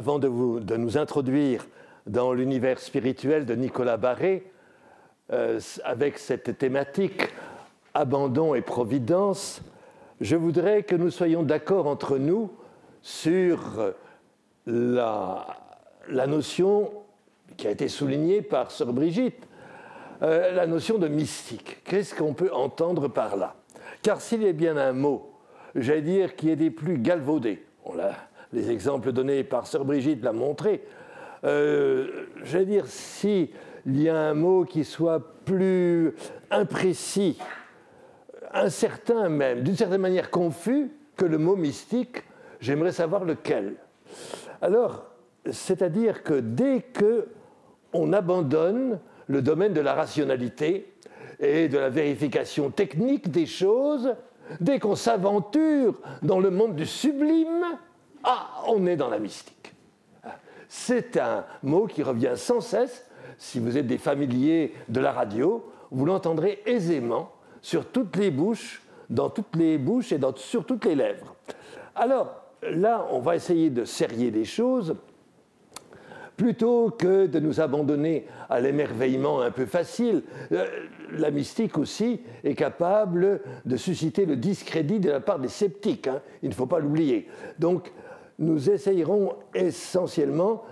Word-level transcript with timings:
avant 0.00 0.18
de, 0.18 0.76
nous 0.78 0.96
introduire 0.96 1.66
dans 2.06 2.32
l'univers 2.32 2.78
spirituel 2.78 3.44
de 3.44 3.54
Nicolas 3.54 3.98
Barré, 3.98 4.50
euh, 5.30 5.60
avec 5.84 6.16
cette 6.16 6.56
thématique 6.56 7.28
abandon 7.92 8.54
et 8.54 8.62
providence, 8.62 9.60
je 10.22 10.36
voudrais 10.36 10.84
que 10.84 10.96
nous 10.96 11.10
soyons 11.10 11.42
d'accord 11.42 11.86
entre 11.86 12.16
nous 12.16 12.50
sur 13.02 13.92
la, 14.64 15.46
notion 16.08 16.90
qui 17.58 17.66
a 17.66 17.70
été 17.70 17.86
soulignée 17.86 18.40
par 18.40 18.70
Sœur 18.70 18.94
Brigitte, 18.94 19.46
euh, 20.22 20.54
la 20.54 20.66
notion 20.66 20.96
de 20.96 21.08
mystique. 21.08 21.84
Qu'est-ce 21.84 22.14
qu'on 22.14 22.32
peut 22.32 22.54
entendre 22.54 23.08
par 23.08 23.36
là? 23.36 23.54
Car 24.00 24.22
s'il 24.22 24.46
est 24.46 24.54
bien 24.54 24.78
un 24.78 24.94
mot, 24.94 25.30
j'allais 25.74 26.00
dire, 26.00 26.36
qui 26.36 26.48
est 26.48 26.56
des 26.56 26.70
plus 26.70 26.96
galvaudés, 26.96 27.66
on 27.84 27.92
les 28.52 28.70
exemples 28.70 29.12
donnés 29.12 29.44
par 29.44 29.66
Sœur 29.66 29.84
Brigitte 29.84 30.24
l'ont 30.24 30.32
montré, 30.32 30.82
euh, 31.44 32.26
j'allais 32.42 32.66
dire, 32.66 32.86
s'il 32.86 33.48
y 33.86 34.08
a 34.08 34.18
un 34.18 34.34
mot 34.34 34.64
qui 34.64 34.84
soit 34.84 35.20
plus 35.44 36.14
imprécis, 36.50 37.38
incertain 38.52 39.28
même, 39.28 39.62
d'une 39.62 39.76
certaine 39.76 40.00
manière 40.00 40.30
confus 40.30 40.90
que 41.16 41.24
le 41.24 41.38
mot 41.38 41.56
mystique, 41.56 42.24
j'aimerais 42.60 42.92
savoir 42.92 43.24
lequel. 43.24 43.76
Alors, 44.60 45.06
c'est-à-dire 45.50 46.22
que 46.22 46.34
dès 46.34 46.80
que 46.80 47.28
on 47.92 48.12
abandonne 48.12 49.00
le 49.26 49.42
domaine 49.42 49.72
de 49.72 49.80
la 49.80 49.94
rationalité 49.94 50.92
et 51.38 51.68
de 51.68 51.78
la 51.78 51.88
vérification 51.88 52.70
technique 52.70 53.30
des 53.30 53.46
choses, 53.46 54.14
dès 54.60 54.78
qu'on 54.78 54.94
s'aventure 54.94 56.00
dans 56.22 56.40
le 56.40 56.50
monde 56.50 56.76
du 56.76 56.86
sublime, 56.86 57.64
ah, 58.24 58.62
on 58.66 58.86
est 58.86 58.96
dans 58.96 59.08
la 59.08 59.18
mystique. 59.18 59.74
C'est 60.68 61.16
un 61.16 61.44
mot 61.62 61.86
qui 61.86 62.02
revient 62.02 62.34
sans 62.36 62.60
cesse. 62.60 63.06
Si 63.38 63.58
vous 63.58 63.76
êtes 63.76 63.86
des 63.86 63.98
familiers 63.98 64.74
de 64.88 65.00
la 65.00 65.12
radio, 65.12 65.68
vous 65.90 66.04
l'entendrez 66.04 66.62
aisément 66.66 67.32
sur 67.62 67.86
toutes 67.86 68.16
les 68.16 68.30
bouches, 68.30 68.82
dans 69.08 69.30
toutes 69.30 69.56
les 69.56 69.78
bouches 69.78 70.12
et 70.12 70.20
sur 70.36 70.64
toutes 70.64 70.84
les 70.84 70.94
lèvres. 70.94 71.34
Alors 71.94 72.44
là, 72.62 73.06
on 73.10 73.20
va 73.20 73.36
essayer 73.36 73.70
de 73.70 73.84
serrer 73.84 74.30
les 74.30 74.44
choses 74.44 74.94
plutôt 76.36 76.90
que 76.90 77.26
de 77.26 77.38
nous 77.38 77.60
abandonner 77.60 78.26
à 78.48 78.60
l'émerveillement 78.60 79.42
un 79.42 79.50
peu 79.50 79.66
facile. 79.66 80.22
Euh, 80.52 80.64
la 81.12 81.30
mystique 81.30 81.76
aussi 81.76 82.22
est 82.44 82.54
capable 82.54 83.42
de 83.66 83.76
susciter 83.76 84.24
le 84.24 84.36
discrédit 84.36 85.00
de 85.00 85.10
la 85.10 85.20
part 85.20 85.38
des 85.38 85.48
sceptiques, 85.48 86.06
hein. 86.06 86.22
il 86.42 86.48
ne 86.48 86.54
faut 86.54 86.64
pas 86.64 86.78
l'oublier. 86.78 87.28
Donc, 87.58 87.92
nous 88.40 88.70
essayerons 88.70 89.34
essentiellement 89.54 90.64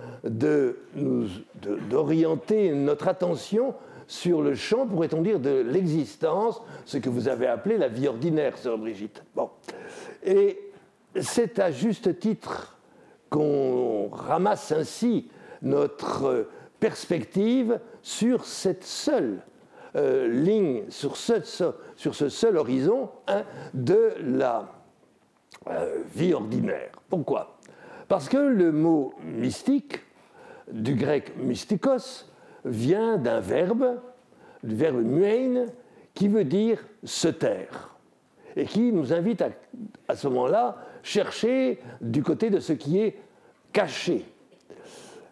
d'orienter 1.89 2.73
notre 2.73 3.07
attention 3.07 3.75
sur 4.07 4.41
le 4.41 4.55
champ, 4.55 4.87
pourrait-on 4.87 5.21
dire, 5.21 5.39
de 5.39 5.61
l'existence, 5.61 6.61
ce 6.85 6.97
que 6.97 7.09
vous 7.09 7.27
avez 7.27 7.45
appelé 7.45 7.77
la 7.77 7.87
vie 7.87 8.07
ordinaire, 8.07 8.57
sœur 8.57 8.79
Brigitte. 8.79 9.23
Et 10.23 10.59
c'est 11.21 11.59
à 11.59 11.71
juste 11.71 12.19
titre 12.19 12.75
qu'on 13.29 14.09
ramasse 14.09 14.71
ainsi 14.71 15.29
notre 15.61 16.47
perspective 16.79 17.79
sur 18.01 18.45
cette 18.45 18.83
seule 18.83 19.43
euh, 19.95 20.27
ligne, 20.27 20.85
sur 20.89 21.15
ce, 21.15 21.33
sur 21.95 22.15
ce, 22.15 22.29
seul 22.29 22.57
horizon 22.57 23.09
hein, 23.27 23.43
de 23.75 24.13
la 24.23 24.71
euh, 25.67 26.01
vie 26.15 26.33
ordinaire. 26.33 26.91
Pourquoi? 27.09 27.58
Parce 28.09 28.27
que 28.27 28.37
le 28.37 28.71
mot 28.71 29.13
mystique, 29.23 30.01
du 30.71 30.95
grec 30.95 31.37
mystikos, 31.37 32.25
vient 32.65 33.17
d'un 33.17 33.39
verbe, 33.39 34.01
du 34.63 34.75
verbe 34.75 35.01
muein, 35.03 35.67
qui 36.15 36.27
veut 36.27 36.43
dire 36.43 36.83
se 37.03 37.27
taire, 37.27 37.95
et 38.55 38.65
qui 38.65 38.91
nous 38.91 39.13
invite 39.13 39.43
à, 39.43 39.49
à 40.07 40.15
ce 40.15 40.27
moment-là 40.27 40.77
chercher 41.03 41.79
du 42.01 42.23
côté 42.23 42.49
de 42.49 42.59
ce 42.59 42.73
qui 42.73 42.99
est 42.99 43.19
caché. 43.71 44.25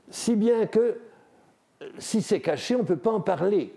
Si 0.10 0.36
bien 0.36 0.68
que 0.68 1.00
si 1.98 2.22
c'est 2.22 2.42
caché, 2.42 2.76
on 2.76 2.80
ne 2.80 2.84
peut 2.84 2.96
pas 2.96 3.12
en 3.12 3.22
parler. 3.22 3.74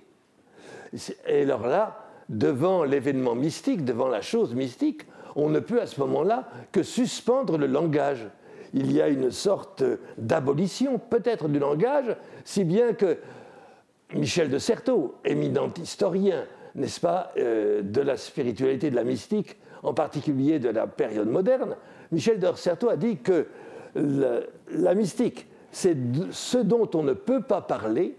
Et 1.27 1.43
alors 1.43 1.67
là, 1.67 2.07
devant 2.29 2.85
l'événement 2.85 3.35
mystique, 3.35 3.85
devant 3.85 4.09
la 4.09 4.21
chose 4.21 4.55
mystique, 4.55 5.03
on 5.37 5.49
ne 5.49 5.61
peut 5.61 5.81
à 5.81 5.87
ce 5.87 6.01
moment-là 6.01 6.49
que 6.71 6.83
suspendre 6.83 7.57
le 7.57 7.67
langage. 7.67 8.29
Il 8.75 8.93
y 8.93 9.01
a 9.01 9.09
une 9.09 9.31
sorte 9.31 9.83
d'abolition 10.17 10.99
peut-être 10.99 11.49
du 11.49 11.59
langage, 11.59 12.17
si 12.45 12.65
bien 12.65 12.93
que 12.93 13.19
Michel 14.15 14.51
de 14.51 14.59
Certeau, 14.59 15.17
éminent 15.25 15.73
historien, 15.81 16.45
n'est-ce 16.75 17.01
pas, 17.01 17.33
euh, 17.37 17.83
de 17.83 18.01
la 18.01 18.17
spiritualité, 18.17 18.91
de 18.91 18.97
la 18.97 19.05
mystique, 19.05 19.57
en 19.83 19.95
particulier 19.95 20.59
de 20.59 20.69
la 20.69 20.87
période 20.87 21.29
moderne, 21.29 21.77
Michel 22.13 22.39
de 22.39 22.49
Certeau 22.55 22.91
a 22.91 22.97
dit 22.97 23.19
que 23.19 23.47
la 23.95 24.95
mystique, 24.95 25.47
c'est 25.73 25.97
ce 26.31 26.59
dont 26.59 26.89
on 26.95 27.03
ne 27.03 27.13
peut 27.13 27.43
pas 27.43 27.61
parler 27.61 28.17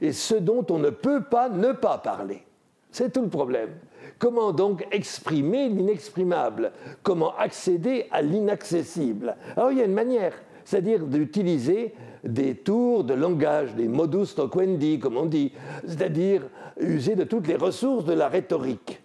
et 0.00 0.12
ce 0.12 0.34
dont 0.34 0.64
on 0.70 0.78
ne 0.78 0.90
peut 0.90 1.22
pas 1.22 1.48
ne 1.48 1.72
pas 1.72 1.98
parler. 1.98 2.44
C'est 2.90 3.12
tout 3.12 3.22
le 3.22 3.28
problème. 3.28 3.70
Comment 4.18 4.52
donc 4.52 4.86
exprimer 4.90 5.68
l'inexprimable? 5.68 6.72
Comment 7.02 7.36
accéder 7.36 8.06
à 8.10 8.22
l'inaccessible? 8.22 9.36
Alors 9.56 9.72
il 9.72 9.78
y 9.78 9.82
a 9.82 9.84
une 9.86 9.94
manière, 9.94 10.34
c'est-à-dire 10.64 11.04
d'utiliser 11.04 11.94
des 12.24 12.54
tours 12.54 13.04
de 13.04 13.14
langage, 13.14 13.74
des 13.74 13.88
modus 13.88 14.34
toquendi, 14.34 14.98
comme 14.98 15.16
on 15.16 15.26
dit, 15.26 15.52
c'est-à-dire 15.86 16.42
user 16.78 17.14
de 17.14 17.24
toutes 17.24 17.46
les 17.46 17.56
ressources 17.56 18.04
de 18.04 18.12
la 18.12 18.28
rhétorique. 18.28 19.00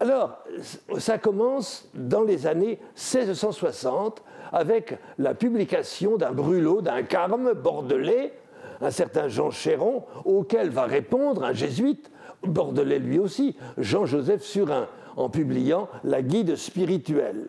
Alors, 0.00 0.38
ça 0.98 1.18
commence 1.18 1.88
dans 1.94 2.22
les 2.22 2.46
années 2.46 2.78
1660 2.96 4.22
avec 4.52 4.98
la 5.18 5.34
publication 5.34 6.16
d'un 6.16 6.32
brûlot, 6.32 6.82
d'un 6.82 7.02
carme 7.02 7.52
bordelais, 7.52 8.32
un 8.80 8.90
certain 8.90 9.28
Jean 9.28 9.50
Chéron, 9.50 10.04
auquel 10.24 10.70
va 10.70 10.84
répondre 10.84 11.44
un 11.44 11.52
jésuite, 11.52 12.10
bordelais 12.46 12.98
lui 12.98 13.18
aussi, 13.18 13.56
Jean-Joseph 13.78 14.42
Surin, 14.42 14.88
en 15.16 15.28
publiant 15.28 15.88
La 16.02 16.22
guide 16.22 16.56
spirituelle. 16.56 17.48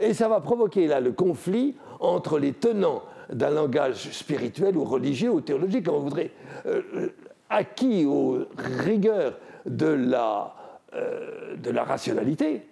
Et 0.00 0.14
ça 0.14 0.28
va 0.28 0.40
provoquer 0.40 0.86
là 0.86 1.00
le 1.00 1.12
conflit 1.12 1.74
entre 2.00 2.38
les 2.38 2.52
tenants 2.52 3.02
d'un 3.32 3.50
langage 3.50 4.10
spirituel 4.12 4.76
ou 4.76 4.84
religieux 4.84 5.30
ou 5.30 5.40
théologique, 5.40 5.84
comme 5.84 5.96
on 5.96 6.00
voudrait, 6.00 6.30
euh, 6.66 6.82
euh, 6.94 7.08
acquis 7.50 8.04
aux 8.06 8.38
rigueurs 8.56 9.38
de 9.66 9.86
la, 9.86 10.54
euh, 10.94 11.56
de 11.56 11.70
la 11.70 11.84
rationalité, 11.84 12.62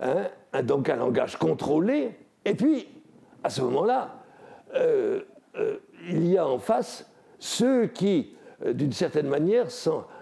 hein, 0.00 0.26
donc 0.62 0.88
un 0.88 0.96
langage 0.96 1.36
contrôlé, 1.36 2.12
et 2.44 2.54
puis, 2.54 2.88
à 3.42 3.50
ce 3.50 3.62
moment-là, 3.62 4.16
il 6.08 6.26
y 6.26 6.38
a 6.38 6.46
en 6.46 6.58
face 6.58 7.10
ceux 7.38 7.86
qui, 7.86 8.34
d'une 8.64 8.92
certaine 8.92 9.28
manière, 9.28 9.70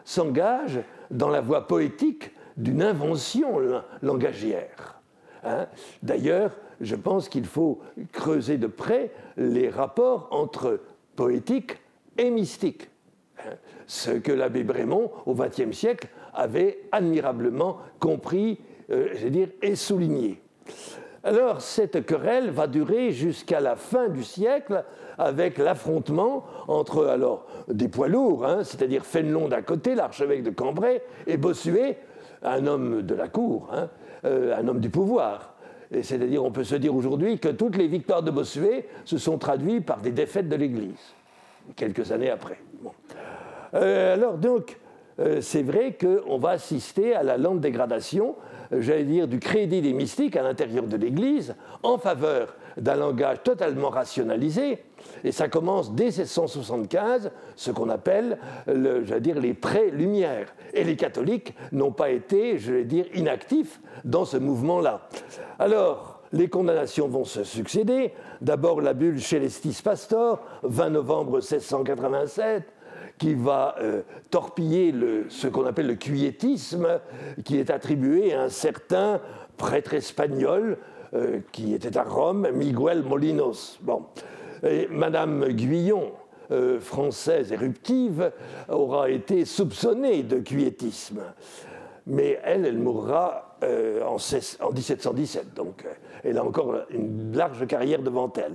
s'engagent 0.09 0.81
dans 1.11 1.29
la 1.29 1.43
voie 1.43 1.67
poétique 1.67 2.31
d'une 2.57 2.83
invention 2.83 3.61
langagière. 4.01 5.03
Hein. 5.45 5.67
D'ailleurs, 6.03 6.53
je 6.81 6.97
pense 6.97 7.29
qu'il 7.29 7.45
faut 7.45 7.81
creuser 8.11 8.57
de 8.57 8.69
près 8.69 9.11
les 9.37 9.69
rapports 9.69 10.29
entre 10.31 10.81
poétique 11.15 11.73
et 12.17 12.31
mystique. 12.31 12.89
Hein. 13.41 13.51
Ce 13.87 14.11
que 14.11 14.33
l'abbé 14.33 14.65
Brémond, 14.65 15.11
au 15.27 15.35
XXe 15.35 15.77
siècle, 15.77 16.09
avait 16.33 16.79
admirablement 16.91 17.79
compris, 18.01 18.59
euh, 18.91 19.47
et 19.61 19.77
souligné. 19.77 20.41
Alors, 21.29 21.61
cette 21.61 22.07
querelle 22.07 22.49
va 22.49 22.67
durer 22.67 23.13
jusqu'à 23.13 23.61
la 23.61 23.77
fin 23.77 24.09
du 24.09 24.25
siècle 24.25 24.83
avec 25.19 25.59
l'affrontement 25.59 26.47
entre 26.69 27.05
alors 27.05 27.45
des 27.69 27.89
poids 27.89 28.09
lourds, 28.09 28.47
hein, 28.47 28.65
c'est-à-dire 28.65 29.05
Fénelon 29.05 29.47
d'un 29.47 29.61
côté, 29.61 29.95
l'archevêque 29.95 30.43
de 30.43 30.49
Cambrai, 30.49 31.03
et 31.27 31.37
Bossuet, 31.37 31.99
un 32.43 32.67
homme 32.67 33.03
de 33.03 33.15
la 33.15 33.29
cour, 33.29 33.69
hein, 33.75 33.91
euh, 34.25 34.57
un 34.57 34.67
homme 34.69 34.81
du 34.81 34.89
pouvoir. 34.89 35.53
C'est-à-dire, 36.01 36.43
on 36.43 36.51
peut 36.51 36.65
se 36.65 36.77
dire 36.77 36.97
aujourd'hui 36.97 37.39
que 37.39 37.49
toutes 37.49 37.77
les 37.77 37.89
victoires 37.89 38.23
de 38.23 38.31
Bossuet 38.31 38.89
se 39.05 39.19
sont 39.19 39.37
traduites 39.37 39.85
par 39.85 39.99
des 39.99 40.13
défaites 40.13 40.49
de 40.49 40.57
l'Église, 40.57 41.15
quelques 41.77 42.11
années 42.11 42.31
après. 42.31 42.59
Euh, 43.75 44.15
alors 44.15 44.39
donc, 44.39 44.79
c'est 45.41 45.63
vrai 45.63 45.97
qu'on 46.01 46.39
va 46.39 46.51
assister 46.51 47.15
à 47.15 47.23
la 47.23 47.37
lente 47.37 47.61
dégradation, 47.61 48.37
j'allais 48.71 49.05
dire, 49.05 49.29
du 49.29 49.41
crédit 49.41 49.81
des 49.81 49.93
mystiques 49.93 50.37
à 50.37 50.43
l'intérieur 50.43 50.87
de 50.87 50.97
l'Église 50.97 51.55
en 51.83 51.99
faveur 51.99 52.55
d'un 52.77 52.95
langage 52.95 53.43
totalement 53.43 53.91
rationalisé. 53.91 54.79
Et 55.25 55.33
ça 55.33 55.49
commence 55.49 55.93
dès 55.95 56.07
1675, 56.07 57.31
ce 57.57 57.71
qu'on 57.71 57.89
appelle, 57.89 58.39
le, 58.67 59.03
dire, 59.21 59.41
les 59.41 59.55
pré-lumières. 59.55 60.55
Et 60.75 60.85
les 60.85 60.97
catholiques 60.97 61.55
n'ont 61.73 61.93
pas 61.93 62.11
été, 62.11 62.59
je 62.59 62.73
vais 62.73 62.85
dire, 62.85 63.07
inactifs 63.15 63.81
dans 64.05 64.25
ce 64.25 64.37
mouvement-là. 64.37 65.09
Alors, 65.59 66.21
les 66.33 66.49
condamnations 66.49 67.09
vont 67.09 67.25
se 67.25 67.43
succéder. 67.43 68.13
D'abord 68.41 68.81
la 68.81 68.93
bulle 68.93 69.21
Celestis 69.21 69.81
Pastor, 69.83 70.41
20 70.63 70.91
novembre 70.91 71.39
1687, 71.39 72.65
qui 73.19 73.35
va 73.35 73.75
euh, 73.81 74.03
torpiller 74.31 74.95
ce 75.29 75.49
qu'on 75.49 75.67
appelle 75.67 75.89
le 75.89 75.97
quiétisme, 75.97 77.01
qui 77.45 77.59
est 77.59 77.71
attribué 77.71 78.33
à 78.33 78.43
un 78.43 78.49
certain 78.49 79.21
prêtre 79.57 79.95
espagnol 79.95 80.79
euh, 81.15 81.41
qui 81.53 81.75
était 81.75 81.99
à 81.99 82.05
Rome, 82.05 82.49
Miguel 82.55 83.03
Molinos. 83.03 83.79
Bon. 83.83 84.05
Madame 84.91 85.47
Guyon, 85.51 86.11
euh, 86.51 86.81
française 86.81 87.53
éruptive, 87.53 88.33
aura 88.69 89.09
été 89.09 89.45
soupçonnée 89.45 90.23
de 90.23 90.39
quiétisme. 90.39 91.21
Mais 92.07 92.41
elle, 92.43 92.65
elle 92.65 92.79
mourra 92.79 93.57
en, 93.61 94.17
1717, 94.17 95.53
donc 95.53 95.85
elle 96.25 96.39
a 96.39 96.45
encore 96.45 96.77
une 96.91 97.37
large 97.37 97.67
carrière 97.67 98.01
devant 98.01 98.33
elle. 98.37 98.55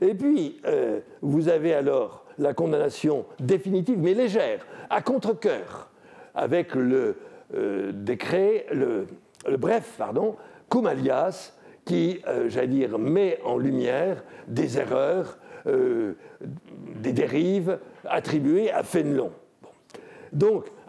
Et 0.00 0.14
puis, 0.14 0.60
vous 1.22 1.48
avez 1.48 1.74
alors 1.74 2.19
la 2.38 2.54
condamnation 2.54 3.26
définitive, 3.38 3.98
mais 3.98 4.14
légère, 4.14 4.66
à 4.88 5.02
contre-coeur, 5.02 5.90
avec 6.34 6.74
le 6.74 7.16
euh, 7.54 7.92
décret, 7.92 8.66
le, 8.72 9.06
bref, 9.58 9.94
pardon, 9.98 10.36
cum 10.68 10.86
alias, 10.86 11.52
qui, 11.84 12.20
euh, 12.28 12.48
j'allais 12.48 12.68
dire, 12.68 12.98
met 12.98 13.40
en 13.44 13.58
lumière 13.58 14.22
des 14.46 14.78
erreurs, 14.78 15.38
euh, 15.66 16.14
des 16.96 17.12
dérives 17.12 17.78
attribuées 18.04 18.70
à 18.70 18.82
Fénelon. 18.82 19.32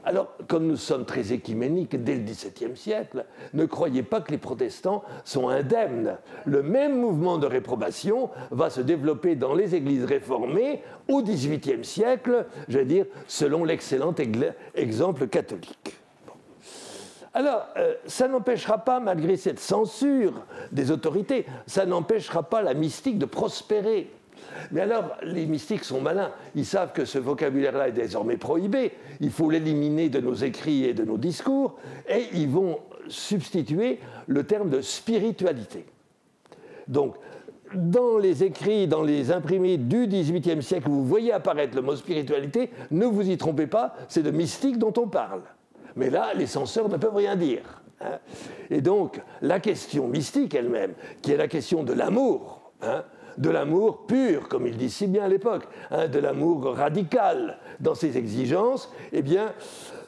Alors, 0.03 0.35
comme 0.47 0.65
nous 0.65 0.77
sommes 0.77 1.05
très 1.05 1.31
écuméniques 1.31 1.95
dès 1.95 2.15
le 2.15 2.23
XVIIe 2.23 2.75
siècle, 2.75 3.25
ne 3.53 3.65
croyez 3.65 4.01
pas 4.01 4.21
que 4.21 4.31
les 4.31 4.39
protestants 4.39 5.03
sont 5.23 5.49
indemnes. 5.49 6.17
Le 6.45 6.63
même 6.63 6.99
mouvement 6.99 7.37
de 7.37 7.45
réprobation 7.45 8.31
va 8.49 8.71
se 8.71 8.81
développer 8.81 9.35
dans 9.35 9.53
les 9.53 9.75
églises 9.75 10.05
réformées 10.05 10.81
au 11.07 11.21
XVIIIe 11.21 11.85
siècle, 11.85 12.47
je 12.67 12.79
veux 12.79 12.85
dire, 12.85 13.05
selon 13.27 13.63
l'excellent 13.63 14.15
exemple 14.75 15.27
catholique. 15.27 15.97
Alors, 17.33 17.67
euh, 17.77 17.93
ça 18.07 18.27
n'empêchera 18.27 18.79
pas, 18.79 18.99
malgré 18.99 19.37
cette 19.37 19.59
censure 19.59 20.33
des 20.71 20.91
autorités, 20.91 21.45
ça 21.65 21.85
n'empêchera 21.85 22.43
pas 22.43 22.61
la 22.61 22.73
mystique 22.73 23.17
de 23.17 23.25
prospérer. 23.25 24.11
Mais 24.71 24.81
alors, 24.81 25.17
les 25.23 25.45
mystiques 25.45 25.83
sont 25.83 26.01
malins. 26.01 26.31
Ils 26.55 26.65
savent 26.65 26.93
que 26.93 27.05
ce 27.05 27.17
vocabulaire-là 27.17 27.89
est 27.89 27.93
désormais 27.93 28.37
prohibé. 28.37 28.91
Il 29.19 29.31
faut 29.31 29.49
l'éliminer 29.49 30.09
de 30.09 30.19
nos 30.19 30.33
écrits 30.33 30.85
et 30.85 30.93
de 30.93 31.03
nos 31.03 31.17
discours. 31.17 31.77
Et 32.09 32.27
ils 32.33 32.49
vont 32.49 32.79
substituer 33.07 33.99
le 34.27 34.43
terme 34.43 34.69
de 34.69 34.81
spiritualité. 34.81 35.85
Donc, 36.87 37.15
dans 37.73 38.17
les 38.17 38.43
écrits, 38.43 38.87
dans 38.87 39.03
les 39.03 39.31
imprimés 39.31 39.77
du 39.77 40.07
XVIIIe 40.07 40.61
siècle, 40.61 40.89
vous 40.89 41.05
voyez 41.05 41.31
apparaître 41.31 41.75
le 41.75 41.81
mot 41.81 41.95
spiritualité, 41.95 42.69
ne 42.91 43.05
vous 43.05 43.29
y 43.29 43.37
trompez 43.37 43.67
pas, 43.67 43.95
c'est 44.09 44.23
de 44.23 44.31
mystique 44.31 44.77
dont 44.77 44.93
on 44.97 45.07
parle. 45.07 45.41
Mais 45.95 46.09
là, 46.09 46.33
les 46.35 46.47
censeurs 46.47 46.89
ne 46.89 46.97
peuvent 46.97 47.15
rien 47.15 47.35
dire. 47.35 47.81
Hein. 48.01 48.19
Et 48.69 48.81
donc, 48.81 49.21
la 49.41 49.59
question 49.59 50.07
mystique 50.07 50.55
elle-même, 50.55 50.93
qui 51.21 51.31
est 51.31 51.37
la 51.37 51.47
question 51.47 51.83
de 51.83 51.93
l'amour, 51.93 52.71
hein, 52.81 53.03
de 53.37 53.49
l'amour 53.49 54.05
pur, 54.05 54.47
comme 54.47 54.67
il 54.67 54.77
dit 54.77 54.89
si 54.89 55.07
bien 55.07 55.23
à 55.23 55.27
l'époque, 55.27 55.63
hein, 55.89 56.07
de 56.07 56.19
l'amour 56.19 56.75
radical 56.75 57.57
dans 57.79 57.95
ses 57.95 58.17
exigences, 58.17 58.91
eh 59.11 59.21
bien, 59.21 59.53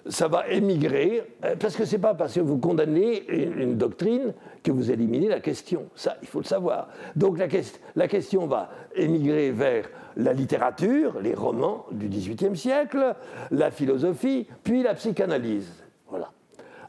ça 0.07 0.27
va 0.27 0.47
émigrer, 0.49 1.23
euh, 1.45 1.55
parce 1.57 1.75
que 1.75 1.85
ce 1.85 1.93
n'est 1.93 2.01
pas 2.01 2.13
parce 2.13 2.33
que 2.33 2.39
vous 2.39 2.57
condamnez 2.57 3.25
une, 3.29 3.77
doctrine 3.77 4.33
que 4.61 4.71
vous 4.71 4.91
éliminez 4.91 5.27
la 5.27 5.39
question. 5.39 5.85
Ça, 5.95 6.17
il 6.21 6.27
faut 6.27 6.39
le 6.39 6.45
savoir. 6.45 6.89
Donc 7.15 7.37
la, 7.37 7.47
la 7.95 8.07
question 8.07 8.47
va 8.47 8.69
émigrer 8.95 9.51
vers 9.51 9.89
la 10.15 10.33
littérature, 10.33 11.19
les 11.21 11.33
romans 11.33 11.85
du 11.91 12.07
XVIIIe 12.07 12.55
siècle, 12.55 13.15
la 13.51 13.71
philosophie, 13.71 14.47
puis 14.63 14.83
la 14.83 14.93
psychanalyse. 14.93 15.71
Voilà. 16.07 16.31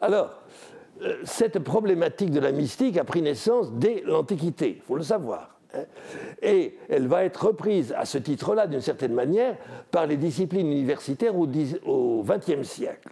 Alors, 0.00 0.42
euh, 1.02 1.16
cette 1.24 1.58
problématique 1.60 2.30
de 2.30 2.40
la 2.40 2.52
mystique 2.52 2.98
a 2.98 3.04
pris 3.04 3.22
naissance 3.22 3.72
dès 3.72 4.02
l'Antiquité, 4.04 4.74
il 4.76 4.82
faut 4.82 4.96
le 4.96 5.02
savoir. 5.02 5.53
Et 6.42 6.76
elle 6.88 7.06
va 7.06 7.24
être 7.24 7.46
reprise 7.46 7.94
à 7.96 8.04
ce 8.04 8.18
titre-là, 8.18 8.66
d'une 8.66 8.80
certaine 8.80 9.14
manière, 9.14 9.56
par 9.90 10.06
les 10.06 10.16
disciplines 10.16 10.70
universitaires 10.70 11.36
au 11.36 12.24
XXe 12.24 12.62
siècle. 12.62 13.10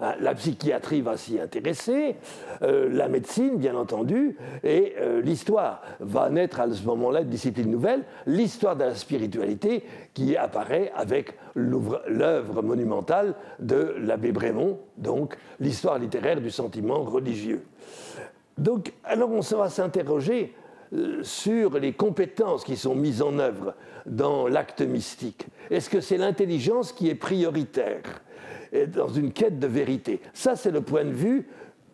Hein, 0.00 0.14
la 0.20 0.34
psychiatrie 0.34 1.02
va 1.02 1.16
s'y 1.18 1.38
intéresser, 1.38 2.16
euh, 2.62 2.88
la 2.90 3.08
médecine, 3.08 3.58
bien 3.58 3.76
entendu, 3.76 4.36
et 4.64 4.94
euh, 4.98 5.20
l'histoire 5.20 5.82
va 6.00 6.30
naître 6.30 6.60
à 6.60 6.70
ce 6.70 6.82
moment-là 6.84 7.20
une 7.20 7.28
discipline 7.28 7.70
nouvelle, 7.70 8.04
l'histoire 8.26 8.76
de 8.76 8.84
la 8.84 8.94
spiritualité, 8.94 9.84
qui 10.14 10.36
apparaît 10.36 10.90
avec 10.96 11.34
l'œuvre 11.54 12.62
monumentale 12.62 13.34
de 13.58 13.94
l'abbé 13.98 14.32
Brémond, 14.32 14.78
donc 14.96 15.36
l'histoire 15.58 15.98
littéraire 15.98 16.40
du 16.40 16.50
sentiment 16.50 17.02
religieux. 17.02 17.62
Donc, 18.56 18.92
alors 19.04 19.30
on 19.30 19.40
va 19.40 19.68
s'interroger 19.68 20.54
sur 21.22 21.78
les 21.78 21.92
compétences 21.92 22.64
qui 22.64 22.76
sont 22.76 22.94
mises 22.94 23.22
en 23.22 23.38
œuvre 23.38 23.74
dans 24.06 24.48
l'acte 24.48 24.80
mystique. 24.80 25.46
Est-ce 25.70 25.88
que 25.90 26.00
c'est 26.00 26.16
l'intelligence 26.16 26.92
qui 26.92 27.08
est 27.08 27.14
prioritaire 27.14 28.02
dans 28.94 29.08
une 29.08 29.32
quête 29.32 29.58
de 29.58 29.66
vérité? 29.66 30.20
Ça, 30.32 30.56
c'est 30.56 30.70
le 30.70 30.80
point 30.80 31.04
de 31.04 31.10
vue 31.10 31.48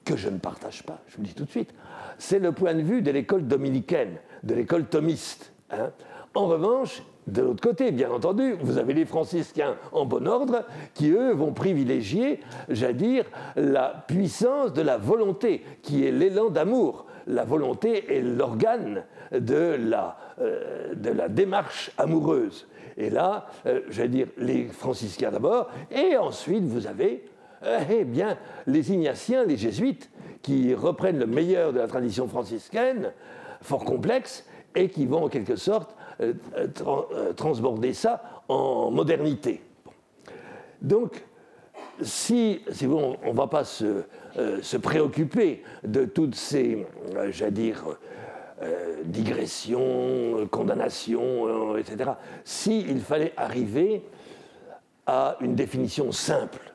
que 0.04 0.16
je 0.16 0.28
ne 0.28 0.38
partage 0.38 0.84
pas, 0.84 1.02
je 1.08 1.16
vous 1.16 1.22
le 1.22 1.28
dis 1.28 1.34
tout 1.34 1.44
de 1.44 1.50
suite. 1.50 1.75
C'est 2.19 2.38
le 2.38 2.52
point 2.52 2.75
de 2.75 2.82
vue 2.82 3.02
de 3.02 3.10
l'école 3.10 3.46
dominicaine, 3.46 4.16
de 4.44 4.54
l'école 4.54 4.87
thomiste. 4.87 5.52
Hein. 5.70 5.90
En 6.34 6.46
revanche, 6.46 7.02
de 7.26 7.43
l'autre 7.43 7.60
côté, 7.60 7.90
bien 7.90 8.10
entendu, 8.10 8.54
vous 8.60 8.78
avez 8.78 8.94
les 8.94 9.04
franciscains 9.04 9.76
en 9.90 10.06
bon 10.06 10.28
ordre 10.28 10.64
qui, 10.94 11.10
eux, 11.10 11.32
vont 11.32 11.52
privilégier, 11.52 12.40
j'allais 12.69 12.94
dire, 12.94 13.25
la 13.56 14.04
puissance 14.06 14.72
de 14.72 14.81
la 14.81 14.96
volonté, 14.96 15.64
qui 15.82 16.06
est 16.06 16.12
l'élan 16.12 16.50
d'amour 16.50 17.06
la 17.26 17.44
volonté 17.44 18.17
est 18.17 18.23
l'organe 18.23 19.05
de 19.32 19.76
la, 19.78 20.17
euh, 20.40 20.94
de 20.94 21.11
la 21.11 21.28
démarche 21.28 21.91
amoureuse. 21.98 22.67
Et 22.96 23.10
là, 23.10 23.46
euh, 23.67 23.81
je 23.89 24.03
vais 24.03 24.08
dire 24.08 24.29
les 24.39 24.67
franciscains 24.69 25.31
d'abord, 25.31 25.69
et 25.91 26.17
ensuite 26.17 26.65
vous 26.65 26.86
avez 26.86 27.24
euh, 27.65 27.81
eh 27.91 28.05
bien, 28.05 28.39
les 28.67 28.93
ignatiens, 28.93 29.44
les 29.44 29.56
jésuites, 29.56 30.10
qui 30.43 30.74
reprennent 30.74 31.19
le 31.19 31.27
meilleur 31.27 31.72
de 31.72 31.79
la 31.79 31.89
tradition 31.89 32.29
franciscaine, 32.29 33.12
fort 33.62 33.84
complexe, 33.84 34.46
et 34.74 34.89
qui 34.89 35.06
vont 35.06 35.24
en 35.24 35.29
quelque 35.29 35.56
sorte 35.56 35.96
transborder 37.36 37.94
ça 37.94 38.43
en 38.46 38.91
modernité. 38.91 39.62
Donc, 40.81 41.24
si 42.03 42.60
on 42.84 43.17
ne 43.24 43.36
va 43.36 43.46
pas 43.46 43.65
se, 43.65 44.05
euh, 44.38 44.60
se, 44.62 44.76
préoccuper 44.76 45.62
de 45.84 46.05
toutes 46.05 46.34
ces, 46.34 46.86
euh, 47.14 47.31
j'allais 47.31 47.50
dire, 47.50 47.84
euh, 48.62 49.02
digressions, 49.05 50.46
condamnations, 50.50 51.76
etc., 51.76 52.10
s'il 52.44 53.00
fallait 53.00 53.32
arriver 53.36 54.02
à 55.06 55.36
une 55.40 55.55
définition 55.55 56.12
simple 56.12 56.74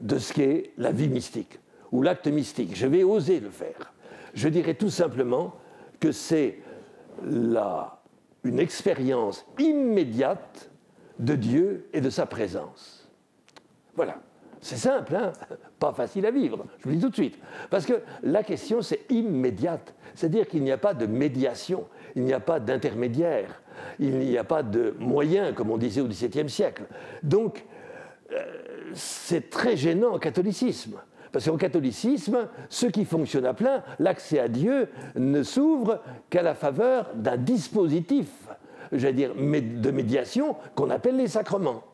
de 0.00 0.18
ce 0.18 0.32
qu'est 0.32 0.72
la 0.78 0.92
vie 0.92 1.08
mystique 1.08 1.58
ou 1.92 2.02
l'acte 2.02 2.26
mystique, 2.26 2.74
je 2.74 2.86
vais 2.86 3.04
oser 3.04 3.40
le 3.40 3.50
faire. 3.50 3.92
Je 4.34 4.48
dirais 4.48 4.74
tout 4.74 4.90
simplement 4.90 5.54
que 5.98 6.12
c'est 6.12 6.58
une 7.22 8.58
expérience 8.58 9.44
immédiate 9.58 10.70
de 11.18 11.34
Dieu 11.34 11.88
et 11.92 12.00
de 12.00 12.10
sa 12.10 12.26
présence. 12.26 13.08
Voilà. 13.94 14.20
C'est 14.60 14.76
simple, 14.76 15.14
hein 15.14 15.32
pas 15.78 15.92
facile 15.92 16.26
à 16.26 16.30
vivre, 16.30 16.66
je 16.78 16.84
vous 16.84 16.90
le 16.90 16.96
dis 16.96 17.02
tout 17.02 17.08
de 17.08 17.14
suite. 17.14 17.38
Parce 17.70 17.86
que 17.86 18.02
la 18.22 18.42
question, 18.42 18.82
c'est 18.82 19.10
immédiate. 19.10 19.94
C'est-à-dire 20.14 20.46
qu'il 20.46 20.62
n'y 20.62 20.70
a 20.70 20.78
pas 20.78 20.92
de 20.92 21.06
médiation, 21.06 21.86
il 22.14 22.24
n'y 22.24 22.34
a 22.34 22.40
pas 22.40 22.60
d'intermédiaire, 22.60 23.62
il 23.98 24.18
n'y 24.18 24.36
a 24.36 24.44
pas 24.44 24.62
de 24.62 24.94
moyen, 24.98 25.52
comme 25.54 25.70
on 25.70 25.78
disait 25.78 26.02
au 26.02 26.06
XVIIe 26.06 26.50
siècle. 26.50 26.82
Donc, 27.22 27.64
euh, 28.32 28.44
c'est 28.92 29.48
très 29.48 29.76
gênant 29.76 30.14
en 30.14 30.18
catholicisme. 30.18 31.00
Parce 31.32 31.46
qu'en 31.46 31.56
catholicisme, 31.56 32.48
ce 32.68 32.86
qui 32.86 33.04
fonctionne 33.04 33.46
à 33.46 33.54
plein, 33.54 33.82
l'accès 33.98 34.38
à 34.38 34.48
Dieu 34.48 34.88
ne 35.14 35.42
s'ouvre 35.42 36.02
qu'à 36.28 36.42
la 36.42 36.54
faveur 36.54 37.10
d'un 37.14 37.36
dispositif, 37.36 38.28
j'allais 38.92 39.14
dire, 39.14 39.34
de 39.34 39.90
médiation 39.90 40.56
qu'on 40.74 40.90
appelle 40.90 41.16
les 41.16 41.28
sacrements. 41.28 41.84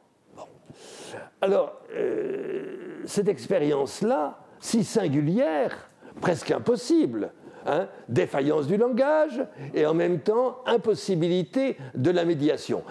Alors, 1.40 1.80
euh, 1.94 3.02
cette 3.04 3.28
expérience-là, 3.28 4.38
si 4.58 4.84
singulière, 4.84 5.90
presque 6.20 6.50
impossible, 6.50 7.30
hein, 7.66 7.88
défaillance 8.08 8.66
du 8.66 8.76
langage 8.76 9.44
et 9.74 9.86
en 9.86 9.94
même 9.94 10.20
temps 10.20 10.58
impossibilité 10.66 11.76
de 11.94 12.10
la 12.10 12.24
médiation. 12.24 12.82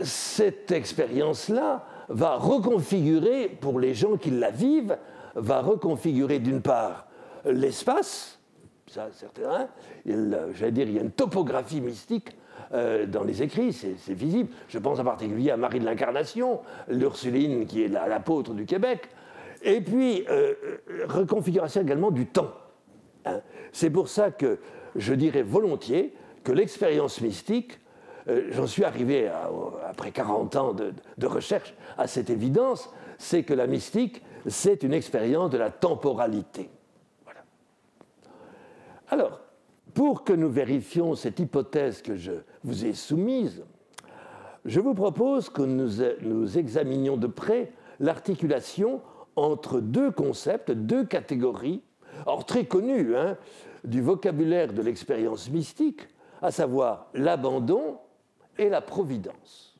Cette 0.00 0.70
expérience-là 0.70 1.84
va 2.08 2.36
reconfigurer, 2.36 3.48
pour 3.48 3.80
les 3.80 3.94
gens 3.94 4.16
qui 4.16 4.30
la 4.30 4.50
vivent, 4.50 4.96
va 5.34 5.60
reconfigurer 5.60 6.38
d'une 6.38 6.62
part 6.62 7.06
l'espace, 7.44 8.38
ça 8.86 9.08
certain. 9.12 9.68
J'allais 10.04 10.72
dire, 10.72 10.88
il 10.88 10.94
y 10.94 10.98
a 10.98 11.02
une 11.02 11.10
topographie 11.10 11.80
mystique 11.80 12.36
dans 12.70 13.24
les 13.24 13.42
écrits, 13.42 13.72
c'est 13.72 14.14
visible. 14.14 14.48
Je 14.68 14.78
pense 14.78 14.98
en 14.98 15.04
particulier 15.04 15.50
à 15.50 15.56
Marie 15.56 15.80
de 15.80 15.84
l'Incarnation, 15.84 16.60
l'Ursuline 16.88 17.66
qui 17.66 17.84
est 17.84 17.88
l'apôtre 17.88 18.54
du 18.54 18.64
Québec. 18.64 19.08
Et 19.62 19.80
puis, 19.80 20.24
reconfiguration 21.08 21.82
également 21.82 22.10
du 22.10 22.26
temps. 22.26 22.52
Hein. 23.24 23.40
C'est 23.72 23.90
pour 23.90 24.08
ça 24.08 24.30
que 24.30 24.58
je 24.96 25.14
dirais 25.14 25.42
volontiers 25.42 26.14
que 26.44 26.52
l'expérience 26.52 27.20
mystique, 27.20 27.78
euh, 28.28 28.48
j'en 28.50 28.66
suis 28.66 28.84
arrivé 28.84 29.30
après 29.88 30.10
40 30.10 30.56
ans 30.56 30.74
de, 30.74 31.26
recherche 31.26 31.74
à 31.98 32.06
cette 32.06 32.30
évidence, 32.30 32.90
c'est 33.18 33.42
que 33.42 33.54
la 33.54 33.66
mystique, 33.66 34.22
c'est 34.46 34.82
une 34.82 34.92
expérience 34.92 35.50
de 35.50 35.58
la 35.58 35.70
temporalité. 35.70 36.68
Alors, 39.08 39.40
pour 39.94 40.24
que 40.24 40.32
nous 40.32 40.50
vérifions 40.50 41.14
cette 41.14 41.38
hypothèse 41.38 42.02
que 42.02 42.16
je 42.16 42.32
vous 42.64 42.84
ai 42.84 42.92
soumise, 42.92 43.64
je 44.64 44.80
vous 44.80 44.94
propose 44.94 45.48
que 45.48 45.62
nous, 45.62 46.58
examinions 46.58 47.16
de 47.16 47.26
près 47.26 47.72
l'articulation 48.00 49.00
entre 49.34 49.80
deux 49.80 50.10
concepts, 50.10 50.70
deux 50.70 51.04
catégories, 51.04 51.82
or 52.26 52.46
très 52.46 52.64
connues, 52.64 53.16
hein, 53.16 53.36
du 53.84 54.00
vocabulaire 54.00 54.72
de 54.72 54.82
l'expérience 54.82 55.50
mystique, 55.50 56.02
à 56.40 56.50
savoir 56.50 57.06
l'abandon 57.14 57.98
et 58.58 58.68
la 58.68 58.80
providence. 58.80 59.76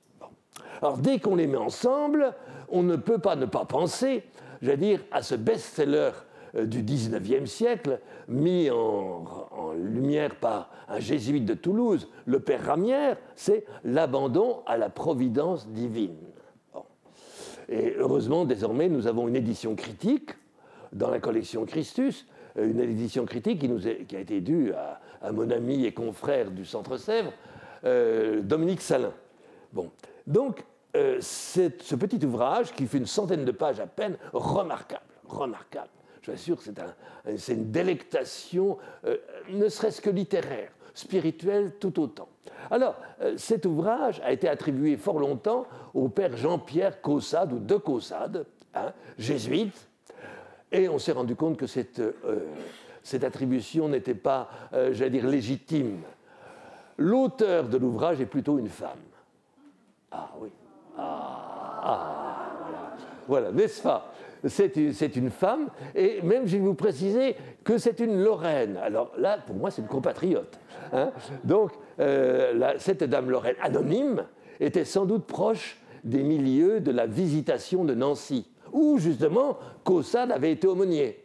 Alors 0.81 0.99
dès 0.99 1.21
qu'on 1.21 1.37
les 1.37 1.47
met 1.47 1.57
ensemble, 1.57 2.35
on 2.69 2.83
ne 2.83 2.97
peut 2.97 3.19
pas 3.19 3.37
ne 3.37 3.47
pas 3.47 3.65
penser, 3.65 4.25
j'allais 4.61 4.77
dire, 4.77 5.01
à 5.13 5.23
ce 5.23 5.37
best-seller 5.37 6.11
du 6.55 6.83
XIXe 6.83 7.51
siècle, 7.51 8.01
mis 8.29 8.71
en, 8.71 9.25
lumière 9.75 10.37
par 10.37 10.71
un 10.89 11.01
jésuite 11.01 11.47
de 11.47 11.55
Toulouse, 11.55 12.09
le 12.27 12.41
père 12.41 12.67
Ramière, 12.67 13.17
c'est 13.37 13.65
l'abandon 13.85 14.61
à 14.67 14.77
la 14.77 14.91
providence 14.91 15.67
divine. 15.69 16.17
Et 17.69 17.95
heureusement, 17.97 18.45
désormais, 18.45 18.89
nous 18.89 19.07
avons 19.07 19.29
une 19.29 19.37
édition 19.37 19.75
critique 19.75 20.31
dans 20.93 21.11
la 21.11 21.21
collection 21.21 21.65
Christus 21.65 22.27
euh, 22.59 22.71
une 22.71 22.81
édition 22.81 23.25
critique 23.25 23.61
qui, 23.61 23.69
nous 23.69 23.87
a 23.87 23.91
été 23.91 24.41
due 24.41 24.73
à, 24.73 25.33
mon 25.33 25.51
ami 25.51 25.85
et 25.85 25.93
confrère 25.93 26.51
du 26.51 26.65
Centre 26.65 26.97
Sèvres, 26.97 27.33
euh, 27.85 28.41
Dominique 28.43 28.81
Salin. 28.81 29.13
Bon. 29.73 29.91
Donc, 30.27 30.65
euh, 30.97 31.19
c'est 31.21 31.81
ce 31.83 31.95
petit 31.95 32.25
ouvrage 32.25 32.73
qui 32.73 32.87
fait 32.87 32.99
une 32.99 33.07
centaine 33.07 33.45
de 33.45 33.53
pages 33.53 33.81
à 33.81 33.87
peine, 33.87 34.17
remarquable, 34.33 35.05
remarquable. 35.27 35.89
Je 36.23 36.31
vous 36.31 36.37
assure 36.37 36.59
c'est 37.37 37.53
une 37.55 37.71
délectation, 37.71 38.79
ne 39.51 39.69
serait-ce 39.69 40.01
que 40.01 40.11
littéraire, 40.11 40.71
spirituelle 40.95 41.73
tout 41.81 42.01
autant. 42.01 42.29
Alors, 42.71 42.95
cet 43.37 43.67
ouvrage 43.67 44.21
a 44.25 44.33
été 44.33 44.49
attribué 44.49 44.97
fort 44.97 45.19
longtemps 45.19 45.67
au 45.95 46.09
père 46.09 46.37
Jean-Pierre 46.37 47.01
Caussade, 47.01 47.53
ou 47.53 47.59
de 47.59 47.77
Caussade, 47.77 48.47
hein, 48.75 48.93
jésuite, 49.19 49.89
et 50.73 50.89
on 50.89 50.99
s'est 50.99 51.13
rendu 51.13 51.37
compte 51.37 51.59
que 51.59 51.67
cette, 51.67 52.01
euh, 52.01 52.47
attribution 53.23 53.89
n'était 53.89 54.15
pas, 54.15 54.49
euh, 54.73 54.93
j'allais 54.93 55.11
dire, 55.11 55.27
légitime. 55.27 56.01
L'auteur 56.97 57.69
de 57.69 57.77
l'ouvrage 57.77 58.21
est 58.21 58.27
plutôt 58.27 58.59
une 58.59 58.69
femme. 58.69 58.99
Ah 60.11 60.31
oui. 60.41 60.49
Ah, 60.97 61.81
ah 61.83 62.51
voilà. 62.63 62.97
Voilà, 63.29 63.53
n'est-ce 63.53 63.83
pas? 63.83 64.12
C'est 64.47 65.17
une, 65.17 65.31
femme, 65.31 65.69
et 65.95 66.21
même 66.23 66.47
je 66.47 66.57
vais 66.57 66.63
vous 66.63 66.75
préciser 66.75 67.37
que 67.65 67.79
c'est 67.79 68.01
une 68.01 68.23
Lorraine. 68.23 68.77
Alors 68.83 69.13
là, 69.17 69.39
pour 69.39 69.57
moi, 69.57 69.71
c'est 69.71 69.83
une 69.83 69.89
compatriote. 69.89 70.59
Hein. 70.93 71.13
Donc, 71.45 71.73
euh, 72.01 72.75
cette 72.79 73.05
dame 73.05 73.31
Lorraine, 73.31 73.57
anonyme, 73.63 74.25
était 74.61 74.85
sans 74.85 75.07
doute 75.07 75.27
proche 75.27 75.79
des 76.05 76.23
milieux 76.23 76.81
de 76.81 76.91
la 76.91 77.07
visitation 77.07 77.85
de 77.85 77.95
Nancy 77.95 78.47
où 78.73 78.99
justement 78.99 79.59
Caussade 79.85 80.33
avait 80.33 80.53
été 80.53 80.67
aumônier. 80.67 81.25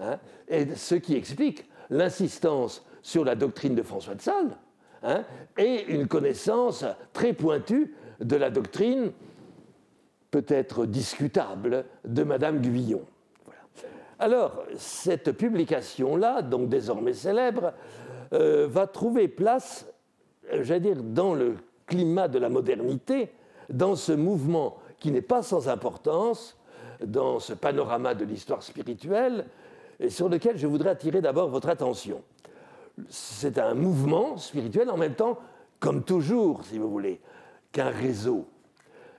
Hein, 0.00 0.18
et 0.48 0.74
ce 0.74 0.94
qui 0.94 1.16
explique 1.16 1.64
l'insistance 1.90 2.84
sur 3.02 3.24
la 3.24 3.34
doctrine 3.34 3.74
de 3.74 3.82
François 3.82 4.14
de 4.14 4.20
Sales 4.20 4.56
hein, 5.02 5.24
et 5.56 5.86
une 5.88 6.06
connaissance 6.06 6.84
très 7.12 7.32
pointue 7.32 7.94
de 8.20 8.36
la 8.36 8.50
doctrine 8.50 9.12
peut-être 10.30 10.86
discutable 10.86 11.84
de 12.04 12.22
Madame 12.22 12.60
Guyon. 12.60 13.02
Alors, 14.18 14.64
cette 14.76 15.32
publication-là, 15.32 16.42
donc 16.42 16.68
désormais 16.68 17.12
célèbre, 17.12 17.72
euh, 18.32 18.66
va 18.68 18.86
trouver 18.86 19.28
place, 19.28 19.86
euh, 20.52 20.64
j'allais 20.64 20.80
dire, 20.80 21.02
dans 21.02 21.34
le 21.34 21.54
climat 21.86 22.28
de 22.28 22.38
la 22.38 22.48
modernité, 22.48 23.30
dans 23.70 23.94
ce 23.94 24.12
mouvement 24.12 24.78
qui 24.98 25.12
n'est 25.12 25.22
pas 25.22 25.42
sans 25.42 25.68
importance, 25.68 26.58
dans 27.04 27.38
ce 27.38 27.52
panorama 27.52 28.14
de 28.14 28.24
l'histoire 28.24 28.62
spirituelle 28.62 29.46
et 30.00 30.10
sur 30.10 30.28
lequel 30.28 30.58
je 30.58 30.66
voudrais 30.66 30.90
attirer 30.90 31.20
d'abord 31.20 31.48
votre 31.48 31.68
attention. 31.68 32.22
C'est 33.08 33.58
un 33.58 33.74
mouvement 33.74 34.36
spirituel 34.36 34.90
en 34.90 34.96
même 34.96 35.14
temps, 35.14 35.38
comme 35.78 36.02
toujours, 36.02 36.64
si 36.64 36.78
vous 36.78 36.90
voulez, 36.90 37.20
qu'un 37.70 37.90
réseau. 37.90 38.46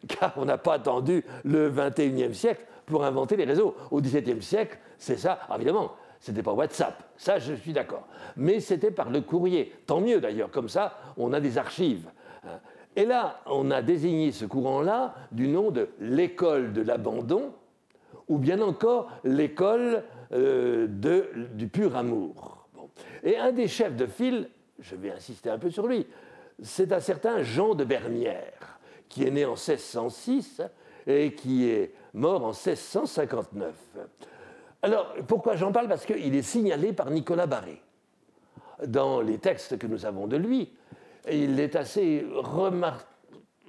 Car 0.08 0.34
on 0.38 0.46
n'a 0.46 0.58
pas 0.58 0.75
attendu 0.75 1.24
le 1.44 1.70
21e 1.72 2.34
siècle 2.34 2.65
pour 2.86 3.03
inventer 3.03 3.36
les 3.36 3.46
réseaux. 3.46 3.75
Au 3.91 4.01
XVIIe 4.01 4.41
siècle, 4.41 4.77
c'est 4.98 5.18
ça, 5.18 5.39
évidemment, 5.56 5.94
ce 6.20 6.32
n'était 6.32 6.44
pas 6.44 6.53
WhatsApp, 6.53 7.03
ça 7.18 7.39
je 7.39 7.53
suis 7.53 7.74
d'accord. 7.74 8.08
Mais 8.36 8.60
c'était 8.60 8.91
par 8.91 9.10
le 9.10 9.22
courrier. 9.22 9.74
Tant 9.86 10.01
mieux 10.01 10.20
d'ailleurs, 10.20 10.51
comme 10.51 10.70
ça 10.70 10.98
on 11.18 11.34
a 11.34 11.39
des 11.39 11.58
archives. 11.58 12.10
Et 12.96 13.06
là, 13.06 13.41
on 13.46 13.72
a 13.72 13.82
désigné 13.82 14.32
ce 14.32 14.46
courant-là 14.46 15.13
du 15.32 15.48
nom 15.48 15.72
de 15.72 15.89
l'école 16.00 16.74
de 16.74 16.82
l'abandon, 16.82 17.53
ou 18.27 18.38
bien 18.38 18.62
encore 18.62 19.10
l'école 19.24 20.03
euh, 20.34 20.88
du 21.53 21.68
pur 21.68 21.96
amour. 21.96 22.68
Et 23.24 23.38
un 23.38 23.51
des 23.51 23.68
chefs 23.68 23.96
de 23.96 24.06
file, 24.06 24.50
je 24.79 24.96
vais 24.96 25.12
insister 25.12 25.50
un 25.50 25.58
peu 25.58 25.70
sur 25.70 25.88
lui, 25.88 26.08
c'est 26.62 26.91
un 26.91 27.00
certain 27.00 27.41
Jean 27.41 27.74
de 27.74 27.84
Bernière, 27.84 28.59
qui 29.10 29.25
est 29.25 29.32
né 29.32 29.46
en 29.46 29.56
1606 29.56 30.62
et 31.08 31.34
qui 31.34 31.70
est 31.70 31.92
mort 32.13 32.44
en 32.44 32.54
1659. 32.54 33.74
Alors, 34.82 35.13
pourquoi 35.28 35.56
j'en 35.56 35.72
parle? 35.72 35.89
Parce 35.89 36.06
qu'il 36.06 36.36
est 36.36 36.42
signalé 36.42 36.94
par 36.94 37.10
Nicolas 37.10 37.48
Barré. 37.48 37.82
Dans 38.86 39.20
les 39.20 39.39
textes 39.39 39.78
que 39.78 39.88
nous 39.88 40.06
avons 40.06 40.28
de 40.28 40.38
lui, 40.38 40.72
il 41.30 41.60
est 41.60 41.75
assez 41.75 42.25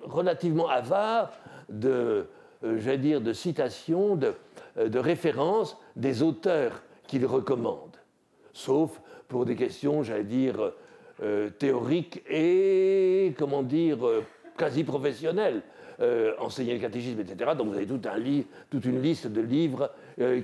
relativement 0.03 0.69
avare 0.69 1.33
de, 1.69 2.27
euh, 2.65 2.97
dire, 2.97 3.21
de 3.21 3.33
citations, 3.33 4.17
de, 4.17 4.35
euh, 4.79 4.89
de 4.89 4.99
référence 4.99 5.77
des 5.97 6.23
auteurs 6.23 6.83
qu'il 7.07 7.27
recommande, 7.27 7.97
sauf 8.53 9.01
pour 9.27 9.45
des 9.45 9.57
questions, 9.57 10.03
j'allais 10.03 10.25
dire, 10.25 10.73
euh, 11.23 11.51
théoriques 11.51 12.23
et, 12.29 13.35
comment 13.37 13.63
dire, 13.63 13.99
euh, 14.61 14.67
quasi 14.67 14.85
professionnelles. 14.85 15.63
enseigner 16.39 16.75
le 16.75 16.81
catéchisme, 16.81 17.21
etc. 17.21 17.53
Donc 17.57 17.69
vous 17.69 17.77
avez 17.77 17.87
tout 17.87 18.01
un 18.05 18.43
toute 18.71 18.85
une 18.87 19.03
liste 19.03 19.27
de 19.27 19.43
livres 19.43 19.91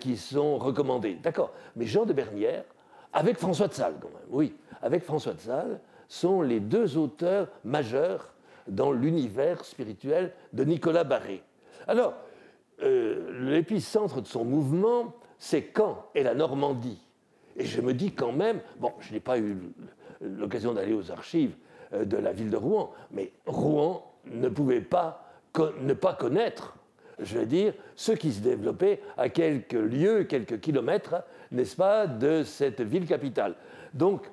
qui 0.00 0.16
sont 0.16 0.58
recommandés. 0.58 1.14
D'accord. 1.22 1.52
Mais 1.76 1.86
Jean 1.86 2.04
de 2.04 2.12
Bernière, 2.12 2.64
avec 3.12 3.38
François 3.38 3.68
de 3.68 3.72
Sales, 3.72 3.96
quand 3.98 4.08
même, 4.08 4.28
oui, 4.28 4.54
avec 4.82 5.02
François 5.02 5.32
de 5.32 5.40
Sales, 5.40 5.80
sont 6.08 6.42
les 6.42 6.60
deux 6.60 6.98
auteurs 6.98 7.48
majeurs 7.64 8.34
dans 8.68 8.92
l'univers 8.92 9.64
spirituel 9.64 10.32
de 10.52 10.64
Nicolas 10.64 11.04
Barré. 11.04 11.42
Alors, 11.86 12.14
euh, 12.82 13.50
l'épicentre 13.50 14.20
de 14.20 14.26
son 14.26 14.44
mouvement, 14.44 15.14
c'est 15.38 15.72
Caen 15.74 16.04
et 16.14 16.22
la 16.22 16.34
Normandie? 16.34 17.00
Et 17.56 17.64
je 17.64 17.80
me 17.80 17.94
dis 17.94 18.12
quand 18.12 18.32
même, 18.32 18.60
bon, 18.78 18.92
je 19.00 19.12
n'ai 19.12 19.20
pas 19.20 19.38
eu 19.38 19.56
l'occasion 20.20 20.74
d'aller 20.74 20.92
aux 20.92 21.10
archives 21.10 21.52
euh, 21.52 21.65
de 21.92 22.16
la 22.16 22.32
ville 22.32 22.50
de 22.50 22.56
Rouen, 22.56 22.90
mais 23.10 23.32
Rouen 23.46 24.04
ne 24.26 24.48
pouvait 24.48 24.80
pas 24.80 25.26
ne 25.80 25.94
pas 25.94 26.14
connaître, 26.14 26.76
je 27.18 27.38
veux 27.38 27.46
dire, 27.46 27.72
ce 27.94 28.12
qui 28.12 28.32
se 28.32 28.40
développait 28.40 29.00
à 29.16 29.28
quelques 29.28 29.72
lieues, 29.72 30.24
quelques 30.24 30.60
kilomètres, 30.60 31.22
n'est-ce 31.50 31.76
pas, 31.76 32.06
de 32.06 32.42
cette 32.42 32.80
ville 32.80 33.06
capitale. 33.06 33.54
Donc, 33.94 34.30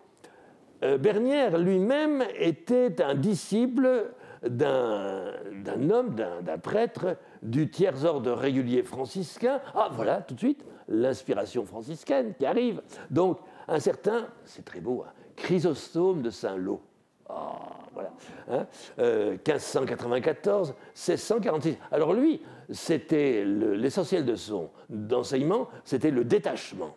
euh, 0.83 0.97
Bernière 0.97 1.57
lui-même 1.57 2.23
était 2.37 3.01
un 3.01 3.15
disciple 3.15 4.11
d'un 4.45 5.89
homme, 5.89 6.15
d'un 6.15 6.57
prêtre 6.57 7.15
du 7.41 7.69
tiers 7.69 8.03
ordre 8.03 8.33
régulier 8.33 8.83
franciscain. 8.83 9.61
Ah, 9.73 9.89
voilà, 9.93 10.21
tout 10.21 10.33
de 10.33 10.39
suite, 10.39 10.65
l'inspiration 10.89 11.65
franciscaine 11.65 12.33
qui 12.37 12.45
arrive. 12.45 12.81
Donc, 13.09 13.39
un 13.69 13.79
certain, 13.79 14.27
c'est 14.43 14.65
très 14.65 14.81
beau, 14.81 15.05
hein, 15.07 15.11
Chrysostome 15.37 16.21
de 16.21 16.29
Saint-Lô. 16.29 16.81
Ah, 17.35 17.59
voilà. 17.93 18.67
1594, 19.45 20.69
hein, 20.69 20.75
1646. 20.95 21.77
Alors 21.91 22.13
lui, 22.13 22.41
c'était 22.69 23.43
l'essentiel 23.45 24.25
de 24.25 24.35
son 24.35 24.69
enseignement, 25.11 25.69
c'était 25.83 26.11
le 26.11 26.23
détachement. 26.23 26.95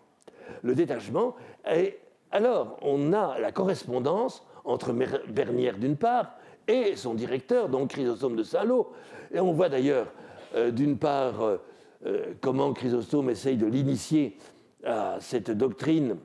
Le 0.62 0.74
détachement, 0.74 1.36
et 1.70 1.98
alors, 2.32 2.76
on 2.82 3.12
a 3.12 3.38
la 3.38 3.52
correspondance 3.52 4.44
entre 4.64 4.92
Bernière 5.28 5.78
d'une 5.78 5.96
part 5.96 6.34
et 6.68 6.96
son 6.96 7.14
directeur, 7.14 7.68
donc 7.68 7.90
Chrysostome 7.90 8.36
de 8.36 8.42
Saint-Lô. 8.42 8.92
Et 9.32 9.40
on 9.40 9.52
voit 9.52 9.68
d'ailleurs, 9.68 10.08
euh, 10.54 10.70
d'une 10.70 10.98
part, 10.98 11.40
euh, 11.42 11.56
euh, 12.04 12.34
comment 12.40 12.72
Chrysostome 12.72 13.30
essaye 13.30 13.56
de 13.56 13.66
l'initier 13.66 14.36
à 14.84 15.18
cette 15.20 15.50
doctrine, 15.50 16.16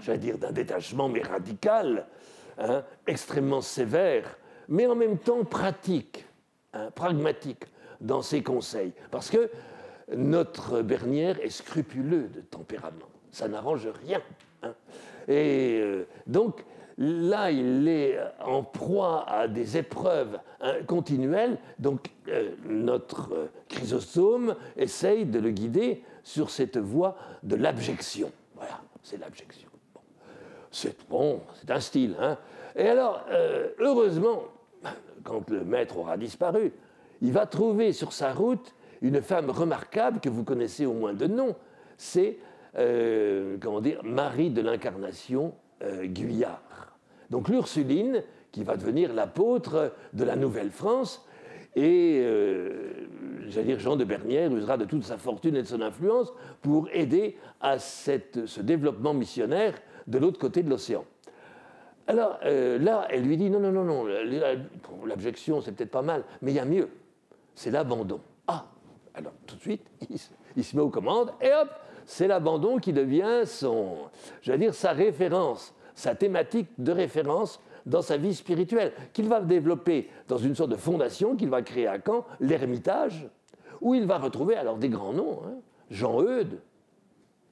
j'allais 0.00 0.18
dire, 0.18 0.38
d'un 0.38 0.52
détachement, 0.52 1.08
mais 1.08 1.22
radical, 1.22 2.06
hein, 2.58 2.84
extrêmement 3.06 3.60
sévère, 3.60 4.38
mais 4.68 4.86
en 4.86 4.94
même 4.94 5.18
temps 5.18 5.44
pratique, 5.44 6.26
hein, 6.72 6.90
pragmatique 6.94 7.64
dans 8.00 8.22
ses 8.22 8.42
conseils. 8.42 8.92
Parce 9.10 9.30
que 9.30 9.50
notre 10.14 10.82
Bernière 10.82 11.40
est 11.40 11.50
scrupuleux 11.50 12.28
de 12.28 12.40
tempérament. 12.40 13.08
Ça 13.30 13.48
n'arrange 13.48 13.88
rien. 14.04 14.20
Hein. 14.62 14.74
Et 15.28 15.82
donc, 16.26 16.64
Là, 16.98 17.50
il 17.50 17.88
est 17.88 18.18
en 18.40 18.62
proie 18.62 19.28
à 19.28 19.48
des 19.48 19.76
épreuves 19.76 20.38
continuelles, 20.86 21.58
donc 21.78 22.10
euh, 22.28 22.52
notre 22.64 23.34
euh, 23.34 23.46
Chrysostome 23.68 24.56
essaye 24.76 25.26
de 25.26 25.38
le 25.38 25.50
guider 25.50 26.02
sur 26.22 26.48
cette 26.48 26.78
voie 26.78 27.18
de 27.42 27.54
l'abjection. 27.54 28.32
Voilà, 28.54 28.80
c'est 29.02 29.18
l'abjection. 29.18 29.65
C'est 30.78 31.08
bon, 31.08 31.40
c'est 31.54 31.70
un 31.70 31.80
style. 31.80 32.14
Hein. 32.20 32.36
Et 32.76 32.86
alors, 32.86 33.24
euh, 33.30 33.68
heureusement, 33.78 34.42
quand 35.24 35.48
le 35.48 35.64
maître 35.64 35.96
aura 35.96 36.18
disparu, 36.18 36.70
il 37.22 37.32
va 37.32 37.46
trouver 37.46 37.94
sur 37.94 38.12
sa 38.12 38.34
route 38.34 38.74
une 39.00 39.22
femme 39.22 39.48
remarquable 39.48 40.20
que 40.20 40.28
vous 40.28 40.44
connaissez 40.44 40.84
au 40.84 40.92
moins 40.92 41.14
de 41.14 41.26
nom. 41.26 41.56
C'est, 41.96 42.36
comment 42.74 43.80
dire, 43.80 44.04
Marie 44.04 44.50
de 44.50 44.60
l'Incarnation 44.60 45.54
Guyard. 45.82 46.92
Donc 47.30 47.48
l'Ursuline, 47.48 48.22
qui 48.52 48.62
va 48.62 48.76
devenir 48.76 49.14
l'apôtre 49.14 49.94
de 50.12 50.24
la 50.24 50.36
Nouvelle-France, 50.36 51.26
et 51.76 52.20
euh, 52.22 53.06
j'allais 53.48 53.66
dire 53.66 53.78
Jean 53.78 53.96
de 53.96 54.04
Bernière 54.04 54.54
usera 54.54 54.78
de 54.78 54.86
toute 54.86 55.04
sa 55.04 55.18
fortune 55.18 55.56
et 55.56 55.62
de 55.62 55.66
son 55.66 55.82
influence 55.82 56.32
pour 56.62 56.88
aider 56.90 57.36
à 57.60 57.78
ce 57.78 58.60
développement 58.62 59.12
missionnaire 59.12 59.74
de 60.06 60.18
l'autre 60.18 60.38
côté 60.38 60.62
de 60.62 60.70
l'océan. 60.70 61.04
Alors 62.06 62.38
euh, 62.44 62.78
là, 62.78 63.06
elle 63.10 63.22
lui 63.22 63.36
dit 63.36 63.50
non, 63.50 63.60
non, 63.60 63.72
non, 63.72 63.84
non, 63.84 64.04
l'abjection 65.04 65.60
c'est 65.60 65.72
peut-être 65.72 65.90
pas 65.90 66.02
mal, 66.02 66.24
mais 66.42 66.52
il 66.52 66.54
y 66.54 66.60
a 66.60 66.64
mieux, 66.64 66.88
c'est 67.54 67.70
l'abandon. 67.70 68.20
Ah, 68.46 68.66
alors 69.14 69.32
tout 69.46 69.56
de 69.56 69.60
suite, 69.60 69.86
il, 70.10 70.16
il 70.56 70.64
se 70.64 70.76
met 70.76 70.82
aux 70.82 70.90
commandes 70.90 71.32
et 71.40 71.52
hop, 71.52 71.68
c'est 72.04 72.28
l'abandon 72.28 72.78
qui 72.78 72.92
devient 72.92 73.42
son, 73.44 73.96
j'allais 74.42 74.58
dire, 74.58 74.74
sa 74.74 74.92
référence 74.92 75.74
sa 75.96 76.14
thématique 76.14 76.68
de 76.78 76.92
référence 76.92 77.58
dans 77.86 78.02
sa 78.02 78.16
vie 78.16 78.34
spirituelle, 78.34 78.92
qu'il 79.12 79.28
va 79.28 79.40
développer 79.40 80.08
dans 80.28 80.38
une 80.38 80.54
sorte 80.54 80.70
de 80.70 80.76
fondation 80.76 81.36
qu'il 81.36 81.48
va 81.48 81.62
créer 81.62 81.86
à 81.86 81.98
Caen, 82.04 82.24
l'Ermitage, 82.38 83.28
où 83.80 83.94
il 83.94 84.06
va 84.06 84.18
retrouver 84.18 84.56
alors 84.56 84.76
des 84.76 84.88
grands 84.88 85.12
noms, 85.12 85.40
hein. 85.44 85.54
Jean 85.90 86.20
Eudes, 86.20 86.60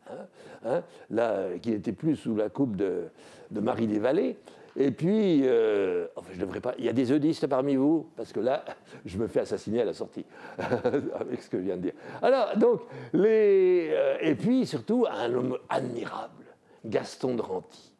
hein, 0.09 0.27
hein, 0.65 0.83
là, 1.11 1.59
qui 1.61 1.71
n'était 1.71 1.93
plus 1.93 2.17
sous 2.17 2.35
la 2.37 2.49
coupe 2.49 2.77
de, 2.77 3.05
Marie 3.51 3.87
des 3.87 3.99
Vallées, 3.99 4.37
et 4.77 4.91
puis, 4.91 5.43
euh, 5.45 6.09
enfin, 6.17 6.31
je 6.35 6.41
devrais 6.41 6.61
pas. 6.61 6.75
Il 6.79 6.85
y 6.85 6.89
a 6.89 6.93
des 6.93 7.13
eudistes 7.13 7.47
parmi 7.47 7.77
vous, 7.77 8.09
parce 8.17 8.33
que 8.33 8.41
là, 8.41 8.65
je 9.05 9.19
me 9.19 9.29
fais 9.29 9.41
assassiner 9.41 9.83
à 9.83 9.85
la 9.85 9.95
sortie, 9.95 10.25
avec 10.59 11.43
ce 11.43 11.49
que 11.49 11.59
je 11.59 11.63
viens 11.65 11.77
de 11.77 11.83
dire. 11.83 11.95
Alors, 12.21 12.57
donc, 12.57 12.81
les, 13.13 13.91
euh, 13.93 14.17
et 14.21 14.35
puis 14.35 14.67
surtout, 14.67 15.07
un 15.09 15.33
homme 15.33 15.59
admirable, 15.69 16.45
Gaston 16.85 17.37
de 17.37 17.43
Ranty. 17.43 17.93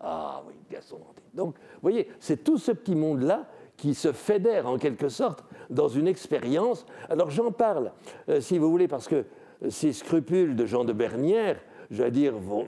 Ah 0.00 0.42
oui, 0.46 0.54
Gaston 0.70 0.98
Donc, 1.34 1.54
vous 1.56 1.80
voyez, 1.82 2.08
c'est 2.18 2.44
tout 2.44 2.58
ce 2.58 2.72
petit 2.72 2.94
monde-là 2.94 3.46
qui 3.80 3.94
se 3.94 4.12
fédère 4.12 4.66
en 4.66 4.76
quelque 4.76 5.08
sorte 5.08 5.42
dans 5.70 5.88
une 5.88 6.06
expérience. 6.06 6.84
Alors 7.08 7.30
j'en 7.30 7.50
parle, 7.50 7.92
euh, 8.28 8.40
si 8.40 8.58
vous 8.58 8.70
voulez, 8.70 8.88
parce 8.88 9.08
que 9.08 9.24
ces 9.68 9.92
scrupules 9.92 10.56
de 10.56 10.66
Jean 10.66 10.84
de 10.84 10.92
Bernière, 10.92 11.60
je 11.90 12.04
dire, 12.04 12.34
vont, 12.36 12.66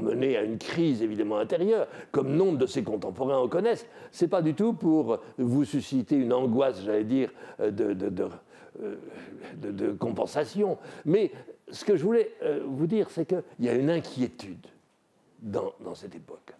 mener 0.00 0.36
à 0.36 0.42
une 0.42 0.58
crise 0.58 1.02
évidemment 1.02 1.38
intérieure, 1.38 1.88
comme 2.12 2.34
nombre 2.36 2.58
de 2.58 2.66
ses 2.66 2.84
contemporains 2.84 3.38
en 3.38 3.48
connaissent. 3.48 3.86
Ce 4.12 4.24
n'est 4.24 4.28
pas 4.28 4.40
du 4.40 4.54
tout 4.54 4.72
pour 4.72 5.18
vous 5.36 5.64
susciter 5.64 6.16
une 6.16 6.32
angoisse, 6.32 6.82
j'allais 6.84 7.04
dire, 7.04 7.30
euh, 7.60 7.72
euh, 8.80 8.96
de, 9.56 9.92
compensation. 9.92 10.78
Mais 11.04 11.32
ce 11.70 11.84
que 11.84 11.96
je 11.96 12.04
voulais 12.04 12.32
vous 12.66 12.86
dire, 12.86 13.10
c'est 13.10 13.26
qu'il 13.26 13.42
y 13.60 13.68
a 13.68 13.74
une 13.74 13.90
inquiétude 13.90 14.66
dans 15.40 15.94
cette 15.94 16.14
époque. 16.14 16.52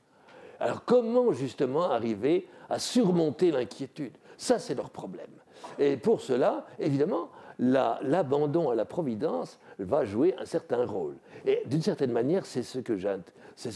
Alors 0.63 0.85
comment 0.85 1.33
justement 1.33 1.91
arriver 1.91 2.47
à 2.71 2.79
surmonter 2.79 3.51
l'inquiétude? 3.51 4.13
Ça, 4.37 4.61
c'est 4.61 4.77
leur 4.77 4.91
problème. 4.91 5.27
Et 5.79 5.97
pour 5.97 6.21
cela, 6.21 6.67
évidemment, 6.79 7.31
l'abandon 7.63 8.71
à 8.71 8.75
la 8.75 8.85
providence 8.85 9.59
va 9.79 10.05
jouer 10.05 10.35
un 10.39 10.45
certain 10.45 10.85
rôle. 10.85 11.15
Et 11.47 11.63
d'une 11.67 11.83
certaine 11.83 12.13
manière, 12.13 12.45
c'est 12.47 12.63
ce, 12.63 12.79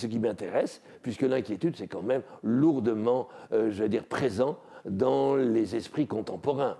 qui 0.06 0.18
m'intéresse, 0.18 0.82
puisque 1.02 1.22
l'inquiétude, 1.22 1.76
c'est 1.76 1.86
quand 1.86 2.02
même 2.02 2.22
lourdement, 2.42 3.28
euh, 3.52 3.70
je 3.70 3.82
vais 3.82 3.88
dire, 3.88 4.04
présent 4.04 4.58
dans 4.84 5.36
les 5.36 5.76
esprits 5.76 6.06
contemporains 6.06 6.76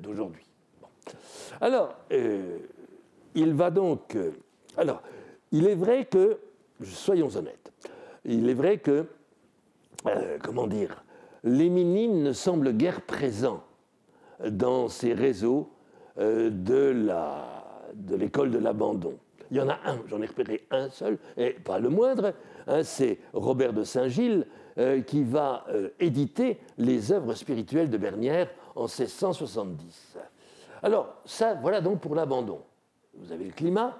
d'aujourd'hui. 0.00 0.44
Alors, 1.60 1.96
euh, 2.12 2.58
il 3.34 3.54
va 3.54 3.70
donc... 3.70 4.16
Euh, 4.16 4.32
alors, 4.76 5.02
il 5.52 5.66
est 5.66 5.74
vrai 5.74 6.04
que, 6.04 6.38
soyons 6.82 7.34
honnêtes, 7.36 7.72
il 8.24 8.48
est 8.48 8.54
vrai 8.54 8.78
que 8.78 9.06
euh, 10.06 10.38
comment 10.42 10.66
dire, 10.66 11.04
Léminine 11.44 12.22
ne 12.22 12.32
semble 12.32 12.72
guère 12.72 13.02
présent 13.02 13.62
dans 14.48 14.88
ces 14.88 15.12
réseaux 15.12 15.68
euh, 15.68 15.79
de 16.20 18.16
l'école 18.16 18.50
de 18.50 18.58
l'abandon. 18.58 19.14
Il 19.50 19.56
y 19.56 19.60
en 19.60 19.68
a 19.68 19.78
un, 19.84 19.98
j'en 20.06 20.22
ai 20.22 20.26
repéré 20.26 20.64
un 20.70 20.88
seul, 20.90 21.18
et 21.36 21.50
pas 21.50 21.78
le 21.80 21.88
moindre, 21.88 22.34
hein, 22.68 22.84
c'est 22.84 23.18
Robert 23.32 23.72
de 23.72 23.82
Saint-Gilles 23.82 24.46
euh, 24.78 25.00
qui 25.00 25.24
va 25.24 25.64
éditer 25.98 26.60
les 26.78 27.10
œuvres 27.10 27.34
spirituelles 27.34 27.90
de 27.90 27.98
Bernière 27.98 28.48
en 28.76 28.84
1670. 28.84 30.16
Alors, 30.82 31.16
ça, 31.24 31.54
voilà 31.54 31.80
donc 31.80 32.00
pour 32.00 32.14
l'abandon. 32.14 32.60
Vous 33.14 33.32
avez 33.32 33.44
le 33.44 33.52
climat. 33.52 33.98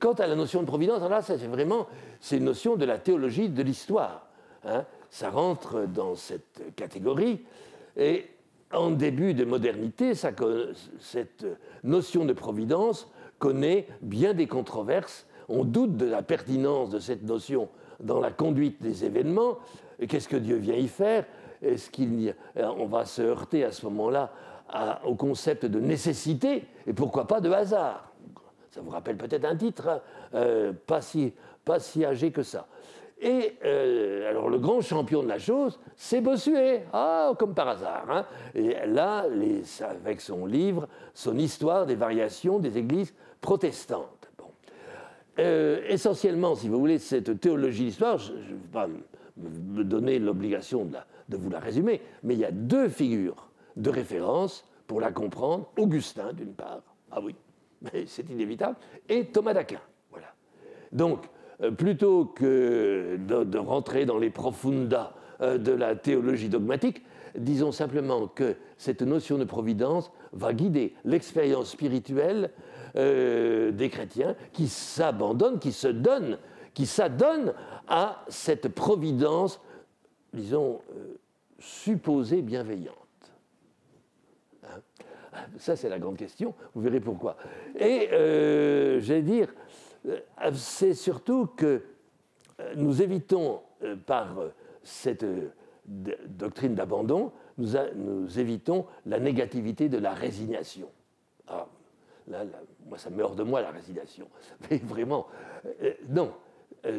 Quant 0.00 0.14
à 0.14 0.26
la 0.26 0.34
notion 0.34 0.62
de 0.62 0.66
providence, 0.66 1.00
là, 1.08 1.20
c'est 1.22 1.36
vraiment 1.46 1.86
une 2.32 2.44
notion 2.44 2.76
de 2.76 2.84
la 2.84 2.98
théologie 2.98 3.48
de 3.48 3.62
l'histoire. 3.62 4.26
Hein 4.64 4.84
ça 5.10 5.30
rentre 5.30 5.86
dans 5.86 6.14
cette 6.14 6.74
catégorie. 6.74 7.44
Et 7.96 8.26
en 8.72 8.90
début 8.90 9.34
de 9.34 9.44
modernité, 9.44 10.12
cette 10.14 11.46
notion 11.84 12.24
de 12.24 12.32
providence 12.32 13.10
connaît 13.38 13.86
bien 14.02 14.34
des 14.34 14.46
controverses. 14.46 15.26
On 15.48 15.64
doute 15.64 15.96
de 15.96 16.06
la 16.06 16.22
pertinence 16.22 16.90
de 16.90 16.98
cette 16.98 17.22
notion 17.22 17.68
dans 18.00 18.20
la 18.20 18.30
conduite 18.30 18.82
des 18.82 19.04
événements. 19.04 19.58
Qu'est-ce 20.08 20.28
que 20.28 20.36
Dieu 20.36 20.56
vient 20.56 20.74
y 20.74 20.88
faire? 20.88 21.24
Est-ce 21.62 21.90
qu'il 21.90 22.34
on 22.56 22.86
va 22.86 23.04
se 23.04 23.22
heurter 23.22 23.64
à 23.64 23.72
ce 23.72 23.86
moment-là 23.86 24.32
au 25.04 25.14
concept 25.14 25.64
de 25.66 25.80
nécessité? 25.80 26.64
Et 26.86 26.92
pourquoi 26.92 27.26
pas 27.26 27.40
de 27.40 27.50
hasard? 27.50 28.12
Ça 28.70 28.80
vous 28.82 28.90
rappelle 28.90 29.16
peut-être 29.16 29.46
un 29.46 29.56
titre, 29.56 29.88
hein, 29.88 30.00
euh, 30.34 30.72
pas 30.86 31.00
si 31.00 32.04
âgé 32.04 32.30
que 32.30 32.42
ça. 32.42 32.66
Et 33.18 33.56
euh, 33.64 34.28
alors 34.28 34.50
le 34.50 34.58
grand 34.58 34.82
champion 34.82 35.22
de 35.22 35.28
la 35.28 35.38
chose, 35.38 35.80
c'est 35.96 36.20
Bossuet, 36.20 36.84
ah, 36.92 37.32
comme 37.38 37.54
par 37.54 37.68
hasard. 37.68 38.06
Hein. 38.10 38.26
Et 38.54 38.74
là, 38.86 39.26
avec 39.80 40.20
son 40.20 40.44
livre, 40.44 40.86
son 41.14 41.38
histoire 41.38 41.86
des 41.86 41.94
variations 41.94 42.58
des 42.58 42.76
églises 42.76 43.14
protestantes. 43.40 44.16
Euh, 45.38 45.82
essentiellement, 45.88 46.54
si 46.54 46.68
vous 46.68 46.78
voulez, 46.78 46.98
cette 46.98 47.40
théologie 47.40 47.84
d'histoire, 47.84 48.18
je 48.18 48.32
ne 48.32 48.38
vais 48.38 48.54
pas 48.72 48.88
me 49.36 49.84
donner 49.84 50.18
l'obligation 50.18 50.84
de, 50.84 51.36
vous 51.36 51.50
la 51.50 51.60
résumer, 51.60 52.00
mais 52.22 52.34
il 52.34 52.40
y 52.40 52.44
a 52.44 52.50
deux 52.50 52.88
figures 52.88 53.48
de 53.76 53.90
référence 53.90 54.64
pour 54.86 55.00
la 55.00 55.12
comprendre. 55.12 55.68
Augustin, 55.76 56.32
d'une 56.32 56.54
part, 56.54 56.82
ah 57.10 57.20
oui, 57.22 57.34
c'est 58.06 58.28
inévitable, 58.30 58.76
et 59.08 59.26
Thomas 59.26 59.52
d'Aquin. 59.52 59.80
Voilà. 60.10 60.28
Donc, 60.92 61.24
plutôt 61.76 62.26
que 62.26 63.18
de, 63.18 63.58
rentrer 63.58 64.04
dans 64.04 64.18
les 64.18 64.30
profunda 64.30 65.14
euh, 65.40 65.58
de 65.58 65.72
la 65.72 65.96
théologie 65.96 66.48
dogmatique, 66.48 67.02
disons 67.36 67.72
simplement 67.72 68.26
que 68.28 68.56
cette 68.76 69.02
notion 69.02 69.38
de 69.38 69.44
providence 69.44 70.12
va 70.32 70.52
guider 70.52 70.94
l'expérience 71.04 71.70
spirituelle 71.70 72.50
euh, 72.96 73.70
des 73.70 73.88
chrétiens 73.88 74.36
qui 74.52 74.68
s'abandonnent, 74.68 75.58
qui 75.58 75.72
se 75.72 75.88
donnent, 75.88 76.38
qui 76.74 76.86
s'adonnent 76.86 77.54
à 77.88 78.22
cette 78.28 78.68
providence, 78.68 79.60
disons, 80.34 80.80
supposée 81.58 82.42
bienveillante. 82.42 82.96
Hein? 84.64 84.80
Ça, 85.58 85.76
c'est 85.76 85.88
la 85.88 85.98
grande 85.98 86.16
question, 86.16 86.54
vous 86.74 86.82
verrez 86.82 87.00
pourquoi. 87.00 87.36
Et, 87.78 88.08
j'allais 89.00 89.22
dire, 89.22 89.54
c'est 90.52 90.94
surtout 90.94 91.46
que 91.46 91.82
nous 92.76 93.02
évitons, 93.02 93.60
par 94.06 94.28
cette 94.82 95.24
doctrine 95.86 96.74
d'abandon, 96.74 97.32
nous, 97.58 98.38
évitons 98.38 98.86
la 99.04 99.18
négativité 99.18 99.88
de 99.88 99.98
la 99.98 100.14
résignation. 100.14 100.88
Ah, 101.48 101.66
moi, 102.86 102.98
ça 102.98 103.10
meurt 103.10 103.36
de 103.36 103.42
moi, 103.42 103.60
la 103.62 103.70
résignation. 103.70 104.28
Mais 104.70 104.78
vraiment, 104.78 105.26
non, 106.08 106.32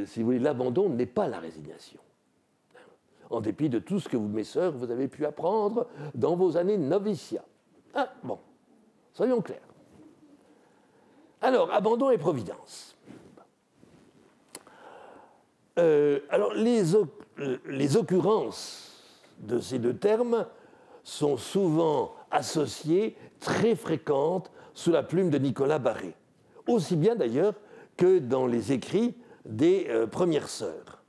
si 0.06 0.20
vous 0.20 0.26
voulez, 0.26 0.39
l'abandon 0.39 0.89
n'est 0.89 1.06
pas 1.06 1.28
la 1.28 1.39
résignation 1.39 2.00
en 3.30 3.41
dépit 3.41 3.70
de 3.70 3.80
tout 3.80 4.00
ce 4.00 4.08
que 4.10 4.17
vous, 4.17 4.28
mes 4.28 4.43
sœurs, 4.43 4.72
vous 4.74 4.89
avez 4.91 5.08
pu 5.08 5.26
apprendre 5.26 5.88
dans 6.15 6.36
vos 6.36 6.58
années 6.58 6.78
noviciat. 6.78 7.43
Ah, 7.93 8.13
bon, 8.24 8.39
soyons 9.13 9.41
clairs. 9.41 9.60
Alors, 11.41 11.72
abandon 11.72 12.10
et 12.10 12.17
providence. 12.17 12.96
Euh, 15.78 16.20
alors, 16.30 16.54
les, 16.54 16.96
euh, 16.96 17.98
occurrences 17.98 18.94
de 19.40 19.60
ces 19.60 19.80
deux 19.80 19.96
termes 19.96 20.46
sont 21.04 21.38
souvent 21.38 22.16
associées, 22.32 23.16
très 23.40 23.76
fréquentes, 23.76 24.52
sous 24.74 24.92
la 24.92 25.04
plume 25.04 25.30
de 25.30 25.38
Nicolas 25.38 25.80
Barré, 25.80 26.13
aussi 26.68 26.96
bien 26.96 27.16
d'ailleurs 27.16 27.54
que 27.96 28.20
dans 28.20 28.46
les 28.46 28.72
écrits 28.72 29.16
des 29.46 29.88
euh, 29.90 30.08
premières 30.08 30.50
sœurs. 30.50 31.04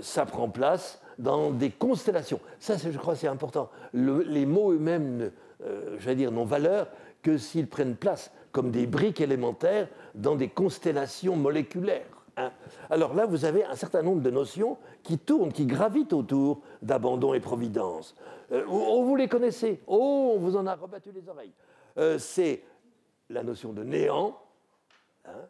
ça 0.00 0.24
prend 0.24 0.48
place 0.48 1.00
dans 1.18 1.50
des 1.50 1.70
constellations. 1.70 2.40
Ça, 2.58 2.76
je 2.76 2.96
crois, 2.96 3.16
c'est 3.16 3.28
important. 3.28 3.70
les 3.92 4.46
mots 4.46 4.72
eux-mêmes, 4.72 5.30
euh, 5.64 6.30
n'ont 6.30 6.44
valeur 6.44 6.88
que 7.22 7.36
s'ils 7.36 7.66
prennent 7.66 7.96
place 7.96 8.30
comme 8.52 8.70
des 8.70 8.86
briques 8.86 9.20
élémentaires 9.20 9.88
dans 10.14 10.36
des 10.36 10.48
constellations 10.48 11.36
moléculaires. 11.36 12.17
Alors 12.90 13.14
là, 13.14 13.26
vous 13.26 13.44
avez 13.44 13.64
un 13.64 13.74
certain 13.76 14.02
nombre 14.02 14.22
de 14.22 14.30
notions 14.30 14.78
qui 15.02 15.18
tournent, 15.18 15.52
qui 15.52 15.66
gravitent 15.66 16.12
autour 16.12 16.60
d'abandon 16.82 17.34
et 17.34 17.40
providence. 17.40 18.14
Euh, 18.52 18.64
vous 18.64 19.16
les 19.16 19.28
connaissez. 19.28 19.80
Oh, 19.86 20.32
on 20.36 20.38
vous 20.38 20.56
en 20.56 20.66
a 20.66 20.74
rebattu 20.74 21.10
les 21.12 21.28
oreilles. 21.28 21.52
Euh, 21.98 22.18
c'est 22.18 22.62
la 23.30 23.42
notion 23.42 23.72
de 23.72 23.82
néant, 23.82 24.38
hein, 25.26 25.46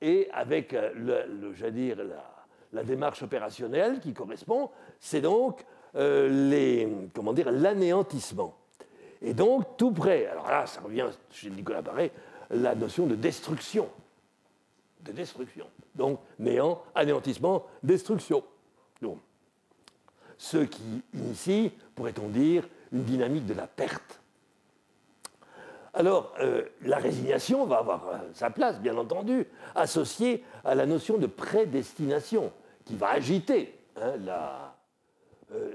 et 0.00 0.28
avec, 0.32 0.72
le, 0.72 1.52
j'allais 1.54 1.72
dire, 1.72 1.96
la, 1.96 2.38
la 2.72 2.84
démarche 2.84 3.22
opérationnelle 3.22 4.00
qui 4.00 4.12
correspond, 4.12 4.70
c'est 5.00 5.20
donc 5.20 5.64
euh, 5.96 6.28
l'anéantissement. 7.50 8.54
Et 9.22 9.34
donc, 9.34 9.76
tout 9.76 9.90
près, 9.90 10.26
alors 10.26 10.48
là, 10.48 10.66
ça 10.66 10.80
revient 10.80 11.06
chez 11.30 11.50
Nicolas 11.50 11.82
Barré, 11.82 12.12
la 12.50 12.74
notion 12.74 13.06
de 13.06 13.14
destruction. 13.14 13.88
De 15.00 15.12
destruction. 15.12 15.66
Donc, 15.94 16.20
néant, 16.38 16.82
anéantissement, 16.94 17.66
destruction. 17.82 18.42
Donc, 19.00 19.18
ce 20.36 20.58
qui 20.58 21.02
initie, 21.14 21.72
pourrait-on 21.94 22.28
dire, 22.28 22.68
une 22.92 23.04
dynamique 23.04 23.46
de 23.46 23.54
la 23.54 23.66
perte. 23.66 24.20
Alors, 25.94 26.32
euh, 26.40 26.62
la 26.82 26.98
résignation 26.98 27.66
va 27.66 27.78
avoir 27.78 28.08
euh, 28.08 28.18
sa 28.32 28.50
place, 28.50 28.78
bien 28.80 28.96
entendu, 28.96 29.46
associée 29.74 30.44
à 30.64 30.74
la 30.74 30.86
notion 30.86 31.18
de 31.18 31.26
prédestination, 31.26 32.52
qui 32.84 32.94
va 32.94 33.10
agiter 33.10 33.76
hein, 33.96 34.12
euh, 35.52 35.72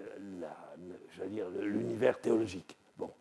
l'univers 1.59 2.19
théologique. 2.21 2.77
Bon. 2.97 3.11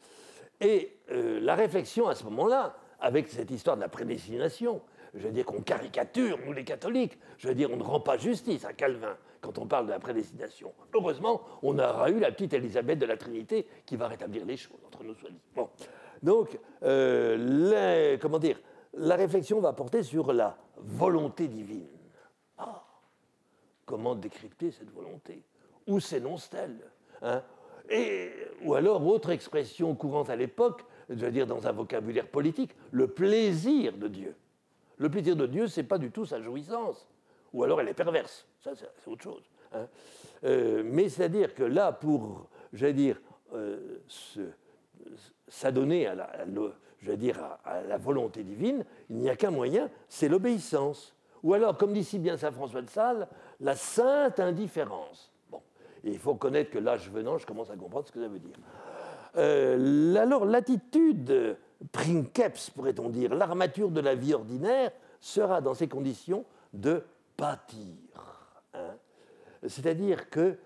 Et 0.61 0.97
la 1.09 1.57
réflexion 1.57 2.09
à 2.09 2.15
ce 2.15 2.23
moment-là, 2.25 2.77
avec 3.01 3.29
cette 3.29 3.51
histoire 3.51 3.77
de 3.77 3.81
la 3.81 3.89
prédestination, 3.89 4.81
je 5.15 5.27
veux 5.27 5.33
dire 5.33 5.45
qu'on 5.45 5.61
caricature, 5.61 6.39
nous 6.45 6.53
les 6.53 6.65
catholiques, 6.65 7.19
je 7.39 7.49
veux 7.49 7.55
dire 7.55 7.71
on 7.71 7.77
ne 7.77 7.83
rend 7.83 8.01
pas 8.01 8.17
justice 8.17 8.65
à 8.65 8.73
Calvin 8.73 9.17
quand 9.41 9.59
on 9.59 9.67
parle 9.67 9.87
de 9.87 9.91
la 9.91 9.99
prédestination. 9.99 10.73
Heureusement, 10.95 11.43
on 11.63 11.79
aura 11.79 12.11
eu 12.11 12.19
la 12.19 12.31
petite 12.31 12.55
Élisabeth 12.55 12.99
de 12.99 13.07
la 13.07 13.17
Trinité 13.17 13.67
qui 13.85 13.97
va 13.97 14.09
rétablir 14.09 14.45
les 14.45 14.57
choses 14.57 14.79
entre 14.87 15.05
nous. 15.05 15.15
Donc, 16.23 16.59
euh, 16.85 18.17
comment 18.21 18.39
dire, 18.39 18.61
la 18.95 19.17
réflexion 19.17 19.61
va 19.61 19.73
porter 19.73 20.03
sur 20.03 20.33
la 20.33 20.57
volonté 20.77 21.49
divine. 21.49 21.89
Ah, 22.59 22.85
comment 23.85 24.15
décrypter 24.15 24.71
cette 24.71 24.91
volonté? 24.91 25.43
Où 25.89 25.99
s'énonce-t-elle? 25.99 26.79
Hein? 27.23 27.43
Et, 27.91 28.31
Ou 28.65 28.75
alors, 28.75 29.05
autre 29.05 29.31
expression 29.31 29.95
courante 29.97 30.31
à 30.31 30.37
l'époque, 30.37 30.85
je 31.09 31.17
veux 31.17 31.33
dire 31.33 31.47
dans 31.47 31.67
un 31.67 31.73
vocabulaire 31.73 32.29
politique, 32.29 32.77
le 32.93 33.09
plaisir 33.09 33.97
de 33.97 34.07
Dieu. 34.07 34.37
Le 35.03 35.11
plaisir 35.11 35.35
de 35.35 35.47
Dieu, 35.47 35.67
ce 35.67 35.81
n'est 35.81 35.87
pas 35.87 35.99
du 35.99 36.13
tout 36.13 36.25
sa 36.25 36.41
jouissance. 36.41 37.09
Ou 37.53 37.65
alors 37.65 37.81
elle 37.81 37.89
est 37.89 37.95
perverse. 37.95 38.47
Ça, 38.61 38.71
c'est 38.77 39.11
autre 39.11 39.25
chose. 39.25 39.43
Hein. 39.73 39.89
Euh, 40.45 40.85
mais 40.87 41.09
c'est-à-dire 41.09 41.57
que 41.57 41.65
là, 41.65 41.91
pour, 41.91 42.47
j'allais 42.73 42.93
dire, 42.93 43.21
euh, 43.53 43.99
s'adonner 45.49 46.07
à 46.07 46.15
la, 46.15 46.31
à, 47.65 47.81
la 47.83 47.99
volonté 47.99 48.45
divine, 48.45 48.85
il 49.11 49.17
n'y 49.17 49.29
a 49.29 49.35
qu'un 49.35 49.51
moyen, 49.51 49.91
c'est 50.09 50.29
l'obéissance. 50.29 51.17
Ou 51.43 51.55
alors, 51.55 51.77
comme 51.77 51.93
dit 51.93 52.05
si 52.05 52.21
bien 52.21 52.37
saint 52.37 52.53
François 52.53 52.83
de 52.83 52.89
Sales, 52.89 53.27
la 53.59 53.75
sainte 53.75 54.39
indifférence. 54.39 55.33
Bon, 55.51 55.61
il 56.05 56.21
faut 56.21 56.37
connaître 56.37 56.71
que 56.71 56.79
l'âge 56.79 57.11
venant, 57.11 57.39
je 57.39 57.47
commence 57.47 57.71
à 57.71 57.77
comprendre 57.77 58.07
ce 58.07 58.13
que 58.13 58.21
ça 58.21 58.29
veut 58.29 58.39
dire. 58.39 58.57
Euh, 59.37 60.15
alors, 60.15 60.45
l'attitude 60.45 61.57
princeps, 61.91 62.71
pourrait-on 62.71 63.09
dire, 63.09 63.35
l'armature 63.35 63.91
de 63.91 64.01
la 64.01 64.15
vie 64.15 64.35
ordinaire, 64.35 64.93
sera 65.21 65.61
dans 65.61 65.75
ces 65.75 65.89
conditions 65.89 66.45
de 66.73 67.05
pâtir. 67.37 68.55
Hein. 68.75 68.95
C'est-à-dire 69.67 70.31
que 70.31 70.57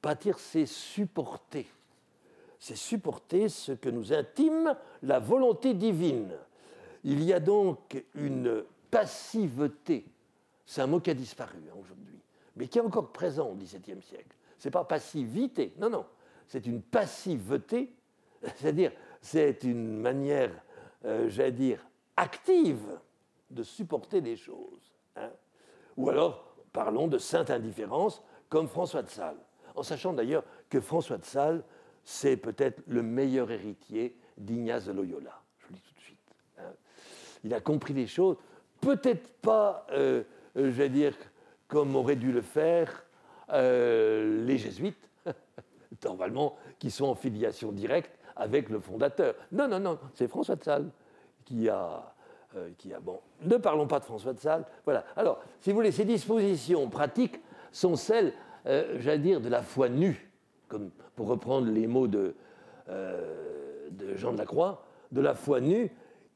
pâtir, 0.00 0.38
c'est 0.38 0.66
supporter 0.66 1.66
c'est 2.58 2.76
supporter 2.76 3.48
ce 3.48 3.72
que 3.72 3.88
nous 3.88 4.12
intime 4.12 4.74
la 5.02 5.18
volonté 5.18 5.74
divine. 5.74 6.32
Il 7.04 7.22
y 7.22 7.32
a 7.32 7.40
donc 7.40 8.02
une 8.14 8.64
passivité, 8.90 10.04
c'est 10.66 10.80
un 10.80 10.86
mot 10.86 11.00
qui 11.00 11.10
a 11.10 11.14
disparu 11.14 11.58
hein, 11.68 11.76
aujourd'hui, 11.80 12.18
mais 12.56 12.66
qui 12.66 12.78
est 12.78 12.82
encore 12.82 13.12
présent 13.12 13.48
au 13.48 13.54
XVIIe 13.54 14.02
siècle. 14.02 14.36
Ce 14.58 14.68
n'est 14.68 14.72
pas 14.72 14.84
passivité, 14.84 15.72
non, 15.78 15.88
non, 15.88 16.04
c'est 16.48 16.66
une 16.66 16.82
passivité, 16.82 17.92
c'est-à-dire 18.56 18.92
c'est 19.20 19.64
une 19.64 19.98
manière, 19.98 20.50
euh, 21.04 21.28
j'allais 21.28 21.52
dire, 21.52 21.86
active 22.16 22.98
de 23.50 23.62
supporter 23.62 24.20
les 24.20 24.36
choses. 24.36 24.92
Hein. 25.16 25.30
Ou 25.96 26.10
alors, 26.10 26.56
parlons 26.72 27.08
de 27.08 27.18
sainte 27.18 27.50
indifférence, 27.50 28.22
comme 28.48 28.68
François 28.68 29.02
de 29.02 29.10
Sales, 29.10 29.38
en 29.74 29.82
sachant 29.82 30.12
d'ailleurs 30.12 30.44
que 30.68 30.80
François 30.80 31.18
de 31.18 31.24
Sales 31.24 31.62
c'est 32.04 32.38
peut-être 32.38 32.82
le 32.86 33.02
meilleur 33.02 33.50
héritier 33.50 34.16
d'Ignace 34.38 34.86
de 34.86 34.92
Loyola. 34.92 35.42
Je 35.58 35.66
le 35.68 35.74
dis 35.74 35.82
tout 35.82 35.94
de 35.94 36.00
suite. 36.00 36.18
Hein. 36.58 36.72
Il 37.44 37.52
a 37.52 37.60
compris 37.60 37.92
les 37.92 38.06
choses, 38.06 38.38
peut-être 38.80 39.30
pas, 39.42 39.86
euh, 39.90 40.22
euh, 40.56 40.64
je 40.64 40.70
vais 40.70 40.88
dire, 40.88 41.14
comme 41.66 41.94
auraient 41.96 42.16
dû 42.16 42.32
le 42.32 42.40
faire 42.40 43.04
les 43.50 44.58
jésuites, 44.58 45.08
normalement, 46.04 46.56
qui 46.78 46.90
sont 46.90 47.06
en 47.06 47.14
filiation 47.14 47.72
directe 47.72 48.17
avec 48.38 48.70
le 48.70 48.80
fondateur. 48.80 49.34
Non, 49.52 49.68
non, 49.68 49.80
non, 49.80 49.98
c'est 50.14 50.28
François 50.28 50.56
de 50.56 50.64
Sales 50.64 50.88
qui 51.44 51.68
a, 51.68 52.14
qui 52.78 52.94
a. 52.94 53.00
Bon, 53.00 53.20
ne 53.42 53.56
parlons 53.56 53.86
pas 53.86 53.98
de 53.98 54.04
François 54.04 54.32
de 54.32 54.40
Sales. 54.40 54.64
Voilà. 54.84 55.04
Alors, 55.16 55.40
si 55.60 55.70
vous 55.70 55.76
voulez, 55.76 55.92
ces 55.92 56.04
dispositions 56.04 56.88
pratiques 56.88 57.40
sont 57.72 57.96
celles, 57.96 58.32
j'allais 58.64 59.18
dire, 59.18 59.40
de 59.40 59.48
la 59.48 59.62
foi 59.62 59.88
nue 59.88 60.28
comme 60.68 60.90
pour 61.16 61.26
reprendre 61.26 61.70
les 61.70 61.86
mots 61.86 62.06
de, 62.06 62.34
euh, 62.88 63.88
de 63.90 64.14
Jean 64.14 64.32
de 64.32 64.38
la 64.38 64.46
Croix, 64.46 64.84
de 65.10 65.20
la 65.20 65.34
foi 65.34 65.60
nue, 65.60 65.90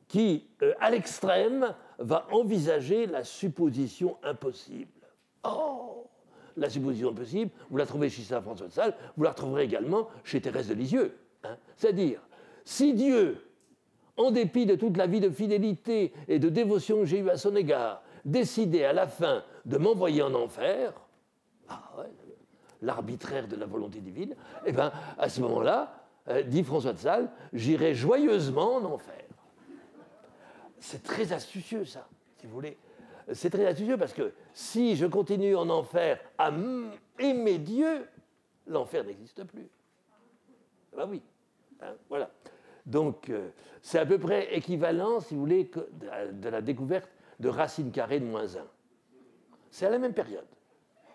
qui, 0.09 0.49
euh, 0.63 0.73
à 0.81 0.91
l'extrême, 0.91 1.75
va 1.99 2.27
envisager 2.33 3.07
la 3.07 3.23
supposition 3.23 4.17
impossible. 4.23 4.91
Oh 5.45 6.07
La 6.57 6.69
supposition 6.69 7.11
impossible, 7.11 7.51
vous 7.71 7.77
la 7.77 7.87
trouvez 7.87 8.09
chez 8.09 8.23
Saint 8.23 8.41
François 8.41 8.67
de 8.67 8.73
Sales, 8.73 8.95
vous 9.17 9.23
la 9.23 9.31
retrouverez 9.31 9.65
également 9.65 10.09
chez 10.25 10.41
Thérèse 10.41 10.69
de 10.69 10.75
Lisieux. 10.75 11.17
Hein? 11.45 11.57
C'est-à-dire, 11.77 12.21
si 12.65 12.95
Dieu, 12.95 13.45
en 14.17 14.31
dépit 14.31 14.67
de 14.67 14.75
toute 14.75 14.97
la 14.97 15.07
vie 15.07 15.21
de 15.21 15.31
fidélité 15.31 16.13
et 16.29 16.39
de 16.39 16.49
dévotion 16.49 16.99
que 17.01 17.05
j'ai 17.07 17.19
eue 17.19 17.31
à 17.31 17.37
son 17.37 17.57
égard, 17.57 18.03
décidait 18.25 18.85
à 18.85 18.93
la 18.93 19.07
fin 19.07 19.43
de 19.65 19.79
m'envoyer 19.79 20.23
en 20.23 20.35
enfer, 20.35 20.93
ah 21.69 21.91
l'arbitraire 22.83 23.49
de 23.49 23.57
la 23.57 23.67
volonté 23.67 24.01
divine, 24.01 24.35
eh 24.67 24.73
bien, 24.73 24.93
à 25.17 25.29
ce 25.29 25.41
moment-là, 25.41 26.03
euh, 26.29 26.43
dit 26.43 26.63
François 26.63 26.93
de 26.93 26.99
Sales, 26.99 27.31
j'irai 27.53 27.95
joyeusement 27.95 28.77
en 28.77 28.85
enfer. 28.85 29.25
C'est 30.79 31.03
très 31.03 31.33
astucieux, 31.33 31.85
ça, 31.85 32.09
si 32.39 32.47
vous 32.47 32.53
voulez. 32.53 32.77
C'est 33.33 33.51
très 33.51 33.67
astucieux 33.67 33.97
parce 33.97 34.13
que 34.13 34.33
si 34.53 34.97
je 34.97 35.07
continue 35.07 35.55
en 35.55 35.69
enfer 35.71 36.19
à 36.39 36.51
aimer 37.21 37.59
Dieu, 37.59 38.09
l'enfer 38.67 39.05
n'existe 39.05 39.45
plus. 39.45 39.69
Ben 40.97 41.07
oui, 41.09 41.23
hein, 41.83 41.95
voilà. 42.09 42.31
Donc, 42.87 43.31
euh, 43.31 43.51
c'est 43.81 43.99
à 43.99 44.07
peu 44.07 44.19
près 44.19 44.55
équivalent, 44.55 45.21
si 45.21 45.35
vous 45.35 45.41
voulez, 45.41 45.71
de 46.33 46.49
la 46.49 46.61
découverte 46.61 47.11
de 47.41 47.49
racine 47.49 47.91
carrée 47.91 48.21
de 48.21 48.25
moins 48.25 48.57
1. 48.57 48.67
C'est 49.71 49.87
à 49.87 49.91
la 49.91 49.99
même 49.99 50.15
période. 50.15 50.47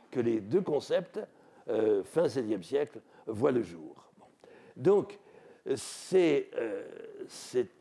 que 0.09 0.19
les 0.21 0.39
deux 0.39 0.61
concepts, 0.61 1.19
fin 1.67 2.23
XVIe 2.23 2.63
siècle, 2.63 3.01
voient 3.27 3.51
le 3.51 3.61
jour. 3.61 4.09
Donc, 4.77 5.19
c'est 5.75 6.49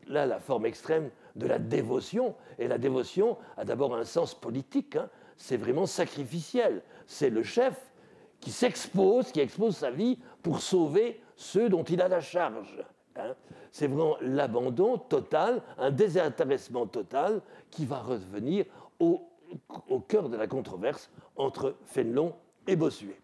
là 0.07 0.25
la 0.25 0.39
forme 0.39 0.65
extrême 0.65 1.09
de 1.37 1.47
la 1.47 1.59
dévotion. 1.59 2.35
Et 2.59 2.67
la 2.67 2.77
dévotion 2.77 3.37
a 3.55 3.63
d'abord 3.63 3.95
un 3.95 4.03
sens 4.03 4.35
politique. 4.35 4.97
Hein. 4.97 5.09
C'est 5.37 5.57
vraiment 5.57 5.85
sacrificiel. 5.85 6.81
C'est 7.05 7.29
le 7.29 7.43
chef 7.43 7.79
qui 8.39 8.51
s'expose, 8.51 9.31
qui 9.31 9.39
expose 9.39 9.77
sa 9.77 9.91
vie 9.91 10.19
pour 10.43 10.61
sauver 10.61 11.21
ceux 11.37 11.69
dont 11.69 11.83
il 11.83 12.01
a 12.01 12.09
la 12.09 12.19
charge. 12.19 12.83
Hein. 13.15 13.35
C'est 13.71 13.87
vraiment 13.87 14.17
l'abandon 14.21 14.97
total, 14.97 15.61
un 15.77 15.91
désintéressement 15.91 16.87
total 16.87 17.41
qui 17.69 17.85
va 17.85 17.99
revenir 17.99 18.65
au, 18.99 19.21
cœur 20.07 20.29
de 20.29 20.35
la 20.35 20.47
controverse 20.47 21.09
entre 21.35 21.75
Fénelon 21.85 22.33
et 22.67 22.75
Bossuet. 22.75 23.21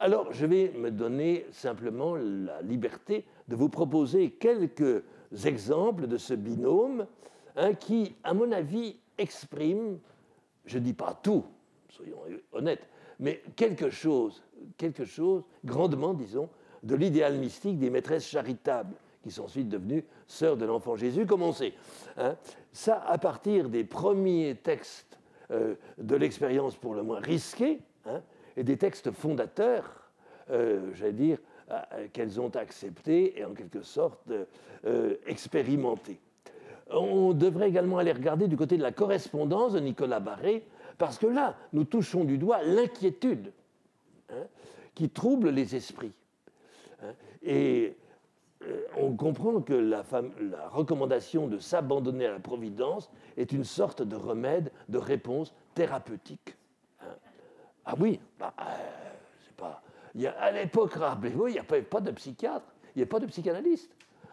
Alors, 0.00 0.32
je 0.32 0.44
vais 0.44 0.72
me 0.76 0.90
donner 0.90 1.46
simplement 1.52 2.16
la 2.16 2.60
liberté 2.62 3.24
de 3.48 3.56
vous 3.56 3.68
proposer 3.68 4.30
quelques 4.30 5.04
exemples 5.44 6.06
de 6.06 6.16
ce 6.16 6.34
binôme 6.34 7.06
hein, 7.56 7.74
qui, 7.74 8.14
à 8.24 8.34
mon 8.34 8.52
avis, 8.52 8.98
exprime, 9.18 9.98
je 10.64 10.78
ne 10.78 10.84
dis 10.84 10.92
pas 10.92 11.18
tout, 11.22 11.44
soyons 11.88 12.18
honnêtes, 12.52 12.86
mais 13.18 13.42
quelque 13.56 13.88
chose, 13.88 14.42
quelque 14.76 15.04
chose, 15.04 15.42
grandement, 15.64 16.12
disons, 16.12 16.48
de 16.86 16.94
l'idéal 16.94 17.36
mystique 17.36 17.78
des 17.78 17.90
maîtresses 17.90 18.26
charitables, 18.26 18.94
qui 19.22 19.30
sont 19.30 19.44
ensuite 19.44 19.68
devenues 19.68 20.04
sœurs 20.26 20.56
de 20.56 20.64
l'enfant 20.64 20.96
Jésus, 20.96 21.26
comme 21.26 21.42
on 21.42 21.52
sait. 21.52 21.74
Hein. 22.16 22.36
Ça, 22.72 23.02
à 23.06 23.18
partir 23.18 23.68
des 23.68 23.84
premiers 23.84 24.56
textes 24.62 25.18
euh, 25.50 25.74
de 25.98 26.16
l'expérience 26.16 26.76
pour 26.76 26.94
le 26.94 27.02
moins 27.02 27.20
risquée, 27.20 27.80
hein, 28.06 28.22
et 28.56 28.64
des 28.64 28.76
textes 28.76 29.10
fondateurs, 29.10 30.10
euh, 30.50 30.92
j'allais 30.94 31.12
dire, 31.12 31.38
euh, 31.70 32.06
qu'elles 32.12 32.40
ont 32.40 32.50
accepté 32.50 33.38
et 33.38 33.44
en 33.44 33.52
quelque 33.52 33.82
sorte 33.82 34.30
euh, 34.86 35.14
expérimenté. 35.26 36.20
On 36.88 37.32
devrait 37.32 37.68
également 37.68 37.98
aller 37.98 38.12
regarder 38.12 38.46
du 38.46 38.56
côté 38.56 38.76
de 38.76 38.82
la 38.82 38.92
correspondance 38.92 39.72
de 39.72 39.80
Nicolas 39.80 40.20
Barré, 40.20 40.64
parce 40.98 41.18
que 41.18 41.26
là, 41.26 41.56
nous 41.72 41.82
touchons 41.82 42.22
du 42.22 42.38
doigt 42.38 42.62
l'inquiétude 42.62 43.52
hein, 44.30 44.46
qui 44.94 45.10
trouble 45.10 45.50
les 45.50 45.74
esprits. 45.74 46.12
Et 47.46 47.96
euh, 48.62 48.82
on 48.98 49.16
comprend 49.16 49.62
que 49.62 49.72
la, 49.72 50.04
recommandation 50.70 51.46
de 51.46 51.58
s'abandonner 51.58 52.26
à 52.26 52.32
la 52.32 52.40
providence 52.40 53.10
est 53.38 53.52
une 53.52 53.64
sorte 53.64 54.02
de 54.02 54.16
remède, 54.16 54.70
de 54.90 54.98
réponse 54.98 55.54
thérapeutique. 55.74 56.56
Hein. 57.00 57.14
Ah 57.86 57.94
oui, 57.98 58.20
bah, 58.38 58.52
c'est 59.40 59.56
pas 59.56 59.82
à 60.38 60.50
l'époque, 60.50 60.94
rappelez-vous, 60.94 61.48
il 61.48 61.52
n'y 61.52 61.58
avait 61.58 61.82
pas 61.82 62.00
de 62.00 62.10
psychiatre, 62.12 62.66
il 62.94 62.98
n'y 62.98 63.02
avait 63.02 63.08
pas 63.08 63.20
de 63.20 63.26
psychanalyste. 63.26 63.90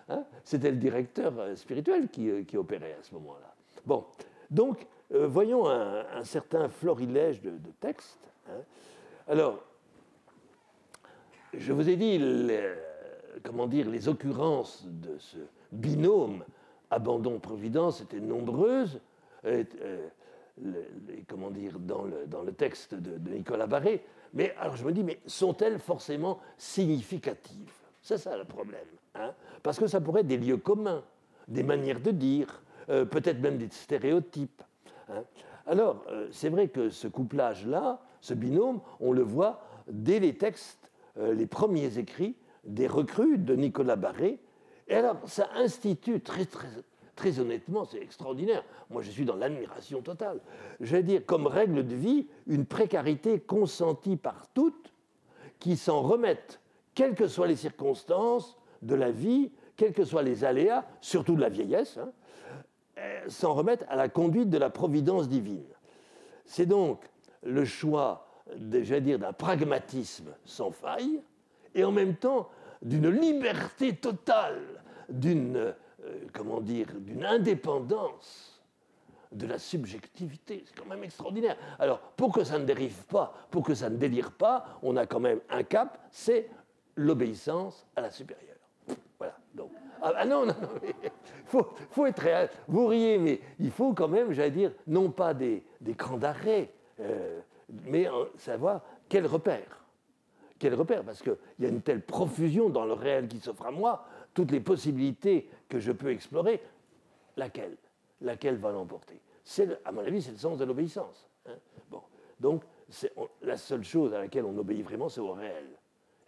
Hein. 0.09 0.23
C'était 0.43 0.71
le 0.71 0.77
directeur 0.77 1.33
euh, 1.37 1.55
spirituel 1.55 2.07
euh, 2.17 2.43
qui, 2.43 2.57
opérait 2.57 2.95
à 2.99 3.03
ce 3.03 3.13
moment-là. 3.15 3.53
Bon, 3.85 4.05
donc, 4.49 4.85
euh, 5.13 5.27
voyons 5.27 5.67
un, 5.67 6.23
certain 6.23 6.69
florilège 6.69 7.41
de, 7.41 7.57
textes. 7.79 8.19
Hein. 8.49 8.61
Alors, 9.27 9.63
je 11.53 11.71
vous 11.73 11.89
ai 11.89 11.95
dit, 11.95 12.17
comment 13.41 13.67
dire, 13.67 13.89
les 13.89 14.07
occurrences 14.07 14.85
de 14.85 15.17
ce 15.17 15.37
binôme 15.71 16.43
abandon-providence 16.91 18.01
étaient 18.01 18.19
nombreuses. 18.19 18.99
comment 21.27 21.51
dire, 21.51 21.79
dans 21.79 22.03
le, 22.03 22.27
dans 22.27 22.43
le 22.43 22.53
texte 22.53 22.93
de, 22.93 23.29
Nicolas 23.29 23.67
Barré, 23.67 24.05
mais 24.33 24.53
alors 24.59 24.75
je 24.75 24.85
me 24.85 24.91
dis, 24.91 25.03
mais 25.03 25.19
sont-elles 25.25 25.79
forcément 25.79 26.39
significatives? 26.57 27.73
C'est 28.01 28.17
ça 28.17 28.37
le 28.37 28.45
problème. 28.45 28.85
Hein 29.15 29.33
Parce 29.61 29.79
que 29.79 29.87
ça 29.87 30.01
pourrait 30.01 30.21
être 30.21 30.27
des 30.27 30.37
lieux 30.37 30.57
communs, 30.57 31.03
des 31.47 31.63
manières 31.63 31.99
de 31.99 32.11
dire, 32.11 32.61
euh, 32.89 33.05
peut-être 33.05 33.39
même 33.39 33.57
des 33.57 33.69
stéréotypes. 33.69 34.61
Hein 35.09 35.23
alors, 35.65 36.03
euh, 36.09 36.27
c'est 36.31 36.49
vrai 36.49 36.67
que 36.67 36.89
ce 36.89 37.07
couplage-là, 37.07 38.01
ce 38.21 38.33
binôme, 38.33 38.81
on 38.99 39.11
le 39.11 39.21
voit 39.21 39.61
dès 39.87 40.19
les 40.19 40.35
textes, 40.35 40.91
euh, 41.17 41.33
les 41.33 41.47
premiers 41.47 41.97
écrits 41.97 42.35
des 42.63 42.87
recrues 42.87 43.37
de 43.37 43.55
Nicolas 43.55 43.95
Barré. 43.95 44.39
Et 44.87 44.95
alors, 44.95 45.17
ça 45.25 45.49
institue 45.55 46.21
très, 46.21 46.45
très, 46.45 46.69
très 47.15 47.39
honnêtement, 47.39 47.85
c'est 47.85 48.01
extraordinaire. 48.01 48.63
Moi, 48.89 49.01
je 49.01 49.11
suis 49.11 49.25
dans 49.25 49.35
l'admiration 49.35 50.01
totale. 50.01 50.39
Je 50.79 50.95
vais 50.95 51.03
dire, 51.03 51.25
comme 51.25 51.47
règle 51.47 51.85
de 51.85 51.95
vie, 51.95 52.27
une 52.47 52.65
précarité 52.65 53.39
consentie 53.39 54.17
par 54.17 54.47
toutes 54.53 54.91
qui 55.59 55.77
s'en 55.77 56.01
remettent, 56.01 56.59
quelles 56.93 57.15
que 57.15 57.27
soient 57.27 57.47
les 57.47 57.55
circonstances 57.55 58.57
de 58.81 58.95
la 58.95 59.11
vie, 59.11 59.51
quels 59.77 59.93
que 59.93 60.03
soient 60.03 60.23
les 60.23 60.43
aléas, 60.43 60.85
surtout 61.01 61.35
de 61.35 61.41
la 61.41 61.49
vieillesse, 61.49 61.97
hein, 61.97 62.11
euh, 62.97 63.21
s'en 63.27 63.53
remettent 63.53 63.85
à 63.89 63.95
la 63.95 64.09
conduite 64.09 64.49
de 64.49 64.57
la 64.57 64.69
providence 64.69 65.27
divine. 65.27 65.63
C'est 66.45 66.65
donc 66.65 67.01
le 67.43 67.65
choix, 67.65 68.27
dire, 68.55 69.19
d'un 69.19 69.33
pragmatisme 69.33 70.35
sans 70.45 70.71
faille, 70.71 71.21
et 71.75 71.83
en 71.83 71.91
même 71.91 72.15
temps 72.15 72.49
d'une 72.81 73.09
liberté 73.09 73.95
totale, 73.95 74.61
d'une 75.09 75.73
euh, 76.05 76.25
comment 76.33 76.59
dire, 76.59 76.87
d'une 76.99 77.23
indépendance 77.23 78.61
de 79.31 79.47
la 79.47 79.57
subjectivité. 79.57 80.63
C'est 80.65 80.75
quand 80.75 80.87
même 80.87 81.03
extraordinaire. 81.03 81.55
Alors, 81.79 81.99
pour 81.99 82.33
que 82.33 82.43
ça 82.43 82.59
ne 82.59 82.65
dérive 82.65 83.05
pas, 83.05 83.33
pour 83.51 83.63
que 83.63 83.73
ça 83.73 83.89
ne 83.89 83.97
délire 83.97 84.31
pas, 84.31 84.65
on 84.83 84.97
a 84.97 85.05
quand 85.05 85.19
même 85.19 85.39
un 85.49 85.63
cap, 85.63 85.97
c'est 86.11 86.49
l'obéissance 86.95 87.87
à 87.95 88.01
la 88.01 88.11
supérieure. 88.11 88.57
Voilà. 89.17 89.37
Donc, 89.55 89.71
ah, 90.01 90.13
ah 90.15 90.25
non, 90.25 90.45
non, 90.45 90.53
non, 90.61 90.69
il 90.83 91.09
faut, 91.91 92.05
être 92.05 92.19
réel. 92.19 92.49
Vous 92.67 92.87
riez, 92.87 93.17
mais 93.17 93.39
il 93.59 93.71
faut 93.71 93.93
quand 93.93 94.09
même, 94.09 94.33
j'allais 94.33 94.51
dire, 94.51 94.71
non 94.87 95.09
pas 95.09 95.33
des, 95.33 95.63
des 95.79 95.93
camps 95.93 96.17
d'arrêt, 96.17 96.73
euh, 96.99 97.39
mais 97.85 98.07
savoir 98.37 98.81
quel 99.07 99.25
repère. 99.25 99.82
Quel 100.63 100.75
repère 100.75 101.03
Parce 101.03 101.21
qu'il 101.21 101.35
y 101.59 101.65
a 101.65 101.67
une 101.67 101.81
telle 101.81 101.99
profusion 101.99 102.69
dans 102.69 102.85
le 102.85 102.93
réel 102.93 103.27
qui 103.27 103.41
s'offre 103.41 103.65
à 103.65 103.71
moi 103.71 104.05
toutes 104.33 104.49
les 104.49 104.61
possibilités 104.61 105.49
que 105.67 105.77
je 105.77 105.91
peux 105.91 106.09
explorer, 106.09 106.63
laquelle? 107.35 107.75
Laquelle 108.21 108.55
va 108.55 108.71
l'emporter? 108.71 109.19
À 109.83 109.91
mon 109.91 109.99
avis, 109.99 110.21
c'est 110.21 110.31
le 110.31 110.37
sens 110.37 110.57
de 110.57 110.63
l'obéissance. 110.63 111.27
Hein. 111.47 111.57
bon. 111.91 112.01
Donc, 112.39 112.63
la 113.41 113.57
seule 113.57 113.83
chose 113.83 114.13
à 114.13 114.19
laquelle 114.19 114.45
on 114.45 114.57
obéit 114.57 114.85
vraiment, 114.85 115.09
c'est 115.09 115.19
au 115.19 115.33
réel. 115.33 115.65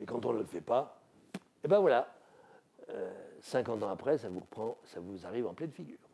Et 0.02 0.06
quand 0.06 0.26
on 0.26 0.34
ne 0.34 0.40
le 0.40 0.44
fait 0.44 0.60
pas, 0.60 1.02
eh 1.64 1.70
ben 1.70 1.80
voilà, 1.80 2.14
50 3.40 3.82
euh, 3.82 3.86
ans 3.86 3.90
après, 3.90 4.18
ça 4.18 4.28
vous, 4.28 4.42
reprend, 4.42 4.78
ça 4.84 5.00
vous 5.00 5.26
arrive 5.26 5.48
en 5.48 5.54
pleine 5.54 5.72
figure. 5.72 6.10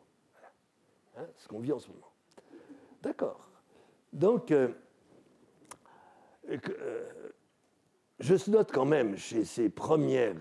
Hein, 1.16 1.26
ce 1.34 1.48
qu'on 1.48 1.58
vit 1.58 1.72
en 1.72 1.80
ce 1.80 1.88
moment. 1.88 2.12
D'accord. 3.02 3.48
Donc, 4.12 4.52
euh, 4.52 4.68
euh, 6.48 7.32
je 8.18 8.50
note 8.50 8.70
quand 8.72 8.84
même 8.84 9.16
chez 9.16 9.44
ces 9.44 9.68
premières 9.68 10.34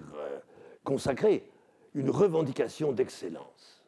consacrer 0.84 1.50
une 1.94 2.10
revendication 2.10 2.92
d'excellence. 2.92 3.84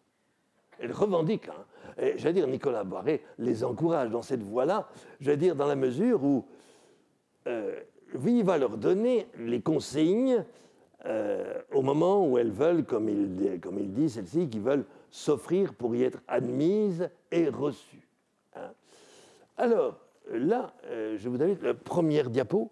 Elle 0.80 0.92
revendique, 0.92 1.48
hein, 1.48 1.66
et 1.98 2.18
j'allais 2.18 2.34
dire, 2.34 2.48
Nicolas 2.48 2.84
Barré 2.84 3.24
les 3.38 3.64
encourage 3.64 4.10
dans 4.10 4.22
cette 4.22 4.44
voie-là, 4.44 4.90
j'allais 5.20 5.38
dire, 5.38 5.56
dans 5.56 5.68
la 5.68 5.76
mesure 5.76 6.24
où 6.24 6.46
euh, 7.48 7.80
il 8.26 8.44
va 8.44 8.58
leur 8.58 8.78
donner 8.78 9.28
les 9.38 9.62
consignes 9.62 10.44
euh, 11.06 11.62
au 11.72 11.82
moment 11.82 12.28
où 12.28 12.38
elles 12.38 12.52
veulent, 12.52 12.86
comme 12.86 13.10
il, 13.10 13.60
comme 13.62 13.80
il 13.80 13.94
dit, 13.94 14.10
celles-ci, 14.10 14.50
qui 14.50 14.60
veulent 14.60 14.86
s'offrir 15.12 15.74
pour 15.74 15.96
y 15.96 16.04
être 16.04 16.22
admises 16.28 17.10
et 17.32 17.50
reçues. 17.50 18.08
Hein. 18.56 18.72
Alors, 19.58 20.00
là, 20.32 20.74
euh, 20.86 21.18
je 21.18 21.30
vous 21.30 21.42
invite, 21.42 21.62
la 21.62 21.74
première 21.74 22.30
diapo, 22.30 22.72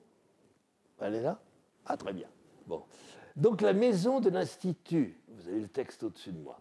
elle 1.01 1.15
est 1.15 1.21
là? 1.21 1.39
Ah, 1.85 1.97
très 1.97 2.13
bien. 2.13 2.27
Bon. 2.67 2.83
Donc 3.35 3.61
la 3.61 3.73
maison 3.73 4.19
de 4.19 4.29
l'Institut, 4.29 5.17
vous 5.29 5.47
avez 5.47 5.59
le 5.59 5.67
texte 5.67 6.03
au-dessus 6.03 6.31
de 6.31 6.39
moi, 6.39 6.59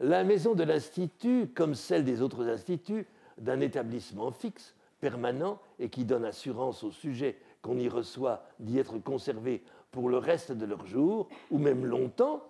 la 0.00 0.24
maison 0.24 0.54
de 0.54 0.62
l'Institut, 0.62 1.48
comme 1.54 1.74
celle 1.74 2.04
des 2.04 2.22
autres 2.22 2.48
instituts, 2.48 3.06
d'un 3.38 3.60
établissement 3.60 4.30
fixe, 4.30 4.74
permanent, 5.00 5.58
et 5.78 5.88
qui 5.88 6.04
donne 6.04 6.24
assurance 6.24 6.84
aux 6.84 6.90
sujets 6.90 7.38
qu'on 7.62 7.78
y 7.78 7.88
reçoit 7.88 8.44
d'y 8.58 8.78
être 8.78 8.98
conservés 8.98 9.62
pour 9.90 10.08
le 10.08 10.18
reste 10.18 10.52
de 10.52 10.66
leur 10.66 10.86
jour, 10.86 11.28
ou 11.50 11.58
même 11.58 11.84
longtemps, 11.84 12.42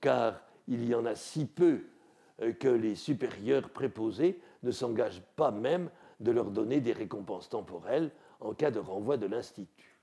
car 0.00 0.40
il 0.68 0.84
y 0.84 0.94
en 0.94 1.06
a 1.06 1.14
si 1.14 1.46
peu 1.46 1.84
euh, 2.42 2.52
que 2.52 2.68
les 2.68 2.94
supérieurs 2.94 3.70
préposés 3.70 4.40
ne 4.62 4.70
s'engagent 4.70 5.22
pas 5.36 5.50
même 5.50 5.90
de 6.20 6.30
leur 6.30 6.50
donner 6.50 6.80
des 6.80 6.92
récompenses 6.92 7.48
temporelles 7.48 8.10
en 8.40 8.54
cas 8.54 8.70
de 8.70 8.78
renvoi 8.78 9.16
de 9.16 9.26
l'Institut. 9.26 9.93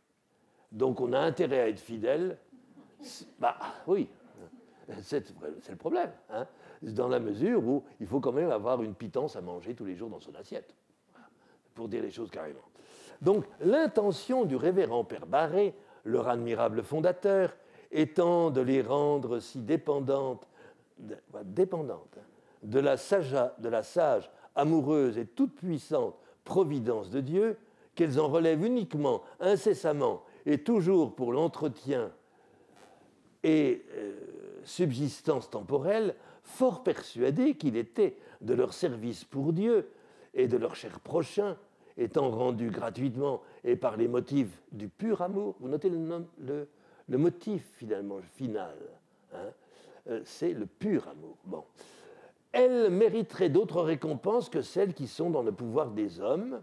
Donc 0.71 1.01
on 1.01 1.13
a 1.13 1.19
intérêt 1.19 1.59
à 1.59 1.69
être 1.69 1.79
fidèle 1.79 2.37
bah 3.39 3.57
oui, 3.87 4.07
c'est 5.01 5.23
le 5.69 5.75
problème. 5.75 6.11
Hein. 6.29 6.45
dans 6.81 7.07
la 7.07 7.19
mesure 7.19 7.63
où 7.63 7.83
il 7.99 8.07
faut 8.07 8.19
quand 8.19 8.31
même 8.31 8.51
avoir 8.51 8.83
une 8.83 8.93
pitance 8.93 9.35
à 9.35 9.41
manger 9.41 9.73
tous 9.73 9.85
les 9.85 9.95
jours 9.95 10.09
dans 10.09 10.19
son 10.19 10.35
assiette. 10.35 10.75
Pour 11.73 11.87
dire 11.87 12.03
les 12.03 12.11
choses 12.11 12.29
carrément. 12.29 12.59
Donc 13.21 13.45
l'intention 13.61 14.45
du 14.45 14.55
révérend 14.55 15.03
Père 15.03 15.25
Barré, 15.25 15.73
leur 16.03 16.27
admirable 16.27 16.83
fondateur, 16.83 17.55
étant 17.91 18.51
de 18.51 18.61
les 18.61 18.81
rendre 18.81 19.39
si 19.39 19.59
dépendantes, 19.59 20.47
dépendantes 21.45 22.17
hein, 22.17 22.25
de, 22.63 22.79
la 22.79 22.97
sage, 22.97 23.35
de 23.59 23.69
la 23.69 23.83
sage, 23.83 24.29
amoureuse 24.55 25.17
et 25.17 25.25
toute-puissante 25.25 26.15
providence 26.43 27.09
de 27.09 27.21
Dieu, 27.21 27.57
qu'elles 27.95 28.19
en 28.19 28.27
relèvent 28.27 28.65
uniquement, 28.65 29.21
incessamment 29.39 30.23
et 30.45 30.59
toujours 30.59 31.15
pour 31.15 31.33
l'entretien 31.33 32.11
et 33.43 33.83
euh, 33.95 34.13
subsistance 34.63 35.49
temporelle, 35.49 36.15
fort 36.43 36.83
persuadés 36.83 37.55
qu'il 37.55 37.75
était 37.75 38.17
de 38.41 38.53
leur 38.53 38.73
service 38.73 39.23
pour 39.23 39.53
Dieu 39.53 39.89
et 40.33 40.47
de 40.47 40.57
leur 40.57 40.75
cher 40.75 40.99
prochain, 40.99 41.57
étant 41.97 42.29
rendu 42.29 42.69
gratuitement 42.69 43.41
et 43.63 43.75
par 43.75 43.97
les 43.97 44.07
motifs 44.07 44.61
du 44.71 44.87
pur 44.87 45.21
amour. 45.21 45.55
Vous 45.59 45.67
notez 45.67 45.89
le, 45.89 46.67
le, 47.07 47.17
motif 47.17 47.67
finalement 47.77 48.19
final, 48.35 48.75
hein, 49.33 49.49
euh, 50.07 50.21
c'est 50.23 50.53
le 50.53 50.65
pur 50.65 51.07
amour. 51.07 51.37
Bon. 51.45 51.63
Elle 52.51 52.89
mériterait 52.89 53.49
d'autres 53.49 53.81
récompenses 53.81 54.49
que 54.49 54.61
celles 54.61 54.93
qui 54.93 55.07
sont 55.07 55.29
dans 55.29 55.43
le 55.43 55.51
pouvoir 55.51 55.91
des 55.91 56.19
hommes 56.19 56.61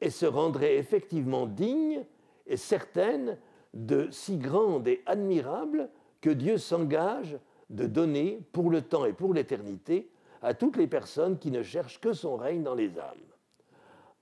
et 0.00 0.10
se 0.10 0.26
rendrait 0.26 0.76
effectivement 0.76 1.46
digne 1.46 2.04
et 2.46 2.56
certaine 2.56 3.38
de 3.72 4.08
si 4.10 4.38
grande 4.38 4.86
et 4.88 5.02
admirable 5.06 5.88
que 6.20 6.30
Dieu 6.30 6.58
s'engage 6.58 7.38
de 7.70 7.86
donner 7.86 8.40
pour 8.52 8.70
le 8.70 8.82
temps 8.82 9.04
et 9.04 9.12
pour 9.12 9.34
l'éternité 9.34 10.10
à 10.42 10.54
toutes 10.54 10.76
les 10.76 10.86
personnes 10.86 11.38
qui 11.38 11.50
ne 11.50 11.62
cherchent 11.62 12.00
que 12.00 12.12
son 12.12 12.36
règne 12.36 12.62
dans 12.62 12.74
les 12.74 12.98
âmes. 12.98 13.18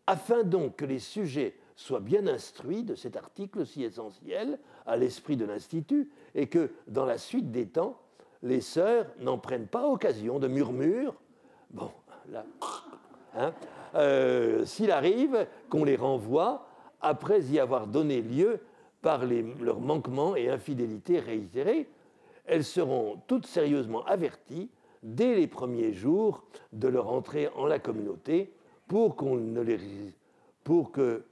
Afin 0.07 0.43
donc 0.43 0.77
que 0.77 0.85
les 0.85 0.99
sujets 0.99 1.55
soient 1.77 2.01
bien 2.01 2.27
instruits 2.27 2.85
de 2.85 2.95
cet 2.95 3.17
article 3.17 3.67
si 3.67 3.83
essentiel 3.83 4.59
à 4.87 4.97
l'esprit 4.97 5.37
de 5.37 5.45
l'Institut 5.45 6.11
et 6.35 6.49
que, 6.49 6.71
dans 6.87 7.05
la 7.05 7.19
suite 7.19 7.51
des 7.51 7.67
temps, 7.67 8.01
les 8.43 8.61
sœurs 8.61 9.07
n'en 9.21 9.39
prennent 9.39 9.69
pas 9.69 9.89
occasion 9.89 10.39
de 10.39 10.49
murmures. 10.49 11.15
Bon, 11.71 11.91
là, 12.29 12.45
hein, 13.37 13.53
euh, 13.95 14.65
s'il 14.65 14.91
arrive 14.91 15.47
qu'on 15.69 15.85
les 15.85 15.97
renvoie 15.97 16.67
après 17.03 17.43
y 17.43 17.59
avoir 17.59 17.87
donné 17.87 18.23
lieu 18.23 18.61
par 19.03 19.25
leurs 19.27 19.81
manquements 19.81 20.37
et 20.37 20.49
infidélités 20.49 21.19
réitérées, 21.19 21.89
elles 22.47 22.65
seront 22.65 23.21
toutes 23.27 23.47
sérieusement 23.47 24.05
averties 24.05 24.71
dès 25.03 25.35
les 25.35 25.47
premiers 25.47 25.93
jours 25.93 26.45
de 26.73 26.89
leur 26.89 27.13
entrée 27.13 27.49
en 27.57 27.67
la 27.67 27.79
communauté 27.79 28.53
pour 28.87 29.17
qu'on 29.17 29.37
ne 29.37 29.61
les 29.61 29.79
pour 30.65 30.93
que 30.93 31.25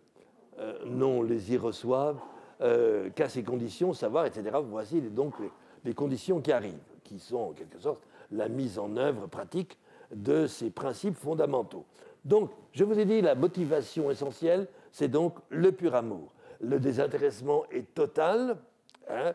euh, 0.59 0.79
non 0.87 1.23
les 1.23 1.53
y 1.53 1.57
reçoive 1.57 2.19
euh, 2.61 3.11
qu'à 3.11 3.29
ces 3.29 3.43
conditions, 3.43 3.93
savoir, 3.93 4.27
etc. 4.27 4.59
Voici 4.69 5.01
donc 5.01 5.35
les, 5.85 5.95
conditions 5.95 6.41
qui 6.41 6.53
arrivent, 6.53 6.75
qui 7.05 7.19
sont 7.19 7.39
en 7.39 7.53
quelque 7.53 7.79
sorte 7.79 8.03
la 8.33 8.49
mise 8.49 8.79
en 8.79 8.97
œuvre 8.97 9.27
pratique 9.29 9.79
de 10.15 10.47
ces 10.47 10.71
principes 10.71 11.17
fondamentaux. 11.17 11.85
Donc, 12.25 12.51
je 12.73 12.85
vous 12.85 12.99
ai 12.99 13.05
dit, 13.05 13.23
la 13.23 13.35
motivation 13.35 14.11
essentielle, 14.11 14.69
c'est 14.93 15.09
donc 15.09 15.39
le 15.49 15.73
pur 15.73 15.95
amour. 15.95 16.33
Le 16.61 16.79
désintéressement 16.79 17.65
est 17.71 17.95
total, 17.95 18.59
hein, 19.09 19.35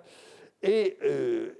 et 0.65 0.98
euh, 1.04 1.52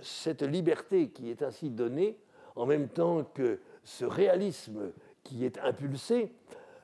cette 0.00 0.42
liberté 0.42 1.08
qui 1.08 1.30
est 1.30 1.42
ainsi 1.42 1.70
donnée, 1.70 2.16
en 2.54 2.66
même 2.66 2.88
temps 2.88 3.24
que 3.24 3.58
ce 3.82 4.04
réalisme 4.04 4.92
qui 5.24 5.44
est 5.44 5.58
impulsé, 5.58 6.32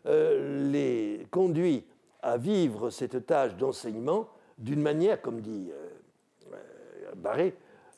euh, 0.06 0.70
les 0.70 1.26
conduit 1.30 1.84
à 2.22 2.38
vivre 2.38 2.90
cette 2.90 3.26
tâche 3.26 3.54
d'enseignement 3.54 4.28
d'une 4.58 4.82
manière, 4.82 5.22
comme 5.22 5.40
dit 5.40 5.70
euh, 5.70 6.56
Barré, 7.14 7.54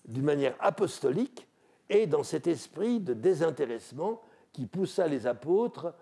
d'une 0.06 0.24
manière 0.24 0.54
apostolique 0.60 1.46
et 1.88 2.06
dans 2.06 2.22
cet 2.22 2.46
esprit 2.46 3.00
de 3.00 3.14
désintéressement 3.14 4.20
qui 4.52 4.66
poussa 4.66 5.06
les 5.06 5.26
apôtres 5.26 5.94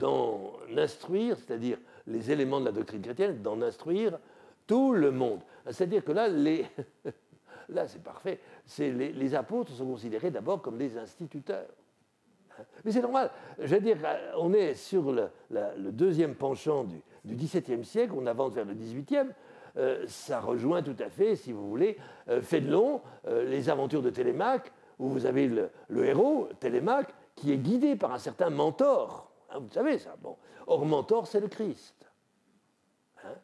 d'en 0.00 0.55
instruire, 0.76 1.36
c'est-à-dire 1.36 1.78
les 2.06 2.30
éléments 2.30 2.60
de 2.60 2.66
la 2.66 2.72
doctrine 2.72 3.02
chrétienne, 3.02 3.42
d'en 3.42 3.60
instruire 3.62 4.18
tout 4.66 4.92
le 4.92 5.10
monde. 5.10 5.40
C'est-à-dire 5.70 6.04
que 6.04 6.12
là, 6.12 6.28
c'est 7.86 8.02
parfait, 8.02 8.40
les, 8.78 9.34
apôtres 9.34 9.72
sont 9.72 9.86
considérés 9.86 10.30
d'abord 10.30 10.62
comme 10.62 10.78
des 10.78 10.96
instituteurs. 10.98 11.66
Mais 12.84 12.90
c'est 12.90 13.02
normal, 13.02 13.30
je 13.58 13.74
veux 13.74 13.80
dire, 13.80 13.98
on 14.38 14.52
est 14.54 14.74
sur 14.74 15.12
le, 15.12 15.28
deuxième 15.92 16.34
penchant 16.34 16.84
du, 16.84 17.02
XVIIe 17.26 17.84
siècle, 17.84 18.14
on 18.16 18.26
avance 18.26 18.54
vers 18.54 18.64
le 18.64 18.74
XVIIIe, 18.74 19.32
euh, 19.76 20.04
ça 20.06 20.40
rejoint 20.40 20.82
tout 20.82 20.96
à 20.98 21.10
fait, 21.10 21.36
si 21.36 21.52
vous 21.52 21.68
voulez, 21.68 21.98
euh, 22.28 22.40
euh, 23.26 23.44
les 23.44 23.68
aventures 23.68 24.00
de 24.00 24.10
Télémaque, 24.10 24.72
où 24.98 25.08
vous 25.08 25.26
avez 25.26 25.48
le, 25.48 26.04
héros, 26.04 26.48
Télémaque, 26.60 27.12
qui 27.34 27.52
est 27.52 27.58
guidé 27.58 27.96
par 27.96 28.12
un 28.12 28.18
certain 28.18 28.48
mentor. 28.48 29.25
Hein, 29.50 29.58
vous 29.60 29.70
savez 29.70 29.98
ça. 29.98 30.16
Bon. 30.20 30.36
Or, 30.66 30.84
mentor, 30.84 31.26
c'est 31.26 31.40
le 31.40 31.48
Christ. 31.48 31.94
Hein? 33.24 33.34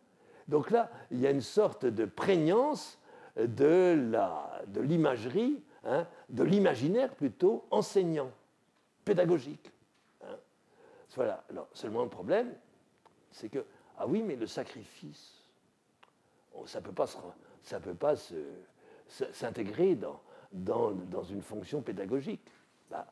Donc 0.48 0.70
là, 0.70 0.90
il 1.10 1.20
y 1.20 1.26
a 1.26 1.30
une 1.30 1.40
sorte 1.40 1.86
de 1.86 2.04
prégnance 2.04 2.98
de 3.36 4.10
l'imagerie, 4.76 5.62
de, 5.84 5.88
hein, 5.88 6.06
de 6.28 6.42
l'imaginaire 6.42 7.14
plutôt 7.14 7.64
enseignant, 7.70 8.30
pédagogique. 9.04 9.72
Voilà. 11.14 11.44
Alors, 11.50 11.68
seulement 11.72 12.02
le 12.02 12.08
problème, 12.08 12.54
c'est 13.30 13.48
que, 13.48 13.64
ah 13.98 14.06
oui, 14.06 14.22
mais 14.22 14.36
le 14.36 14.46
sacrifice, 14.46 15.42
ça 16.66 16.80
ne 16.80 16.84
peut 16.84 17.94
pas 17.94 18.16
s'intégrer 19.32 19.94
dans, 19.94 20.20
dans, 20.52 21.24
une 21.24 21.42
fonction 21.42 21.82
pédagogique. 21.82 22.46
Bah, 22.90 23.06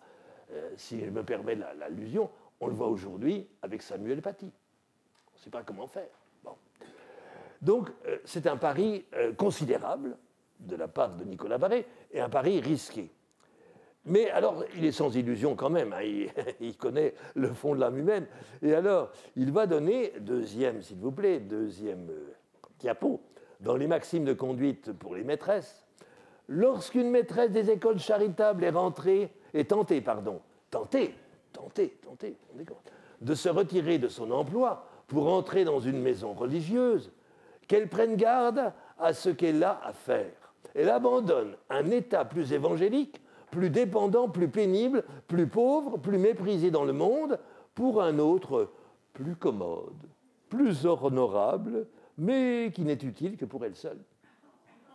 euh, 0.52 0.70
si 0.76 1.04
je 1.04 1.10
me 1.10 1.22
permets 1.22 1.54
l'allusion, 1.54 2.30
on 2.60 2.68
le 2.68 2.74
voit 2.74 2.88
aujourd'hui 2.88 3.48
avec 3.62 3.82
Samuel 3.82 4.22
Paty. 4.22 4.46
On 4.46 5.38
ne 5.38 5.42
sait 5.42 5.50
pas 5.50 5.62
comment 5.62 5.86
faire. 5.86 6.08
Donc, 7.62 7.90
euh, 8.06 8.18
c'est 8.24 8.46
un 8.46 8.56
pari 8.56 9.04
euh, 9.14 9.34
considérable 9.34 10.16
de 10.60 10.76
la 10.76 10.88
part 10.88 11.14
de 11.16 11.24
Nicolas 11.24 11.58
Barré 11.58 11.86
et 12.12 12.20
un 12.20 12.28
pari 12.28 12.60
risqué. 12.60 13.10
Mais 14.06 14.30
alors, 14.30 14.64
il 14.76 14.84
est 14.86 14.92
sans 14.92 15.14
illusion 15.14 15.56
quand 15.56 15.68
même, 15.68 15.92
hein, 15.92 16.02
il, 16.02 16.30
il, 16.60 16.76
connaît 16.76 17.14
le 17.34 17.52
fond 17.52 17.74
de 17.74 17.80
l'âme 17.80 17.98
humaine. 17.98 18.26
Et 18.62 18.74
alors, 18.74 19.10
il 19.36 19.52
va 19.52 19.66
donner, 19.66 20.12
deuxième, 20.20 20.80
s'il 20.80 20.96
vous 20.98 21.12
plaît, 21.12 21.38
deuxième 21.38 22.10
diapo, 22.78 23.20
dans 23.60 23.76
les 23.76 23.86
maximes 23.86 24.24
de 24.24 24.32
conduite 24.32 24.92
pour 24.92 25.14
les 25.14 25.24
maîtresses, 25.24 25.86
lorsqu'une 26.48 27.10
maîtresse 27.10 27.50
des 27.50 27.70
écoles 27.70 27.98
charitables 27.98 28.64
est 28.64 28.70
rentrée, 28.70 29.30
est 29.52 29.68
tentée, 29.70 30.00
pardon, 30.00 30.40
tentée, 30.70 31.14
de 33.20 33.34
se 33.34 33.48
retirer 33.48 33.98
de 33.98 34.08
son 34.08 34.30
emploi 34.30 34.86
pour 35.06 35.28
entrer 35.28 35.64
dans 35.64 35.80
une 35.80 36.00
maison 36.00 36.32
religieuse, 36.32 37.10
qu'elle 37.66 37.88
prenne 37.88 38.16
garde 38.16 38.72
à 38.98 39.12
ce 39.12 39.30
qu'elle 39.30 39.62
a 39.62 39.80
à 39.84 39.92
faire. 39.92 40.32
Elle 40.74 40.90
abandonne 40.90 41.56
un 41.68 41.90
état 41.90 42.24
plus 42.24 42.52
évangélique, 42.52 43.20
plus 43.50 43.70
dépendant, 43.70 44.28
plus 44.28 44.48
pénible, 44.48 45.04
plus 45.26 45.46
pauvre, 45.46 45.98
plus 45.98 46.18
méprisé 46.18 46.70
dans 46.70 46.84
le 46.84 46.92
monde, 46.92 47.38
pour 47.74 48.02
un 48.02 48.18
autre 48.18 48.70
plus 49.12 49.36
commode, 49.36 50.08
plus 50.48 50.86
honorable, 50.86 51.86
mais 52.18 52.70
qui 52.74 52.82
n'est 52.82 52.92
utile 52.94 53.36
que 53.36 53.44
pour 53.44 53.64
elle 53.64 53.74
seule. 53.74 53.98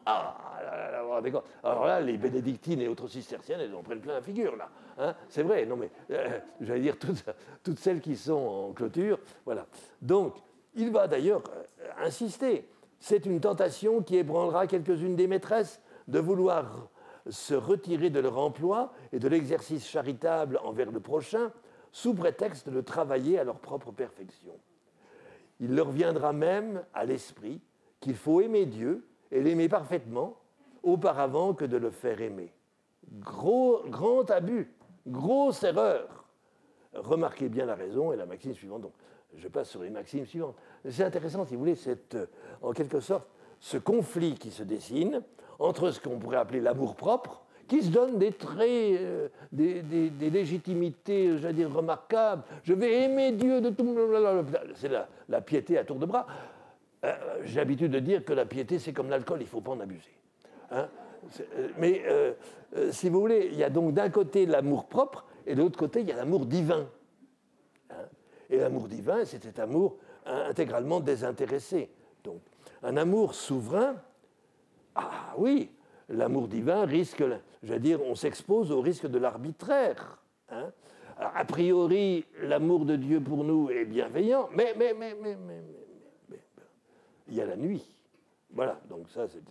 Ah, 0.05 0.35
là, 0.63 0.91
là, 0.91 1.21
d'accord. 1.21 1.43
Alors 1.63 1.85
là, 1.85 1.99
les 1.99 2.17
bénédictines 2.17 2.81
et 2.81 2.87
autres 2.87 3.07
cisterciennes, 3.07 3.59
elles 3.61 3.73
en 3.73 3.81
prennent 3.81 4.01
plein 4.01 4.13
la 4.13 4.21
figure, 4.21 4.55
là. 4.55 4.69
Hein 4.97 5.15
c'est 5.29 5.43
vrai, 5.43 5.65
non 5.65 5.75
mais, 5.75 5.89
euh, 6.11 6.39
j'allais 6.61 6.81
dire 6.81 6.99
toutes, 6.99 7.23
toutes, 7.63 7.79
celles 7.79 8.01
qui 8.01 8.15
sont 8.15 8.33
en 8.33 8.73
clôture, 8.73 9.19
voilà. 9.45 9.65
Donc, 10.01 10.35
il 10.75 10.91
va 10.91 11.07
d'ailleurs 11.07 11.43
euh, 11.55 12.05
insister. 12.05 12.67
C'est 12.99 13.25
une 13.25 13.39
tentation 13.39 14.01
qui 14.01 14.17
ébranlera 14.17 14.67
quelques-unes 14.67 15.15
des 15.15 15.27
maîtresses 15.27 15.81
de 16.07 16.19
vouloir 16.19 16.89
se 17.29 17.55
retirer 17.55 18.09
de 18.09 18.19
leur 18.19 18.37
emploi 18.37 18.93
et 19.11 19.19
de 19.19 19.27
l'exercice 19.27 19.85
charitable 19.87 20.59
envers 20.63 20.91
le 20.91 20.99
prochain, 20.99 21.51
sous 21.91 22.13
prétexte 22.13 22.69
de 22.69 22.81
travailler 22.81 23.39
à 23.39 23.43
leur 23.43 23.59
propre 23.59 23.91
perfection. 23.91 24.53
Il 25.59 25.75
leur 25.75 25.91
viendra 25.91 26.33
même 26.33 26.83
à 26.93 27.05
l'esprit 27.05 27.61
qu'il 28.01 28.15
faut 28.15 28.41
aimer 28.41 28.65
Dieu 28.65 29.07
et 29.35 29.41
l'aimer 29.41 29.67
parfaitement 29.67 30.37
auparavant 30.81 31.53
que 31.53 31.65
de 31.65 31.75
le 31.75 31.91
faire 31.91 32.21
aimer. 32.21 32.53
Gros, 33.19 33.81
grand 33.87 34.31
abus, 34.31 34.71
grosse 35.05 35.63
erreur. 35.63 36.25
Remarquez 36.93 37.49
bien 37.49 37.65
la 37.65 37.75
raison 37.75 38.13
et 38.13 38.15
la 38.15 38.25
maxime 38.25 38.53
suivante. 38.53 38.83
Donc, 38.83 38.93
je 39.35 39.47
passe 39.49 39.69
sur 39.69 39.83
les 39.83 39.89
maximes 39.89 40.25
suivantes. 40.25 40.55
C'est 40.89 41.03
intéressant, 41.03 41.45
si 41.45 41.55
vous 41.55 41.59
voulez, 41.59 41.75
cette, 41.75 42.17
en 42.61 42.71
quelque 42.71 43.01
sorte, 43.01 43.27
ce 43.59 43.77
conflit 43.77 44.35
qui 44.35 44.51
se 44.51 44.63
dessine 44.63 45.21
entre 45.59 45.91
ce 45.91 45.99
qu'on 45.99 46.17
pourrait 46.17 46.37
appeler 46.37 46.61
l'amour 46.61 46.95
propre, 46.95 47.41
qui 47.67 47.81
se 47.81 47.89
donnent 47.89 48.17
des 48.17 48.31
traits, 48.31 48.69
euh, 48.69 49.27
des, 49.51 49.81
légitimités, 50.29 51.37
j'allais 51.39 51.53
dire, 51.53 51.73
remarquables. 51.73 52.43
Je 52.63 52.73
vais 52.73 53.03
aimer 53.03 53.33
Dieu 53.33 53.59
de 53.59 53.69
tout. 53.69 53.97
C'est 54.75 54.91
la, 55.27 55.41
piété 55.41 55.77
à 55.77 55.83
tour 55.83 55.97
de 55.97 56.05
bras. 56.05 56.25
Euh, 57.05 57.41
j'ai 57.43 57.55
l'habitude 57.55 57.91
de 57.91 57.99
dire 57.99 58.25
que 58.25 58.33
la 58.33 58.45
piété, 58.45 58.79
c'est 58.79 58.93
comme 58.93 59.09
l'alcool, 59.09 59.39
il 59.39 59.43
ne 59.43 59.49
faut 59.49 59.61
pas 59.61 59.71
en 59.71 59.79
abuser. 59.79 60.13
Hein. 60.71 60.87
Euh, 61.39 61.67
mais 61.77 62.03
si 62.91 63.09
vous 63.09 63.19
voulez, 63.19 63.49
il 63.51 63.57
y 63.57 63.63
a 63.63 63.69
donc 63.69 63.93
d'un 63.93 64.09
côté 64.09 64.45
l'amour 64.45 64.87
propre 64.87 65.25
et 65.45 65.55
de 65.55 65.61
l'autre 65.61 65.77
côté, 65.77 66.01
il 66.01 66.07
y 66.07 66.11
a 66.11 66.15
l'amour 66.15 66.45
divin. 66.45 66.87
Hein. 67.89 67.95
et 68.49 68.57
l'amour 68.57 68.87
divin, 68.87 69.23
c'est 69.25 69.43
cet 69.43 69.59
amour 69.59 69.97
intégralement 70.25 70.99
désintéressé. 70.99 71.89
Donc, 72.23 72.41
un 72.81 72.97
amour 72.97 73.35
souverain, 73.35 73.95
ah 74.95 75.33
oui, 75.37 75.71
l'amour 76.09 76.47
divin 76.47 76.85
risque, 76.85 77.23
je 77.63 77.73
veux 77.73 77.79
dire, 77.79 78.01
on 78.03 78.15
s'expose 78.15 78.71
au 78.71 78.81
risque 78.81 79.07
de 79.07 79.19
l'arbitraire. 79.19 80.19
Hein. 80.49 80.71
a 81.17 81.45
priori, 81.45 82.25
l'amour 82.41 82.85
de 82.85 82.95
Dieu 82.95 83.19
pour 83.19 83.43
nous 83.43 83.69
est 83.69 83.85
bienveillant, 83.85 84.49
mais, 84.53 84.75
mais, 84.77 84.93
mais, 84.93 85.15
mais, 85.19 85.35
mais, 85.35 85.61
il 87.35 87.39
y 87.39 87.41
a 87.41 87.45
la 87.45 87.57
nuit. 87.57 87.83
Voilà, 88.51 88.79
donc 88.89 89.09
ça, 89.09 89.27
c'est 89.27 89.43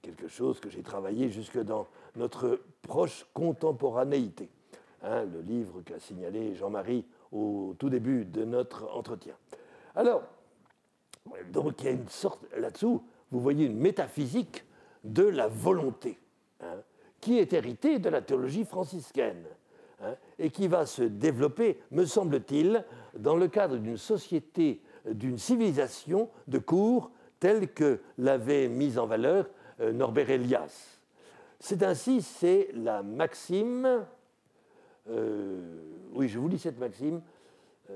quelque 0.00 0.26
chose 0.26 0.58
que 0.58 0.70
j'ai 0.70 0.82
travaillé 0.82 1.28
jusque 1.28 1.58
dans 1.58 1.86
notre 2.16 2.62
proche 2.80 3.26
contemporanéité. 3.34 4.48
Hein, 5.02 5.24
le 5.24 5.42
livre 5.42 5.82
qu'a 5.82 5.98
signalé 5.98 6.54
Jean-Marie 6.54 7.04
au 7.30 7.74
tout 7.78 7.90
début 7.90 8.24
de 8.24 8.44
notre 8.44 8.90
entretien. 8.94 9.34
Alors, 9.94 10.22
donc 11.52 11.80
il 11.80 11.84
y 11.84 11.88
a 11.88 11.92
une 11.92 12.08
sorte, 12.08 12.40
là-dessous, 12.56 13.02
vous 13.30 13.40
voyez 13.40 13.66
une 13.66 13.76
métaphysique 13.76 14.64
de 15.04 15.24
la 15.24 15.46
volonté, 15.48 16.18
hein, 16.62 16.80
qui 17.20 17.38
est 17.38 17.52
héritée 17.52 17.98
de 17.98 18.08
la 18.08 18.22
théologie 18.22 18.64
franciscaine 18.64 19.44
hein, 20.02 20.14
et 20.38 20.48
qui 20.50 20.68
va 20.68 20.86
se 20.86 21.02
développer, 21.02 21.80
me 21.90 22.06
semble-t-il, 22.06 22.82
dans 23.14 23.36
le 23.36 23.48
cadre 23.48 23.76
d'une 23.76 23.98
société, 23.98 24.80
d'une 25.12 25.38
civilisation 25.38 26.28
de 26.48 26.58
cours 26.58 27.10
telle 27.38 27.72
que 27.72 28.00
l'avait 28.18 28.68
mise 28.68 28.98
en 28.98 29.06
valeur 29.06 29.48
euh, 29.80 29.92
Norbert 29.92 30.30
Elias. 30.30 31.00
C'est 31.58 31.82
ainsi, 31.82 32.22
c'est 32.22 32.70
la 32.74 33.02
maxime, 33.02 34.06
euh, 35.08 35.60
oui, 36.12 36.28
je 36.28 36.38
vous 36.38 36.48
lis 36.48 36.58
cette 36.58 36.78
maxime, 36.78 37.20
euh, 37.90 37.94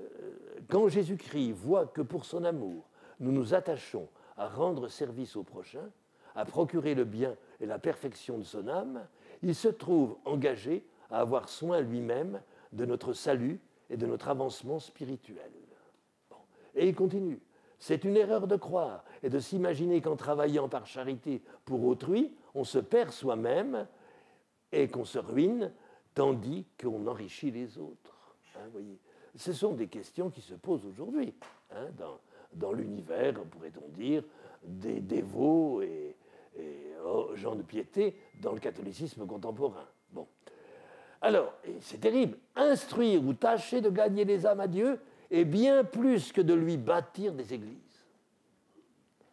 quand 0.69 0.89
Jésus-Christ 0.89 1.53
voit 1.53 1.87
que 1.87 2.03
pour 2.03 2.25
son 2.25 2.45
amour, 2.45 2.89
nous 3.21 3.33
nous 3.33 3.55
attachons 3.55 4.09
à 4.37 4.49
rendre 4.49 4.89
service 4.89 5.37
au 5.37 5.43
prochain, 5.43 5.91
à 6.35 6.45
procurer 6.45 6.95
le 6.95 7.05
bien 7.05 7.37
et 7.61 7.67
la 7.67 7.79
perfection 7.79 8.39
de 8.39 8.43
son 8.43 8.67
âme, 8.69 9.07
il 9.43 9.55
se 9.55 9.69
trouve 9.69 10.17
engagé 10.25 10.85
à 11.11 11.21
avoir 11.21 11.49
soin 11.49 11.81
lui-même 11.81 12.41
de 12.73 12.85
notre 12.85 13.13
salut 13.13 13.61
et 13.91 13.97
de 13.97 14.07
notre 14.07 14.29
avancement 14.29 14.81
spirituel. 14.81 15.51
Et 16.75 16.89
il 16.89 16.95
continue. 16.95 17.41
C'est 17.79 18.05
une 18.05 18.17
erreur 18.17 18.47
de 18.47 18.57
croire 18.57 19.05
et 19.23 19.29
de 19.29 19.39
s'imaginer 19.39 20.01
qu'en 20.01 20.17
travaillant 20.17 20.69
par 20.69 20.87
charité 20.87 21.43
pour 21.65 21.85
autrui, 21.85 22.35
on 22.55 22.65
se 22.65 22.79
perd 22.79 23.11
soi-même 23.11 23.87
et 24.73 24.89
qu'on 24.89 25.05
se 25.05 25.19
ruine, 25.19 25.73
tandis 26.15 26.65
qu'on 26.81 27.07
enrichit 27.07 27.51
les 27.51 27.79
autres. 27.79 28.37
Hein, 28.57 28.69
Ce 29.37 29.53
sont 29.53 29.73
des 29.73 29.89
questions 29.89 30.31
qui 30.31 30.41
se 30.41 30.55
posent 30.55 30.87
aujourd'hui 30.87 31.35
hein, 31.73 31.89
dans, 31.99 32.19
dans 32.55 32.73
l'univers, 32.73 33.35
pourrait-on 33.45 33.89
dire, 33.89 34.23
des 34.63 35.01
dévots 35.01 35.83
et, 35.83 36.17
oh, 37.05 37.31
gens 37.35 37.55
de 37.55 37.63
piété 37.63 38.17
dans 38.41 38.53
le 38.53 38.61
catholicisme 38.61 39.27
contemporain. 39.27 39.87
Bon. 40.13 40.27
Alors, 41.21 41.53
c'est 41.81 42.01
terrible, 42.01 42.39
instruire 42.57 43.23
ou 43.25 43.35
tâcher 43.35 43.81
de 43.81 43.91
gagner 43.91 44.25
les 44.25 44.47
âmes 44.47 44.61
à 44.61 44.69
Dieu 44.69 44.99
est 45.35 45.45
bien 45.45 45.85
plus 45.85 46.33
que 46.33 46.41
de 46.41 46.55
lui 46.55 46.77
bâtir 46.77 47.33
des 47.33 47.55
églises. 47.55 48.07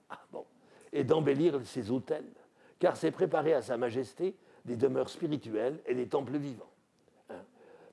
Ah, 0.10 0.20
bon. 0.32 0.46
Et 0.92 1.04
d'embellir 1.04 1.60
ses 1.66 1.92
autels, 1.92 2.32
car 2.80 2.98
c'est 2.98 3.12
préparer 3.12 3.54
à 3.54 3.62
Sa 3.62 3.78
Majesté 3.78 4.36
des 4.66 4.76
demeures 4.76 5.10
spirituelles 5.10 5.80
et 5.86 5.96
des 5.96 6.08
temples 6.08 6.38
vivants. 6.38 6.72
Hein. 7.30 7.44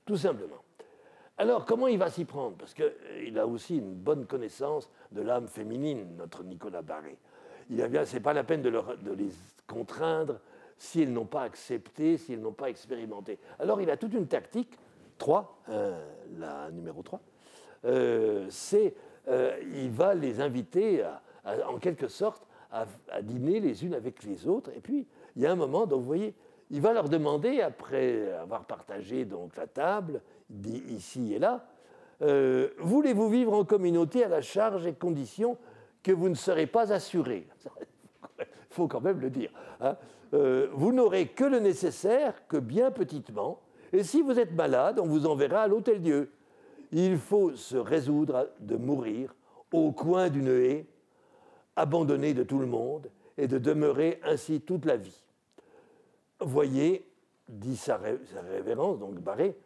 Tout 0.05 0.17
simplement. 0.17 0.63
Alors, 1.37 1.65
comment 1.65 1.87
il 1.87 1.97
va 1.97 2.09
s'y 2.09 2.25
prendre? 2.25 2.57
Parce 2.57 2.73
qu'il 2.73 3.39
a 3.39 3.47
aussi 3.47 3.77
une 3.77 3.93
bonne 3.93 4.25
connaissance 4.25 4.91
de 5.11 5.21
l'âme 5.21 5.47
féminine, 5.47 6.17
notre 6.17 6.43
Nicolas 6.43 6.81
Barré. 6.81 7.17
Il 7.69 7.81
a 7.81 7.87
bien, 7.87 8.03
c'est 8.03 8.19
pas 8.19 8.33
la 8.33 8.43
peine 8.43 8.61
de, 8.61 8.69
les 8.69 9.29
contraindre 9.65 10.39
s'ils 10.77 11.13
n'ont 11.13 11.25
pas 11.25 11.43
accepté, 11.43 12.17
s'ils 12.17 12.41
n'ont 12.41 12.51
pas 12.51 12.69
expérimenté. 12.69 13.39
Alors, 13.57 13.79
il 13.79 13.89
a 13.89 13.95
toute 13.95 14.13
une 14.13 14.27
tactique, 14.27 14.77
3, 15.17 15.61
euh, 15.69 16.05
la 16.37 16.71
numéro 16.71 17.01
3, 17.01 17.19
euh, 17.19 17.21
c'est 17.83 18.93
euh, 19.29 19.57
il 19.75 19.91
va 19.91 20.15
les 20.15 20.41
inviter, 20.41 21.05
en 21.67 21.77
quelque 21.77 22.07
sorte, 22.07 22.47
à, 22.71 22.85
dîner 23.21 23.59
les 23.59 23.85
unes 23.85 23.93
avec 23.93 24.23
les 24.23 24.47
autres. 24.47 24.71
Et 24.75 24.79
puis, 24.79 25.07
il 25.35 25.41
y 25.41 25.45
a 25.45 25.51
un 25.51 25.55
moment, 25.55 25.85
donc 25.85 26.01
vous 26.01 26.07
voyez, 26.07 26.35
il 26.71 26.81
va 26.81 26.93
leur 26.93 27.09
demander, 27.09 27.61
après 27.61 28.31
avoir 28.33 28.65
partagé 28.65 29.25
donc 29.25 29.55
la 29.55 29.67
table, 29.67 30.21
ici 30.89 31.33
et 31.33 31.39
là, 31.39 31.67
euh, 32.21 32.69
voulez-vous 32.79 33.29
vivre 33.29 33.53
en 33.53 33.63
communauté 33.63 34.23
à 34.23 34.27
la 34.27 34.41
charge 34.41 34.85
et 34.85 34.93
condition 34.93 35.57
que 36.03 36.11
vous 36.11 36.29
ne 36.29 36.35
serez 36.35 36.67
pas 36.67 36.91
assuré 36.91 37.47
Il 38.39 38.45
faut 38.69 38.87
quand 38.87 39.01
même 39.01 39.19
le 39.19 39.29
dire. 39.29 39.51
Hein. 39.79 39.95
Euh, 40.33 40.67
vous 40.73 40.91
n'aurez 40.91 41.27
que 41.27 41.45
le 41.45 41.59
nécessaire, 41.59 42.47
que 42.47 42.57
bien 42.57 42.91
petitement, 42.91 43.61
et 43.93 44.03
si 44.03 44.21
vous 44.21 44.39
êtes 44.39 44.51
malade, 44.51 44.99
on 44.99 45.07
vous 45.07 45.25
enverra 45.25 45.63
à 45.63 45.67
l'hôtel 45.67 46.01
Dieu. 46.01 46.31
Il 46.91 47.17
faut 47.17 47.55
se 47.55 47.77
résoudre 47.77 48.49
de 48.59 48.75
mourir 48.75 49.35
au 49.71 49.91
coin 49.91 50.29
d'une 50.29 50.47
haie, 50.47 50.85
abandonné 51.75 52.33
de 52.33 52.43
tout 52.43 52.59
le 52.59 52.65
monde, 52.65 53.09
et 53.37 53.47
de 53.47 53.57
demeurer 53.57 54.19
ainsi 54.23 54.61
toute 54.61 54.85
la 54.85 54.97
vie 54.97 55.23
voyez, 56.45 57.05
dit 57.47 57.77
sa, 57.77 57.97
révérence, 57.97 58.99
donc 58.99 59.15
Barré, 59.15 59.57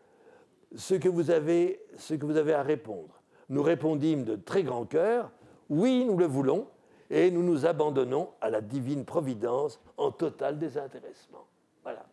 ce 0.75 0.95
que, 0.95 1.09
vous 1.09 1.31
avez, 1.31 1.81
ce 1.97 2.13
que 2.13 2.25
vous 2.25 2.37
avez 2.37 2.53
à 2.53 2.63
répondre. 2.63 3.21
Nous 3.49 3.61
répondîmes 3.61 4.23
de 4.23 4.35
très 4.35 4.63
grand 4.63 4.85
cœur, 4.85 5.31
oui, 5.69 6.05
nous 6.05 6.17
le 6.17 6.25
voulons, 6.25 6.67
et 7.09 7.29
nous 7.29 7.43
nous 7.43 7.65
abandonnons 7.65 8.29
à 8.41 8.49
la 8.49 8.61
divine 8.61 9.05
providence 9.05 9.79
en 9.97 10.11
total 10.11 10.57
désintéressement. 10.57 11.45
Voilà. 11.83 12.05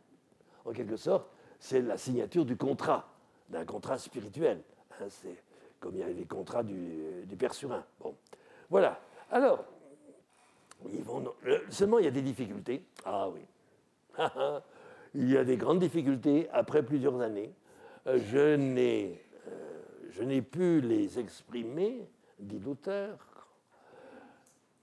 En 0.64 0.72
quelque 0.72 0.96
sorte, 0.96 1.30
c'est 1.58 1.80
la 1.80 1.96
signature 1.96 2.44
du 2.44 2.56
contrat, 2.56 3.08
d'un 3.48 3.64
contrat 3.64 3.96
spirituel. 3.98 4.62
C'est 5.08 5.42
comme 5.78 5.94
il 5.94 6.00
y 6.00 6.02
a 6.02 6.08
les 6.08 6.26
contrats 6.26 6.62
du, 6.62 7.24
Père 7.38 7.54
Surin. 7.54 7.84
Bon. 7.98 8.14
Voilà. 8.68 9.00
Alors, 9.30 9.64
seulement 11.70 11.98
il 11.98 12.04
y 12.04 12.08
a 12.08 12.12
des 12.12 12.22
difficultés. 12.22 12.84
Ah 13.04 13.28
oui. 13.28 13.40
Il 15.12 15.28
y 15.28 15.36
a 15.36 15.42
des 15.42 15.56
grandes 15.56 15.80
difficultés 15.80 16.48
après 16.52 16.84
plusieurs 16.84 17.20
années. 17.20 17.52
Euh, 18.06 18.20
euh, 18.32 19.14
je 20.10 20.22
n'ai 20.22 20.42
pu 20.42 20.80
les 20.80 21.18
exprimer, 21.18 22.06
dit 22.38 22.60
l'auteur, 22.60 23.18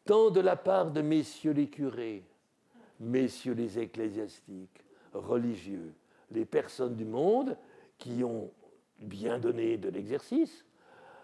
tant 0.04 0.30
de 0.30 0.42
la 0.42 0.58
part 0.58 0.92
de 0.92 1.02
messieurs 1.02 1.54
les 1.54 1.68
curés, 1.68 2.24
messieurs 3.00 3.54
les 3.54 3.80
ecclésiastiques, 3.80 4.84
religieux, 5.14 5.94
les 6.32 6.46
personnes 6.46 6.96
du 6.96 7.06
monde 7.06 7.56
qui 7.98 8.24
ont 8.24 8.52
bien 9.00 9.40
donné 9.40 9.78
de 9.78 9.90
l'exercice, 9.90 10.66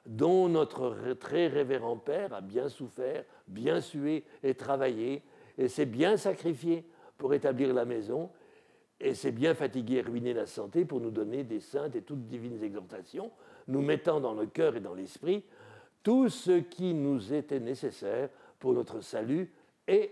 dont 0.05 0.49
notre 0.49 1.13
très 1.13 1.47
révérend 1.47 1.97
Père 1.97 2.33
a 2.33 2.41
bien 2.41 2.69
souffert, 2.69 3.23
bien 3.47 3.81
sué 3.81 4.23
et 4.43 4.53
travaillé, 4.53 5.23
et 5.57 5.67
s'est 5.67 5.85
bien 5.85 6.17
sacrifié 6.17 6.85
pour 7.17 7.33
établir 7.33 7.73
la 7.73 7.85
maison, 7.85 8.29
et 8.99 9.15
s'est 9.15 9.31
bien 9.31 9.53
fatigué 9.53 9.97
et 9.97 10.01
ruiné 10.01 10.33
la 10.33 10.45
santé 10.45 10.85
pour 10.85 10.99
nous 10.99 11.11
donner 11.11 11.43
des 11.43 11.59
saintes 11.59 11.95
et 11.95 12.01
toutes 12.01 12.27
divines 12.27 12.63
exhortations, 12.63 13.31
nous 13.67 13.81
mettant 13.81 14.19
dans 14.19 14.33
le 14.33 14.45
cœur 14.45 14.75
et 14.75 14.79
dans 14.79 14.93
l'esprit 14.93 15.43
tout 16.03 16.29
ce 16.29 16.59
qui 16.59 16.93
nous 16.93 17.33
était 17.33 17.59
nécessaire 17.59 18.29
pour 18.59 18.73
notre 18.73 19.01
salut 19.01 19.51
et 19.87 20.11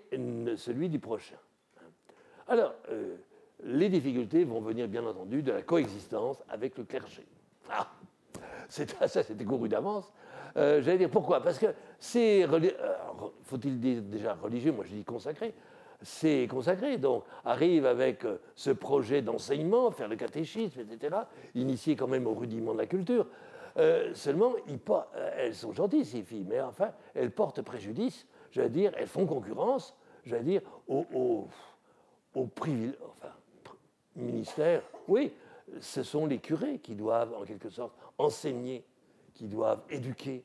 celui 0.57 0.89
du 0.89 0.99
prochain. 0.99 1.37
Alors, 2.47 2.73
euh, 2.89 3.15
les 3.63 3.89
difficultés 3.89 4.43
vont 4.43 4.61
venir 4.61 4.87
bien 4.87 5.05
entendu 5.05 5.43
de 5.43 5.51
la 5.51 5.61
coexistence 5.61 6.41
avec 6.49 6.77
le 6.77 6.83
clergé. 6.83 7.25
Ah, 7.71 7.87
ça, 8.69 9.23
c'était 9.23 9.45
couru 9.45 9.69
d'avance. 9.69 10.11
Euh, 10.57 10.81
j'allais 10.81 10.97
dire 10.97 11.09
pourquoi? 11.09 11.41
Parce 11.41 11.57
que 11.57 11.67
c'est. 11.99 12.45
Faut-il 13.43 13.79
dire 13.79 14.01
déjà 14.01 14.33
religieux? 14.33 14.71
Moi, 14.71 14.85
je 14.87 14.95
dis 14.95 15.03
consacré 15.03 15.53
c'est 16.01 16.47
consacré. 16.49 16.97
Donc, 16.97 17.23
arrive 17.45 17.85
avec 17.85 18.25
euh, 18.25 18.39
ce 18.55 18.71
projet 18.71 19.21
d'enseignement, 19.21 19.91
faire 19.91 20.07
le 20.07 20.15
catéchisme, 20.15 20.79
etc., 20.81 21.15
initié 21.55 21.95
quand 21.95 22.07
même 22.07 22.27
au 22.27 22.33
rudiment 22.33 22.73
de 22.73 22.79
la 22.79 22.87
culture. 22.87 23.27
Euh, 23.77 24.13
seulement, 24.13 24.53
euh, 24.57 25.31
elles 25.37 25.55
sont 25.55 25.71
gentilles, 25.71 26.05
ces 26.05 26.23
filles, 26.23 26.45
mais 26.49 26.61
enfin, 26.61 26.91
elles 27.15 27.31
portent 27.31 27.61
préjudice, 27.61 28.27
j'allais 28.51 28.69
dire, 28.69 28.91
elles 28.97 29.07
font 29.07 29.25
concurrence, 29.25 29.95
j'allais 30.25 30.43
dire, 30.43 30.61
au, 30.87 31.05
au, 32.35 32.47
ministère, 34.15 34.81
oui, 35.07 35.31
ce 35.79 36.03
sont 36.03 36.25
les 36.25 36.39
curés 36.39 36.79
qui 36.79 36.95
doivent, 36.95 37.33
en 37.33 37.43
quelque 37.43 37.69
sorte, 37.69 37.93
enseigner, 38.17 38.83
qui 39.33 39.47
doivent 39.47 39.81
éduquer 39.89 40.43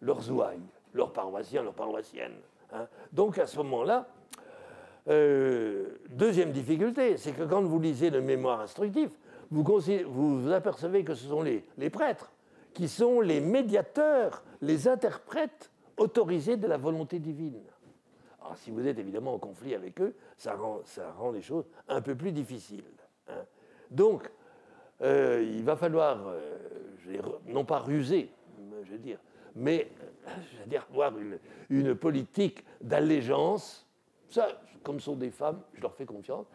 leurs 0.00 0.30
ouailles, 0.30 0.60
leurs 0.92 1.12
paroissiens, 1.12 1.62
leurs 1.62 1.74
paroissiennes. 1.74 2.38
Hein. 2.72 2.86
Donc 3.12 3.38
à 3.38 3.46
ce 3.46 3.56
moment-là, 3.58 4.08
euh, 5.08 5.98
deuxième 6.10 6.52
difficulté, 6.52 7.16
c'est 7.16 7.32
que 7.32 7.42
quand 7.42 7.62
vous 7.62 7.78
lisez 7.78 8.10
le 8.10 8.20
mémoire 8.20 8.60
instructif, 8.60 9.10
vous, 9.50 9.62
vous 10.08 10.50
apercevez 10.52 11.04
que 11.04 11.14
ce 11.14 11.28
sont 11.28 11.42
les, 11.42 11.90
prêtres 11.90 12.32
qui 12.72 12.88
sont 12.88 13.20
les 13.20 13.40
médiateurs, 13.40 14.42
les 14.60 14.88
interprètes 14.88 15.70
autorisés 15.96 16.56
de 16.56 16.66
la 16.66 16.76
volonté 16.76 17.18
divine. 17.18 17.60
Alors 18.40 18.56
si 18.56 18.70
vous 18.70 18.86
êtes 18.86 18.98
évidemment 18.98 19.34
en 19.34 19.38
conflit 19.38 19.74
avec 19.74 20.00
eux, 20.00 20.14
ça 20.36 20.54
rend, 20.54 20.80
ça 20.84 21.12
rend 21.12 21.30
les 21.30 21.42
choses 21.42 21.66
un 21.88 22.00
peu 22.00 22.14
plus 22.14 22.32
difficiles. 22.32 22.84
Hein. 23.28 23.44
Donc, 23.90 24.30
euh, 25.02 25.44
il 25.54 25.64
va 25.64 25.76
falloir, 25.76 26.28
euh, 26.28 27.20
non 27.46 27.64
pas 27.64 27.80
ruser, 27.80 28.30
je 28.84 28.92
veux 28.92 28.98
dire, 28.98 29.18
mais 29.56 29.90
je 30.26 30.58
veux 30.60 30.66
dire, 30.66 30.86
avoir 30.90 31.12
une, 31.68 31.94
politique 31.94 32.64
d'allégeance. 32.80 33.86
Ça, 34.28 34.48
comme 34.82 35.00
sont 35.00 35.16
des 35.16 35.30
femmes, 35.30 35.60
je 35.74 35.82
leur 35.82 35.94
fais 35.94 36.06
confiance, 36.06 36.46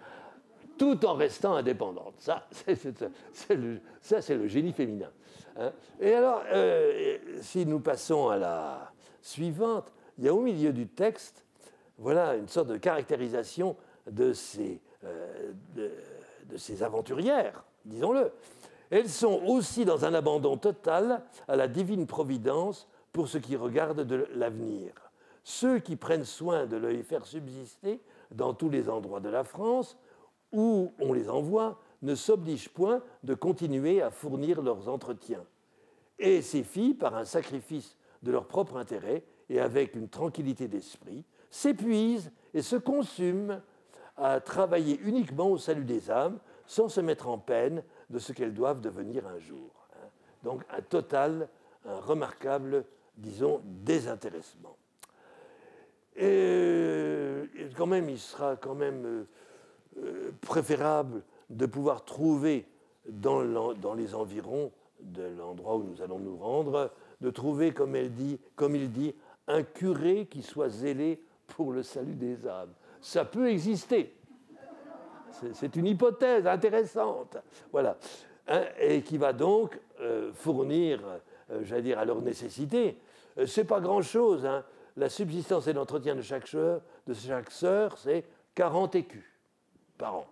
tout 0.78 1.06
en 1.06 1.16
restant 1.16 1.56
indépendantes. 1.56 2.16
Ça, 2.18 2.48
c'est 2.62 3.56
le, 3.56 4.48
génie 4.48 4.72
féminin. 4.72 5.12
Hein. 5.58 5.72
Et 6.00 6.14
alors, 6.14 6.44
euh, 6.52 7.18
si 7.42 7.66
nous 7.66 7.80
passons 7.80 8.30
à 8.30 8.38
la 8.38 8.92
suivante, 9.22 9.92
il 10.18 10.26
y 10.26 10.28
a 10.30 10.34
au 10.34 10.42
milieu 10.42 10.72
du 10.72 10.88
texte, 10.88 11.46
voilà 11.98 12.36
une 12.36 12.48
sorte 12.48 12.68
de 12.68 12.78
caractérisation 12.78 13.76
de 14.10 14.32
ces, 14.32 14.82
de 15.76 16.58
ces 16.58 16.82
aventurières 16.82 17.64
disons-le. 17.90 18.32
Elles 18.90 19.10
sont 19.10 19.42
aussi 19.46 19.86
dans 19.86 20.06
un 20.06 20.14
abandon 20.14 20.58
total 20.58 21.24
à 21.48 21.56
la 21.56 21.68
divine 21.68 22.08
providence 22.08 22.88
pour 23.12 23.28
ce 23.28 23.38
qui 23.38 23.56
regarde 23.56 24.02
de 24.02 24.28
l'avenir. 24.34 24.94
Ceux 25.44 25.80
qui 25.80 25.96
prennent 25.96 26.26
soin 26.26 26.66
de 26.66 26.78
les 26.78 27.04
faire 27.04 27.26
subsister 27.26 28.02
dans 28.32 28.54
tous 28.54 28.70
les 28.70 28.90
endroits 28.90 29.20
de 29.20 29.30
la 29.30 29.44
France 29.44 29.98
où 30.52 30.94
on 31.00 31.14
les 31.14 31.30
envoie 31.30 31.80
ne 32.02 32.16
s'obligent 32.16 32.70
point 32.70 33.02
de 33.24 33.34
continuer 33.34 34.02
à 34.02 34.10
fournir 34.10 34.62
leurs 34.62 34.88
entretiens. 34.90 35.44
Et 36.18 36.42
ces 36.42 36.64
filles, 36.64 36.94
par 36.94 37.16
un 37.16 37.26
sacrifice 37.26 37.98
de 38.24 38.32
leur 38.32 38.48
propre 38.48 38.78
intérêt 38.78 39.24
et 39.50 39.60
avec 39.60 39.96
une 39.96 40.10
tranquillité 40.10 40.68
d'esprit, 40.68 41.24
s'épuisent 41.50 42.32
et 42.54 42.62
se 42.62 42.76
consument 42.76 43.62
à 44.18 44.40
travailler 44.40 45.00
uniquement 45.04 45.50
au 45.50 45.58
salut 45.58 45.86
des 45.86 46.12
âmes, 46.12 46.40
sans 46.70 46.88
se 46.88 47.02
mettre 47.02 47.28
en 47.28 47.40
peine 47.40 47.84
de 48.12 48.20
ce 48.20 48.32
qu'elles 48.32 48.54
doivent 48.54 48.80
devenir 48.80 49.26
un 49.26 49.40
jour. 49.40 49.72
Hein. 49.96 50.08
Donc 50.44 50.62
un 50.70 50.82
total, 50.82 51.50
un 51.84 52.00
remarquable, 52.00 52.86
disons, 53.18 53.60
désintéressement. 53.66 54.78
Et 56.16 57.42
quand 57.76 57.88
même, 57.88 58.08
il 58.08 58.20
sera 58.20 58.56
quand 58.56 58.76
même 58.76 59.06
euh, 59.06 59.24
euh, 59.98 60.32
préférable 60.42 61.24
de 61.50 61.66
pouvoir 61.66 62.06
trouver 62.06 62.68
dans, 63.08 63.42
les 63.96 64.14
environs 64.14 64.72
de 65.02 65.24
l'endroit 65.40 65.76
où 65.76 65.84
nous 65.84 66.04
allons 66.04 66.20
nous 66.20 66.38
rendre, 66.38 66.92
de 67.20 67.32
trouver, 67.32 67.72
comme, 67.72 67.96
elle 67.96 68.14
dit, 68.14 68.40
comme 68.56 68.76
il 68.76 68.92
dit, 68.92 69.16
un 69.48 69.64
curé 69.64 70.28
qui 70.28 70.44
soit 70.44 70.70
zélé 70.70 71.20
pour 71.48 71.74
le 71.74 71.82
salut 71.82 72.14
des 72.14 72.46
âmes. 72.48 72.74
Ça 73.02 73.26
peut 73.26 73.50
exister. 73.50 74.14
C'est 75.54 75.76
une 75.76 75.88
hypothèse 75.88 76.48
intéressante. 76.48 77.38
Voilà. 77.72 77.98
Hein, 78.48 78.64
et 78.80 79.04
qui 79.04 79.18
va 79.18 79.32
donc 79.32 79.80
euh, 80.02 80.32
fournir, 80.34 81.02
euh, 81.52 81.60
j'allais 81.64 81.84
dire, 81.84 82.00
à 82.00 82.06
leurs 82.06 82.22
nécessités. 82.22 82.98
Euh, 83.38 83.46
c'est 83.46 83.64
pas 83.64 83.80
grand-chose. 83.80 84.46
Hein. 84.46 84.64
La 84.98 85.08
subsistance 85.08 85.68
et 85.68 85.74
l'entretien 85.74 86.16
de 86.16 86.22
chaque 86.24 86.48
sœur, 86.48 86.82
de 87.06 87.14
chaque 87.14 87.52
sœur, 87.52 87.98
c'est 87.98 88.26
40 88.56 88.96
écus 88.96 89.26
par 90.00 90.16
an. 90.16 90.26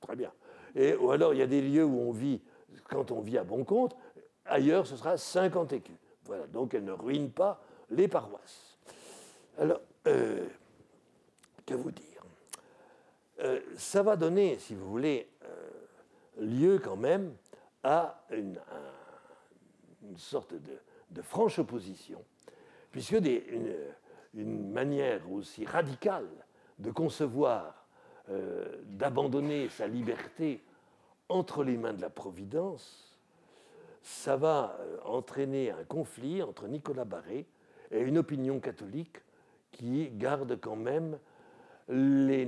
Très 0.00 0.14
bien. 0.14 0.30
Et, 0.76 0.94
ou 0.94 1.10
alors, 1.10 1.34
il 1.34 1.38
y 1.38 1.42
a 1.42 1.46
des 1.46 1.60
lieux 1.60 1.84
où 1.84 1.98
on 1.98 2.12
vit, 2.12 2.40
quand 2.88 3.10
on 3.10 3.20
vit 3.20 3.36
à 3.36 3.44
bon 3.44 3.64
compte, 3.64 3.96
ailleurs, 4.44 4.86
ce 4.86 4.96
sera 4.96 5.16
50 5.16 5.72
écus. 5.72 5.96
Voilà. 6.24 6.46
Donc, 6.46 6.72
elle 6.72 6.84
ne 6.84 6.92
ruine 6.92 7.30
pas 7.30 7.60
les 7.90 8.06
paroisses. 8.06 8.78
Alors, 9.58 9.80
que 10.04 11.74
vous 11.74 11.90
dire? 11.90 12.15
Euh, 13.40 13.60
ça 13.76 14.02
va 14.02 14.16
donner, 14.16 14.58
si 14.58 14.74
vous 14.74 14.88
voulez, 14.88 15.28
euh, 15.44 16.44
lieu 16.44 16.78
quand 16.78 16.96
même 16.96 17.34
à 17.82 18.24
une, 18.30 18.58
sorte 20.16 20.54
de, 20.54 21.22
franche 21.22 21.58
opposition, 21.58 22.24
puisque 22.90 23.12
une, 23.12 24.70
manière 24.70 25.30
aussi 25.32 25.64
radicale 25.64 26.28
de 26.78 26.90
concevoir, 26.90 27.86
euh, 28.30 28.82
d'abandonner 28.84 29.68
sa 29.68 29.86
liberté 29.86 30.62
entre 31.28 31.62
les 31.64 31.76
mains 31.76 31.94
de 31.94 32.00
la 32.02 32.10
Providence, 32.10 33.18
ça 34.02 34.36
va 34.36 34.78
entraîner 35.04 35.70
un 35.70 35.84
conflit 35.84 36.42
entre 36.42 36.68
Nicolas 36.68 37.04
Barré 37.04 37.46
et 37.90 38.00
une 38.00 38.18
opinion 38.18 38.60
catholique 38.60 39.18
qui 39.72 40.10
garde 40.10 40.58
quand 40.60 40.76
même 40.76 41.18
les 41.88 42.46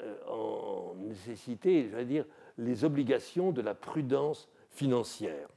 euh, 0.00 0.16
en 0.28 0.94
nécessité, 0.96 1.88
je 1.90 1.98
dire, 2.02 2.26
les 2.58 2.84
obligations 2.84 3.52
de 3.52 3.62
la 3.62 3.74
prudence 3.74 4.48
financière. 4.70 5.48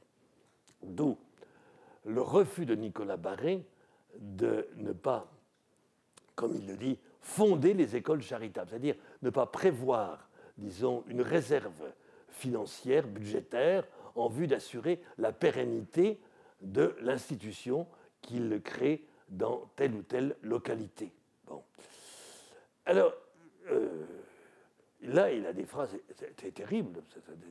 D'où 0.82 1.18
le 2.04 2.22
refus 2.22 2.64
de 2.64 2.74
Nicolas 2.74 3.16
Barré 3.16 3.64
de 4.18 4.68
ne 4.76 4.92
pas, 4.92 5.30
comme 6.34 6.54
il 6.54 6.66
le 6.66 6.76
dit, 6.76 6.98
fonder 7.20 7.74
les 7.74 7.96
écoles 7.96 8.22
charitables, 8.22 8.70
c'est-à-dire 8.70 8.96
ne 9.22 9.30
pas 9.30 9.46
prévoir, 9.46 10.28
disons, 10.56 11.04
une 11.08 11.20
réserve 11.20 11.92
financière, 12.30 13.06
budgétaire, 13.06 13.86
en 14.14 14.28
vue 14.28 14.46
d'assurer 14.46 15.00
la 15.18 15.32
pérennité 15.32 16.20
de 16.62 16.96
l'institution 17.00 17.86
qu'il 18.22 18.60
crée 18.62 19.04
dans 19.28 19.70
telle 19.76 19.94
ou 19.94 20.02
telle 20.02 20.36
localité. 20.42 21.12
Alors, 22.88 23.12
euh, 23.70 23.86
là, 25.02 25.30
il 25.30 25.46
a 25.46 25.52
des 25.52 25.66
phrases 25.66 25.94
terribles. 26.54 27.02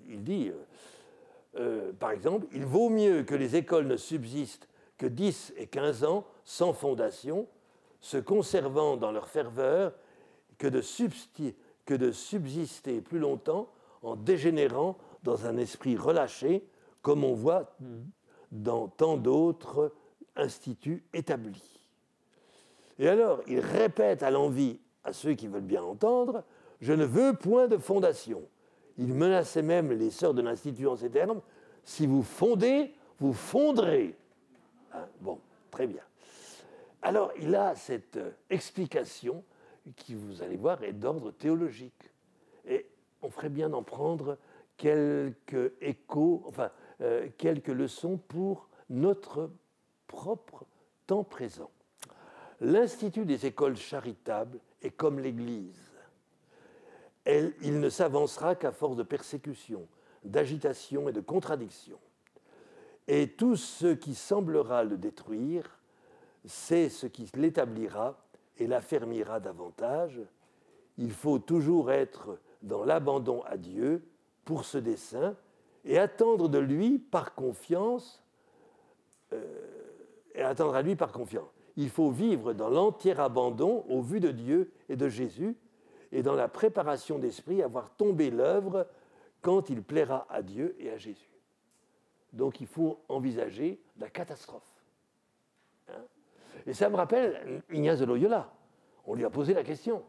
Il 0.10 0.24
dit, 0.24 0.50
euh, 0.50 1.60
euh, 1.60 1.92
par 1.94 2.10
exemple, 2.10 2.48
il 2.54 2.66
vaut 2.66 2.90
mieux 2.90 3.22
que 3.22 3.36
les 3.36 3.56
écoles 3.56 3.86
ne 3.86 3.98
subsistent 3.98 4.68
que 4.98 5.06
10 5.06 5.54
et 5.58 5.68
15 5.68 6.06
ans 6.06 6.26
sans 6.44 6.74
fondation, 6.74 7.48
se 8.02 8.18
conservant 8.18 8.98
dans 8.98 9.12
leur 9.12 9.28
ferveur, 9.30 9.94
que 10.58 10.66
de, 10.66 10.82
que 11.86 11.94
de 11.94 12.12
subsister 12.12 13.00
plus 13.02 13.20
longtemps 13.20 13.70
en 14.02 14.16
dégénérant 14.16 14.98
dans 15.22 15.46
un 15.46 15.58
esprit 15.58 15.98
relâché, 15.98 16.68
comme 17.04 17.24
on 17.24 17.34
voit 17.34 17.76
dans 18.52 18.88
tant 18.88 19.18
d'autres 19.18 19.94
instituts 20.36 21.04
établis. 21.14 21.80
Et 22.98 23.08
alors, 23.08 23.42
il 23.46 23.60
répète 23.60 24.24
à 24.24 24.32
l'envie 24.32 24.80
à 25.08 25.14
ceux 25.14 25.34
qui 25.34 25.48
veulent 25.48 25.62
bien 25.62 25.84
entendre, 25.84 26.44
je 26.82 26.92
ne 26.92 27.06
veux 27.06 27.34
point 27.34 27.68
de 27.68 27.78
fondation. 27.78 28.44
Il 28.98 29.14
menaçait 29.14 29.62
même 29.62 29.92
les 29.94 30.12
sœurs 30.12 30.34
de 30.34 30.42
l'Institut 30.42 30.86
en 30.86 30.98
ces 30.98 31.10
termes, 31.10 31.42
si 31.86 32.06
vous 32.06 32.24
fondez, 32.24 32.94
vous 33.20 33.32
fondrez. 33.32 34.16
Hein, 34.94 35.06
bon, 35.22 35.40
très 35.72 35.88
bien. 35.88 36.02
Alors, 37.02 37.32
il 37.40 37.56
a 37.56 37.74
cette 37.76 38.18
euh, 38.18 38.32
explication 38.50 39.46
qui, 39.96 40.14
vous 40.14 40.44
allez 40.44 40.58
voir, 40.58 40.84
est 40.84 40.92
d'ordre 40.92 41.32
théologique. 41.32 42.12
Et 42.68 42.86
on 43.22 43.30
ferait 43.30 43.50
bien 43.50 43.70
d'en 43.70 43.84
prendre 43.84 44.38
quelques 44.76 45.72
échos, 45.80 46.44
enfin, 46.48 46.70
euh, 47.00 47.30
quelques 47.38 47.70
leçons 47.70 48.18
pour 48.18 48.68
notre 48.90 49.50
propre 50.08 50.66
temps 51.06 51.24
présent. 51.24 51.72
L'Institut 52.60 53.26
des 53.26 53.46
écoles 53.46 53.78
charitables 53.78 54.60
est 54.82 54.92
comme 54.92 55.20
l'Église. 55.20 55.92
il 57.26 57.80
ne 57.80 57.90
s'avancera 57.90 58.56
qu'à 58.56 58.72
force 58.72 58.96
de 58.96 59.04
persécution, 59.04 59.88
d'agitation 60.24 61.10
et 61.10 61.14
de 61.14 61.22
contradiction. 61.22 62.00
Et 63.08 63.30
tout 63.30 63.56
ce 63.56 63.88
qui 63.94 64.16
semblera 64.16 64.84
le 64.84 64.98
détruire, 64.98 65.80
c'est 66.46 66.90
ce 66.90 67.08
qui 67.08 67.30
l'établira 67.36 68.18
et 68.58 68.68
l'affermira 68.68 69.40
davantage. 69.40 70.20
Il 70.98 71.12
faut 71.12 71.40
toujours 71.40 71.92
être 71.92 72.40
dans 72.62 72.84
l'abandon 72.84 73.44
à 73.44 73.58
Dieu 73.58 74.04
pour 74.46 74.66
ce 74.66 74.78
dessein 74.78 75.36
et 75.86 75.98
attendre 75.98 76.50
de 76.50 76.58
lui 76.58 77.00
par 77.00 77.34
confiance, 77.34 78.24
euh, 79.34 79.44
et 80.34 80.42
attendre 80.42 80.76
à 80.76 80.82
lui 80.82 80.96
par 80.96 81.12
confiance 81.12 81.57
il 81.78 81.90
faut 81.90 82.10
vivre 82.10 82.54
dans 82.54 82.70
l'entier 82.70 83.18
abandon 83.18 83.86
au 83.88 84.02
vu 84.02 84.20
de 84.20 84.32
Dieu 84.32 84.72
et 84.90 84.96
de 84.96 85.08
Jésus, 85.08 85.56
et 86.12 86.24
dans 86.24 86.34
la 86.34 86.48
préparation 86.48 87.20
d'esprit, 87.20 87.62
avoir 87.62 87.92
tombé 87.96 88.32
l'œuvre 88.32 88.88
quand 89.42 89.70
il 89.70 89.84
plaira 89.84 90.26
à 90.30 90.42
Dieu 90.42 90.76
et 90.80 90.90
à 90.90 90.98
Jésus. 90.98 91.30
Donc 92.34 92.60
il 92.62 92.68
faut 92.68 93.00
envisager 93.08 93.80
la 93.98 94.10
catastrophe. 94.10 94.64
Hein. 95.90 96.04
et 96.66 96.74
ça 96.74 96.90
me 96.90 96.96
rappelle 96.96 97.62
Ignace 97.72 98.00
de 98.00 98.06
Loyola. 98.06 98.52
On 99.06 99.14
lui 99.14 99.24
a 99.24 99.30
posé 99.30 99.54
la 99.54 99.64
question. 99.64 100.04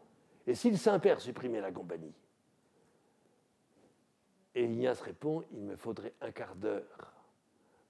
Et 0.45 0.55
si 0.55 0.71
le 0.71 0.77
Saint-Père 0.77 1.21
supprimait 1.21 1.61
la 1.61 1.71
compagnie 1.71 2.13
Et 4.55 4.65
Ignace 4.65 5.01
répond, 5.01 5.43
il 5.51 5.61
me 5.61 5.75
faudrait 5.75 6.15
un 6.21 6.31
quart 6.31 6.55
d'heure 6.55 7.13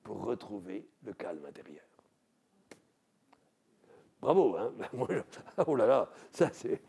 pour 0.03 0.23
retrouver 0.23 0.87
le 1.03 1.13
calme 1.13 1.45
intérieur. 1.45 1.88
Bravo, 4.21 4.57
hein 4.57 4.71
Oh 5.67 5.75
là 5.75 5.85
là, 5.85 6.09
ça 6.31 6.49
c'est 6.51 6.81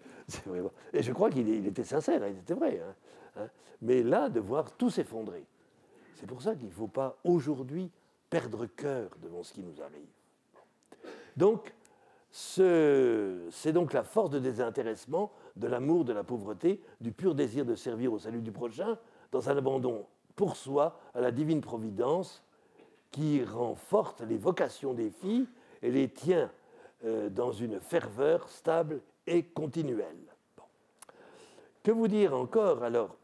vraiment... 0.46 0.72
Et 0.92 1.02
je 1.02 1.12
crois 1.12 1.30
qu'il 1.30 1.66
était 1.66 1.84
sincère, 1.84 2.26
il 2.26 2.38
était 2.38 2.54
vrai. 2.54 2.80
Hein, 2.80 2.94
hein. 3.36 3.48
Mais 3.82 4.02
là, 4.02 4.28
de 4.28 4.40
voir 4.40 4.72
tout 4.72 4.90
s'effondrer, 4.90 5.44
c'est 6.14 6.26
pour 6.26 6.42
ça 6.42 6.54
qu'il 6.54 6.68
ne 6.68 6.72
faut 6.72 6.88
pas 6.88 7.16
aujourd'hui 7.24 7.90
perdre 8.28 8.66
cœur 8.66 9.10
devant 9.22 9.42
ce 9.42 9.52
qui 9.52 9.62
nous 9.62 9.80
arrive. 9.82 10.08
Donc, 11.36 11.74
c'est 12.30 13.72
donc 13.72 13.92
la 13.92 14.04
force 14.04 14.30
de 14.30 14.38
désintéressement, 14.38 15.32
de 15.56 15.66
l'amour, 15.66 16.04
de 16.04 16.12
la 16.12 16.22
pauvreté, 16.22 16.80
du 17.00 17.10
pur 17.10 17.34
désir 17.34 17.64
de 17.64 17.74
servir 17.74 18.12
au 18.12 18.18
salut 18.18 18.42
du 18.42 18.52
prochain, 18.52 18.98
dans 19.32 19.48
un 19.48 19.56
abandon 19.56 20.06
pour 20.36 20.56
soi 20.56 21.00
à 21.14 21.20
la 21.20 21.32
divine 21.32 21.60
providence 21.60 22.44
qui 23.10 23.42
rend 23.42 23.74
fortes 23.74 24.20
les 24.22 24.38
vocations 24.38 24.94
des 24.94 25.10
filles 25.10 25.48
et 25.82 25.90
les 25.90 26.08
tient 26.08 26.50
dans 27.02 27.52
une 27.52 27.80
ferveur 27.80 28.48
stable 28.48 29.00
et 29.26 29.42
continuelle. 29.42 30.30
Que 31.82 31.90
vous 31.90 32.08
dire 32.08 32.36
encore 32.36 32.82
Alors, 32.82 33.16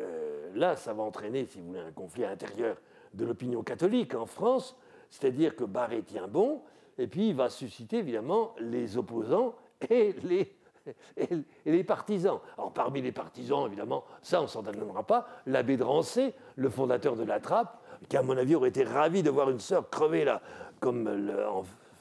euh, 0.00 0.50
là, 0.54 0.76
ça 0.76 0.92
va 0.92 1.02
entraîner, 1.02 1.46
si 1.46 1.60
vous 1.60 1.68
voulez, 1.68 1.80
un 1.80 1.92
conflit 1.92 2.24
intérieur 2.24 2.76
de 3.14 3.24
l'opinion 3.24 3.62
catholique 3.62 4.14
en 4.14 4.26
France, 4.26 4.76
c'est-à-dire 5.10 5.54
que 5.54 5.64
Barré 5.64 6.02
tient 6.02 6.26
bon, 6.26 6.62
et 6.98 7.06
puis 7.06 7.28
il 7.28 7.34
va 7.34 7.50
susciter 7.50 7.98
évidemment 7.98 8.54
les 8.58 8.96
opposants 8.96 9.54
et 9.88 10.14
les, 10.24 11.84
partisans. 11.84 12.40
Alors 12.56 12.72
parmi 12.72 13.00
les 13.00 13.12
partisans, 13.12 13.66
évidemment, 13.66 14.04
ça 14.22 14.42
on 14.42 14.46
s'en 14.48 14.62
donnera 14.62 15.04
pas, 15.04 15.28
l'abbé 15.46 15.76
Drancé, 15.76 16.34
le 16.56 16.68
fondateur 16.68 17.16
de 17.16 17.24
la 17.24 17.38
Trappe, 17.38 17.80
qui 18.08 18.16
à 18.16 18.22
mon 18.22 18.36
avis 18.36 18.54
aurait 18.54 18.70
été 18.70 18.84
ravi 18.84 19.22
de 19.22 19.30
voir 19.30 19.50
une 19.50 19.60
sœur 19.60 19.88
crever 19.88 20.24
là, 20.24 20.40
comme 20.80 21.08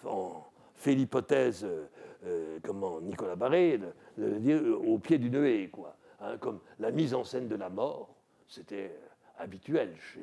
en, 0.06 0.44
fait 0.80 0.96
l'hypothèse, 0.96 1.66
euh, 1.66 1.86
euh, 2.26 2.60
comment 2.64 3.02
Nicolas 3.02 3.36
Barré, 3.36 3.80
au 4.18 4.98
pied 4.98 5.18
d'une 5.18 5.44
haie, 5.44 5.70
quoi. 5.70 5.96
Hein, 6.22 6.38
comme 6.38 6.60
la 6.80 6.92
mise 6.92 7.14
en 7.14 7.24
scène 7.24 7.48
de 7.48 7.56
la 7.56 7.70
mort, 7.70 8.16
c'était 8.48 8.92
habituel 9.38 9.94
chez... 9.98 10.22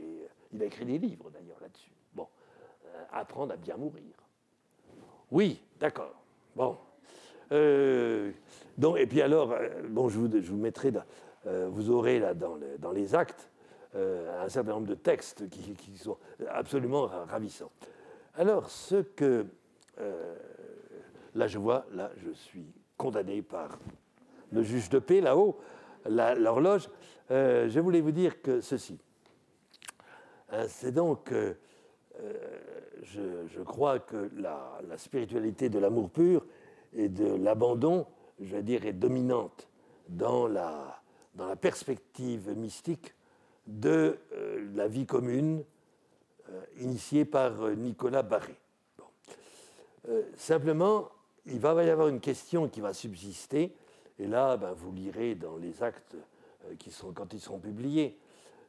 Il 0.52 0.62
a 0.62 0.66
écrit 0.66 0.86
des 0.86 0.98
livres 0.98 1.30
d'ailleurs 1.30 1.58
là-dessus. 1.60 1.90
Bon, 2.14 2.26
euh, 2.86 3.02
apprendre 3.12 3.52
à 3.52 3.56
bien 3.56 3.76
mourir. 3.76 4.14
Oui, 5.30 5.60
d'accord. 5.78 6.14
Bon. 6.54 6.78
Euh, 7.52 8.32
et 8.96 9.06
puis 9.06 9.20
alors, 9.20 9.52
euh, 9.52 9.82
bon, 9.88 10.08
je 10.08 10.18
vous, 10.18 10.42
je 10.42 10.52
mettrai, 10.52 10.92
euh, 11.46 11.68
vous 11.70 11.90
aurez 11.90 12.18
là 12.18 12.32
dans, 12.32 12.58
dans 12.78 12.92
les 12.92 13.14
actes 13.14 13.50
un 13.94 14.48
certain 14.50 14.72
nombre 14.72 14.88
de 14.88 14.94
textes 14.94 15.48
qui, 15.48 15.72
qui 15.72 15.96
sont 15.96 16.18
absolument 16.48 17.06
ravissants. 17.06 17.70
Alors, 18.34 18.68
ce 18.68 18.96
que. 18.96 19.46
Là, 21.34 21.46
je 21.46 21.58
vois, 21.58 21.86
là, 21.92 22.10
je 22.16 22.30
suis 22.30 22.66
condamné 22.96 23.42
par 23.42 23.78
le 24.52 24.62
juge 24.62 24.88
de 24.90 24.98
paix 24.98 25.20
là-haut, 25.20 25.58
l'horloge. 26.08 26.88
je 27.30 27.80
voulais 27.80 28.00
vous 28.00 28.12
dire 28.12 28.40
que 28.42 28.60
ceci. 28.60 28.98
Hein, 30.50 30.66
c'est 30.68 30.92
donc 30.92 31.32
euh, 32.24 32.32
je, 33.02 33.62
crois 33.62 33.98
que 33.98 34.30
la, 34.36 34.80
spiritualité 34.96 35.68
de 35.68 35.78
l'amour 35.78 36.10
pur 36.10 36.44
et 36.94 37.08
de 37.08 37.34
l'abandon, 37.34 38.06
je 38.40 38.56
veux 38.56 38.62
dire, 38.62 38.86
est 38.86 38.92
dominante 38.92 39.68
dans 40.08 40.46
la, 40.46 41.02
dans 41.34 41.46
la 41.46 41.56
perspective 41.56 42.50
mystique 42.56 43.14
de 43.66 44.18
euh, 44.32 44.66
la 44.74 44.88
vie 44.88 45.06
commune 45.06 45.62
euh, 46.48 46.62
initiée 46.78 47.24
par 47.24 47.70
Nicolas 47.70 48.22
Barré. 48.22 48.56
Simplement, 50.36 51.10
il 51.46 51.58
va 51.58 51.82
y 51.84 51.90
avoir 51.90 52.08
une 52.08 52.20
question 52.20 52.68
qui 52.68 52.80
va 52.80 52.92
subsister, 52.92 53.74
et 54.18 54.26
là, 54.26 54.56
ben, 54.56 54.72
vous 54.72 54.92
lirez 54.92 55.34
dans 55.34 55.56
les 55.56 55.82
actes 55.82 56.16
sont, 56.90 57.12
quand 57.12 57.32
ils 57.32 57.40
seront 57.40 57.58
publiés, 57.58 58.18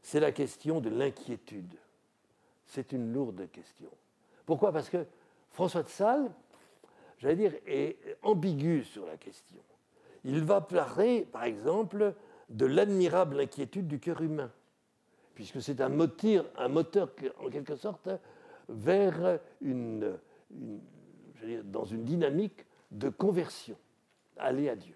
c'est 0.01 0.19
la 0.19 0.31
question 0.31 0.79
de 0.79 0.89
l'inquiétude 0.89 1.77
c'est 2.67 2.91
une 2.91 3.11
lourde 3.13 3.49
question. 3.51 3.89
Pourquoi? 4.45 4.71
Parce 4.71 4.89
que 4.89 5.05
François 5.51 5.83
de 5.83 5.88
Sales, 5.88 6.29
j'allais 7.17 7.35
dire, 7.35 7.53
est 7.65 7.97
ambigu 8.21 8.83
sur 8.83 9.05
la 9.05 9.17
question. 9.17 9.59
Il 10.23 10.43
va 10.43 10.61
parler, 10.61 11.21
par 11.31 11.45
exemple, 11.45 12.13
de 12.49 12.65
l'admirable 12.65 13.39
inquiétude 13.39 13.88
du 13.88 13.99
cœur 13.99 14.21
humain, 14.21 14.51
puisque 15.33 15.61
c'est 15.61 15.81
un 15.81 15.89
moteur, 15.89 16.45
un 16.57 16.67
moteur, 16.67 17.09
en 17.39 17.49
quelque 17.49 17.75
sorte, 17.75 18.09
vers 18.69 19.39
une, 19.61 20.17
dans 21.63 21.85
une 21.85 22.03
dynamique 22.03 22.65
de 22.91 23.09
conversion, 23.09 23.77
aller 24.38 24.69
à 24.69 24.75
Dieu. 24.75 24.95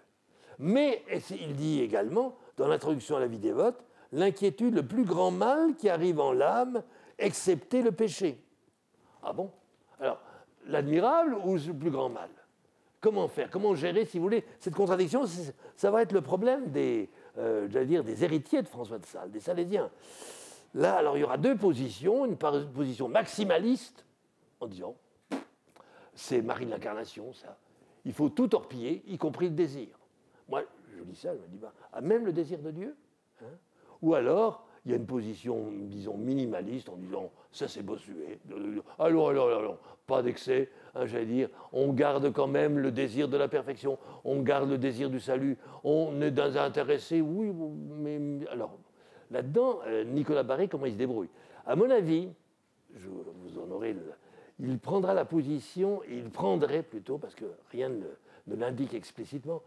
Mais 0.58 1.02
il 1.30 1.54
dit 1.54 1.80
également, 1.80 2.36
dans 2.56 2.68
l'introduction 2.68 3.16
à 3.16 3.20
la 3.20 3.26
vie 3.26 3.38
dévote, 3.38 3.82
l'inquiétude, 4.12 4.74
le 4.74 4.86
plus 4.86 5.04
grand 5.04 5.30
mal 5.30 5.74
qui 5.76 5.88
arrive 5.88 6.20
en 6.20 6.32
l'âme, 6.32 6.82
excepté 7.18 7.82
le 7.82 7.92
péché. 7.92 8.38
Ah 9.22 9.32
bon? 9.32 9.50
Alors, 10.00 10.20
l'admirable 10.66 11.34
ou 11.44 11.56
le 11.56 11.72
plus 11.72 11.90
grand 11.90 12.08
mal? 12.08 12.28
Comment 13.00 13.26
faire? 13.26 13.50
Comment 13.50 13.74
gérer, 13.74 14.04
si 14.04 14.18
vous 14.18 14.24
voulez, 14.24 14.44
cette 14.60 14.74
contradiction? 14.74 15.24
Ça 15.76 15.90
va 15.90 16.02
être 16.02 16.12
le 16.12 16.20
problème 16.20 16.70
des, 16.70 17.10
euh, 17.38 17.66
dire, 17.84 18.04
des 18.04 18.22
héritiers 18.22 18.62
de 18.62 18.68
François 18.68 18.98
de 18.98 19.06
Sales, 19.06 19.30
des 19.30 19.40
Salésiens. 19.40 19.90
Là, 20.74 20.94
alors, 20.94 21.16
il 21.16 21.20
y 21.20 21.24
aura 21.24 21.36
deux 21.36 21.56
positions. 21.56 22.24
Une 22.24 22.36
position 22.36 23.08
maximaliste, 23.08 24.04
en 24.60 24.66
disant, 24.66 24.94
c'est 26.14 26.42
Marie 26.42 26.66
de 26.66 26.70
l'Incarnation, 26.70 27.32
ça. 27.32 27.56
Il 28.04 28.12
faut 28.12 28.28
tout 28.28 28.48
torpiller, 28.48 29.02
y 29.06 29.16
compris 29.16 29.48
le 29.48 29.54
désir. 29.54 29.88
Moi, 30.48 30.64
je 30.96 31.02
dis 31.04 31.16
ça, 31.16 31.34
je 31.34 31.40
me 31.40 31.48
dis, 31.48 31.58
bah, 31.58 31.72
ah, 31.92 32.00
même 32.00 32.26
le 32.26 32.32
désir 32.32 32.58
de 32.58 32.70
Dieu 32.70 32.96
hein 33.40 33.46
Ou 34.02 34.14
alors, 34.14 34.66
il 34.84 34.90
y 34.90 34.94
a 34.94 34.96
une 34.96 35.06
position, 35.06 35.70
disons, 35.72 36.16
minimaliste 36.16 36.88
en 36.88 36.96
disant 36.96 37.30
ça 37.52 37.68
c'est 37.68 37.82
bossué. 37.82 38.40
Alors, 38.98 39.30
alors, 39.30 39.48
alors, 39.48 39.78
pas 40.06 40.22
d'excès, 40.22 40.70
hein, 40.94 41.06
j'allais 41.06 41.26
dire. 41.26 41.48
On 41.72 41.92
garde 41.92 42.32
quand 42.32 42.48
même 42.48 42.78
le 42.78 42.90
désir 42.90 43.28
de 43.28 43.36
la 43.36 43.46
perfection, 43.46 43.98
on 44.24 44.42
garde 44.42 44.70
le 44.70 44.78
désir 44.78 45.08
du 45.08 45.20
salut, 45.20 45.56
on 45.84 46.20
est 46.20 46.32
dans 46.32 46.56
un 46.58 46.64
intéressé, 46.64 47.20
oui, 47.20 47.52
mais. 47.98 48.20
Alors, 48.50 48.76
là-dedans, 49.30 49.78
euh, 49.86 50.04
Nicolas 50.04 50.42
Barré, 50.42 50.66
comment 50.66 50.86
il 50.86 50.94
se 50.94 50.98
débrouille? 50.98 51.28
À 51.64 51.76
mon 51.76 51.88
avis, 51.88 52.28
je, 52.96 53.08
vous 53.08 53.58
en 53.60 53.70
aurez. 53.70 53.96
Il 54.58 54.78
prendra 54.78 55.14
la 55.14 55.24
position, 55.24 56.02
il 56.08 56.30
prendrait 56.30 56.82
plutôt, 56.82 57.18
parce 57.18 57.34
que 57.34 57.46
rien 57.70 57.88
ne, 57.88 58.06
l'indique 58.54 58.94
explicitement, 58.94 59.62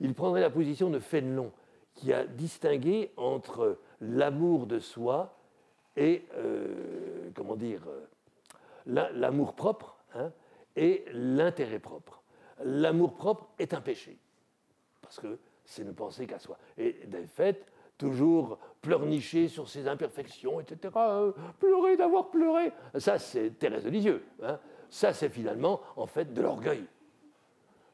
il 0.00 0.14
prendrait 0.14 0.40
la 0.40 0.50
position 0.50 0.90
de 0.90 0.98
Fénelon 0.98 1.52
qui 1.94 2.12
a 2.12 2.24
distingué 2.24 3.12
entre 3.16 3.78
l'amour 4.00 4.66
de 4.66 4.78
soi 4.78 5.38
et, 5.96 6.24
euh, 6.34 7.30
comment 7.34 7.56
dire, 7.56 7.82
euh, 7.88 9.08
l'amour 9.14 9.54
propre 9.54 9.96
hein, 10.14 10.30
et 10.76 11.04
l'intérêt 11.12 11.78
propre. 11.78 12.22
L'amour 12.62 13.14
propre 13.14 13.48
est 13.58 13.74
un 13.74 13.80
péché, 13.80 14.18
parce 15.00 15.18
que 15.18 15.38
c'est 15.64 15.84
ne 15.84 15.92
penser 15.92 16.26
qu'à 16.26 16.38
soi. 16.38 16.58
Et 16.78 17.06
de 17.06 17.22
fait, 17.24 17.66
toujours 17.98 18.58
pleurnicher 18.82 19.48
sur 19.48 19.68
ses 19.68 19.88
imperfections, 19.88 20.60
etc. 20.60 20.94
Euh, 20.96 21.32
pleurer 21.58 21.96
d'avoir 21.96 22.30
pleuré. 22.30 22.72
Ça, 22.98 23.18
c'est 23.18 23.50
Thérèse 23.58 23.84
de 23.84 23.90
Lisieux. 23.90 24.24
Hein. 24.42 24.58
Ça, 24.90 25.12
c'est 25.12 25.28
finalement, 25.28 25.80
en 25.96 26.06
fait, 26.06 26.32
de 26.32 26.42
l'orgueil. 26.42 26.84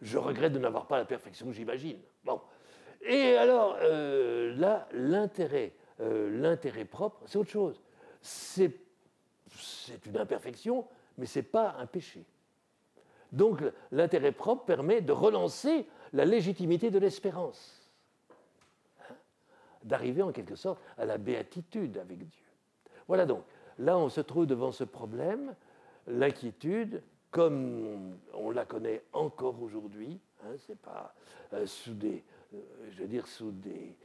Je 0.01 0.19
regrette 0.19 0.53
de 0.53 0.59
n'avoir 0.59 0.87
pas 0.87 0.99
la 0.99 1.05
perfection, 1.05 1.53
j'imagine. 1.53 1.99
Bon, 2.25 2.41
et 3.03 3.37
alors, 3.37 3.77
euh, 3.81 4.55
là, 4.57 4.89
l'intérêt, 4.93 5.73
euh, 6.01 6.31
l'intérêt 6.41 6.85
propre, 6.85 7.21
c'est 7.27 7.39
autre 7.39 7.51
chose. 7.51 7.81
C'est, 8.21 8.73
une 10.07 10.17
imperfection, 10.17 10.87
mais 11.19 11.27
ce 11.27 11.41
n'est 11.41 11.45
pas 11.45 11.77
un 11.79 11.87
péché. 11.87 12.25
Donc, 13.33 13.61
l'intérêt 13.91 14.33
propre 14.33 14.65
permet 14.65 15.01
de 15.01 15.13
relancer 15.13 15.87
la 16.13 16.25
légitimité 16.25 16.91
de 16.91 16.99
l'espérance, 16.99 17.81
hein, 17.81 17.82
d'arriver 19.85 20.23
en 20.23 20.33
quelque 20.33 20.57
sorte 20.57 20.81
à 20.99 21.05
la 21.05 21.19
béatitude 21.19 21.99
avec 21.99 22.19
Dieu. 22.19 22.45
Voilà 23.09 23.27
donc, 23.27 23.45
là, 23.79 23.99
on 23.99 24.09
se 24.09 24.21
trouve 24.21 24.47
devant 24.47 24.73
ce 24.73 24.85
problème, 24.85 25.55
l'inquiétude, 26.07 27.03
comme 27.31 28.17
on, 28.35 28.51
la 28.51 28.65
connaît 28.65 29.03
encore 29.13 29.63
aujourd'hui, 29.63 30.21
hein, 30.45 30.55
c'est 30.67 30.79
pas 30.79 31.15
euh, 31.55 31.67
sous 31.67 31.95
des 31.95 32.23
euh, 32.55 32.59
je 32.91 33.03
veux 33.03 33.09
dire, 33.09 33.27
sous 33.27 33.51
des, 33.51 33.97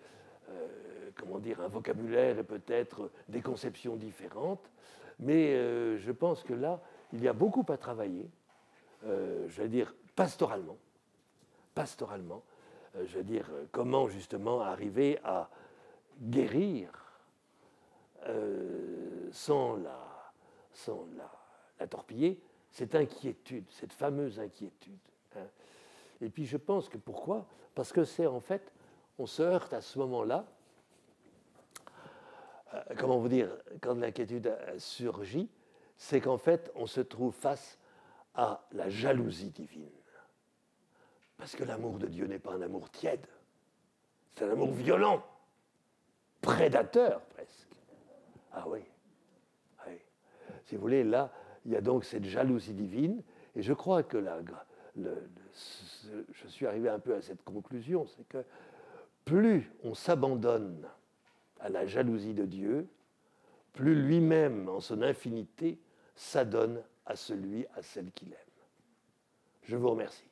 comment 1.16 1.40
dire, 1.40 1.60
un 1.62 1.68
vocabulaire 1.68 2.40
et 2.40 2.44
peut-être 2.44 3.10
des 3.28 3.42
conceptions 3.42 3.96
différentes. 3.96 4.72
Mais 5.20 5.98
je 5.98 6.12
pense 6.12 6.44
que 6.44 6.54
là, 6.54 6.80
il 7.12 7.22
y 7.22 7.28
a 7.28 7.34
beaucoup 7.34 7.66
à 7.70 7.78
travailler, 7.78 8.30
je 9.04 9.62
vais 9.62 9.68
dire 9.68 9.94
pastoralement, 10.16 10.78
pastoralement, 11.76 12.44
je 13.06 13.18
veux 13.18 13.24
dire, 13.24 13.50
comment 13.72 14.08
justement 14.08 14.62
arriver 14.62 15.20
à 15.24 15.50
guérir 16.22 16.92
sans, 19.32 19.78
la, 19.78 20.32
sans 20.74 21.08
la 21.80 21.88
torpiller 21.88 22.42
cette 22.72 22.96
inquiétude, 22.96 23.66
cette 23.72 23.94
fameuse 23.94 24.40
inquiétude. 24.40 25.00
Hein. 25.36 25.48
Et 26.22 26.30
puis 26.30 26.46
je 26.46 26.58
pense 26.58 26.90
que 26.90 26.98
pourquoi? 26.98 27.48
Parce 27.76 27.92
que 27.92 28.04
c'est 28.04 28.28
en 28.28 28.40
fait, 28.40 28.72
on 29.18 29.26
se 29.26 29.42
heurte 29.42 29.74
à 29.74 29.82
ce 29.82 29.98
moment-là, 30.00 30.46
euh, 32.74 32.84
comment 32.98 33.18
vous 33.18 33.30
dire, 33.30 33.50
quand 33.82 33.96
l'inquiétude 33.96 34.56
surgit, 34.78 35.50
c'est 35.98 36.22
qu'en 36.22 36.38
fait, 36.38 36.72
on 36.76 36.86
se 36.86 37.02
trouve 37.02 37.34
face 37.34 37.80
à 38.36 38.64
la 38.72 38.90
jalousie 38.90 39.50
divine. 39.50 39.90
Parce 41.38 41.56
que 41.56 41.64
l'amour 41.64 41.98
de 41.98 42.08
Dieu 42.08 42.26
n'est 42.26 42.40
pas 42.40 42.54
un 42.54 42.62
amour 42.62 42.90
tiède, 42.90 43.26
c'est 44.36 44.46
un 44.46 44.52
amour 44.52 44.72
violent, 44.72 45.24
prédateur 46.48 47.22
presque. 47.36 47.68
Ah 48.54 48.64
oui, 48.68 48.80
ah 49.80 49.84
oui. 49.88 49.98
Si 50.66 50.76
vous 50.76 50.82
voulez, 50.82 51.04
là, 51.04 51.32
il 51.66 51.74
y 51.74 51.76
a 51.76 51.82
donc 51.82 52.06
cette 52.06 52.24
jalousie 52.24 52.74
divine, 52.74 53.22
et 53.56 53.62
je 53.62 53.74
crois 53.74 54.04
que 54.04 54.18
la, 54.18 54.40
je 54.96 56.48
suis 56.48 56.66
arrivé 56.66 56.90
un 56.90 57.00
peu 57.00 57.16
à 57.16 57.22
cette 57.22 57.44
conclusion, 57.44 58.08
c'est 58.08 58.28
que 58.30 58.44
plus 59.26 59.72
on 59.84 59.94
s'abandonne 59.94 60.88
à 61.60 61.70
la 61.70 61.86
jalousie 61.86 62.34
de 62.34 62.46
Dieu, 62.46 62.88
plus 63.74 63.96
lui-même, 63.96 64.70
en 64.70 64.80
son 64.80 65.02
infinité, 65.02 65.78
s'adonne 66.16 66.82
à 67.06 67.16
celui, 67.16 67.66
à 67.76 67.82
celle 67.82 68.12
qu'il 68.12 68.30
aime. 68.30 68.38
Je 69.64 69.76
vous 69.76 69.90
remercie. 69.90 70.24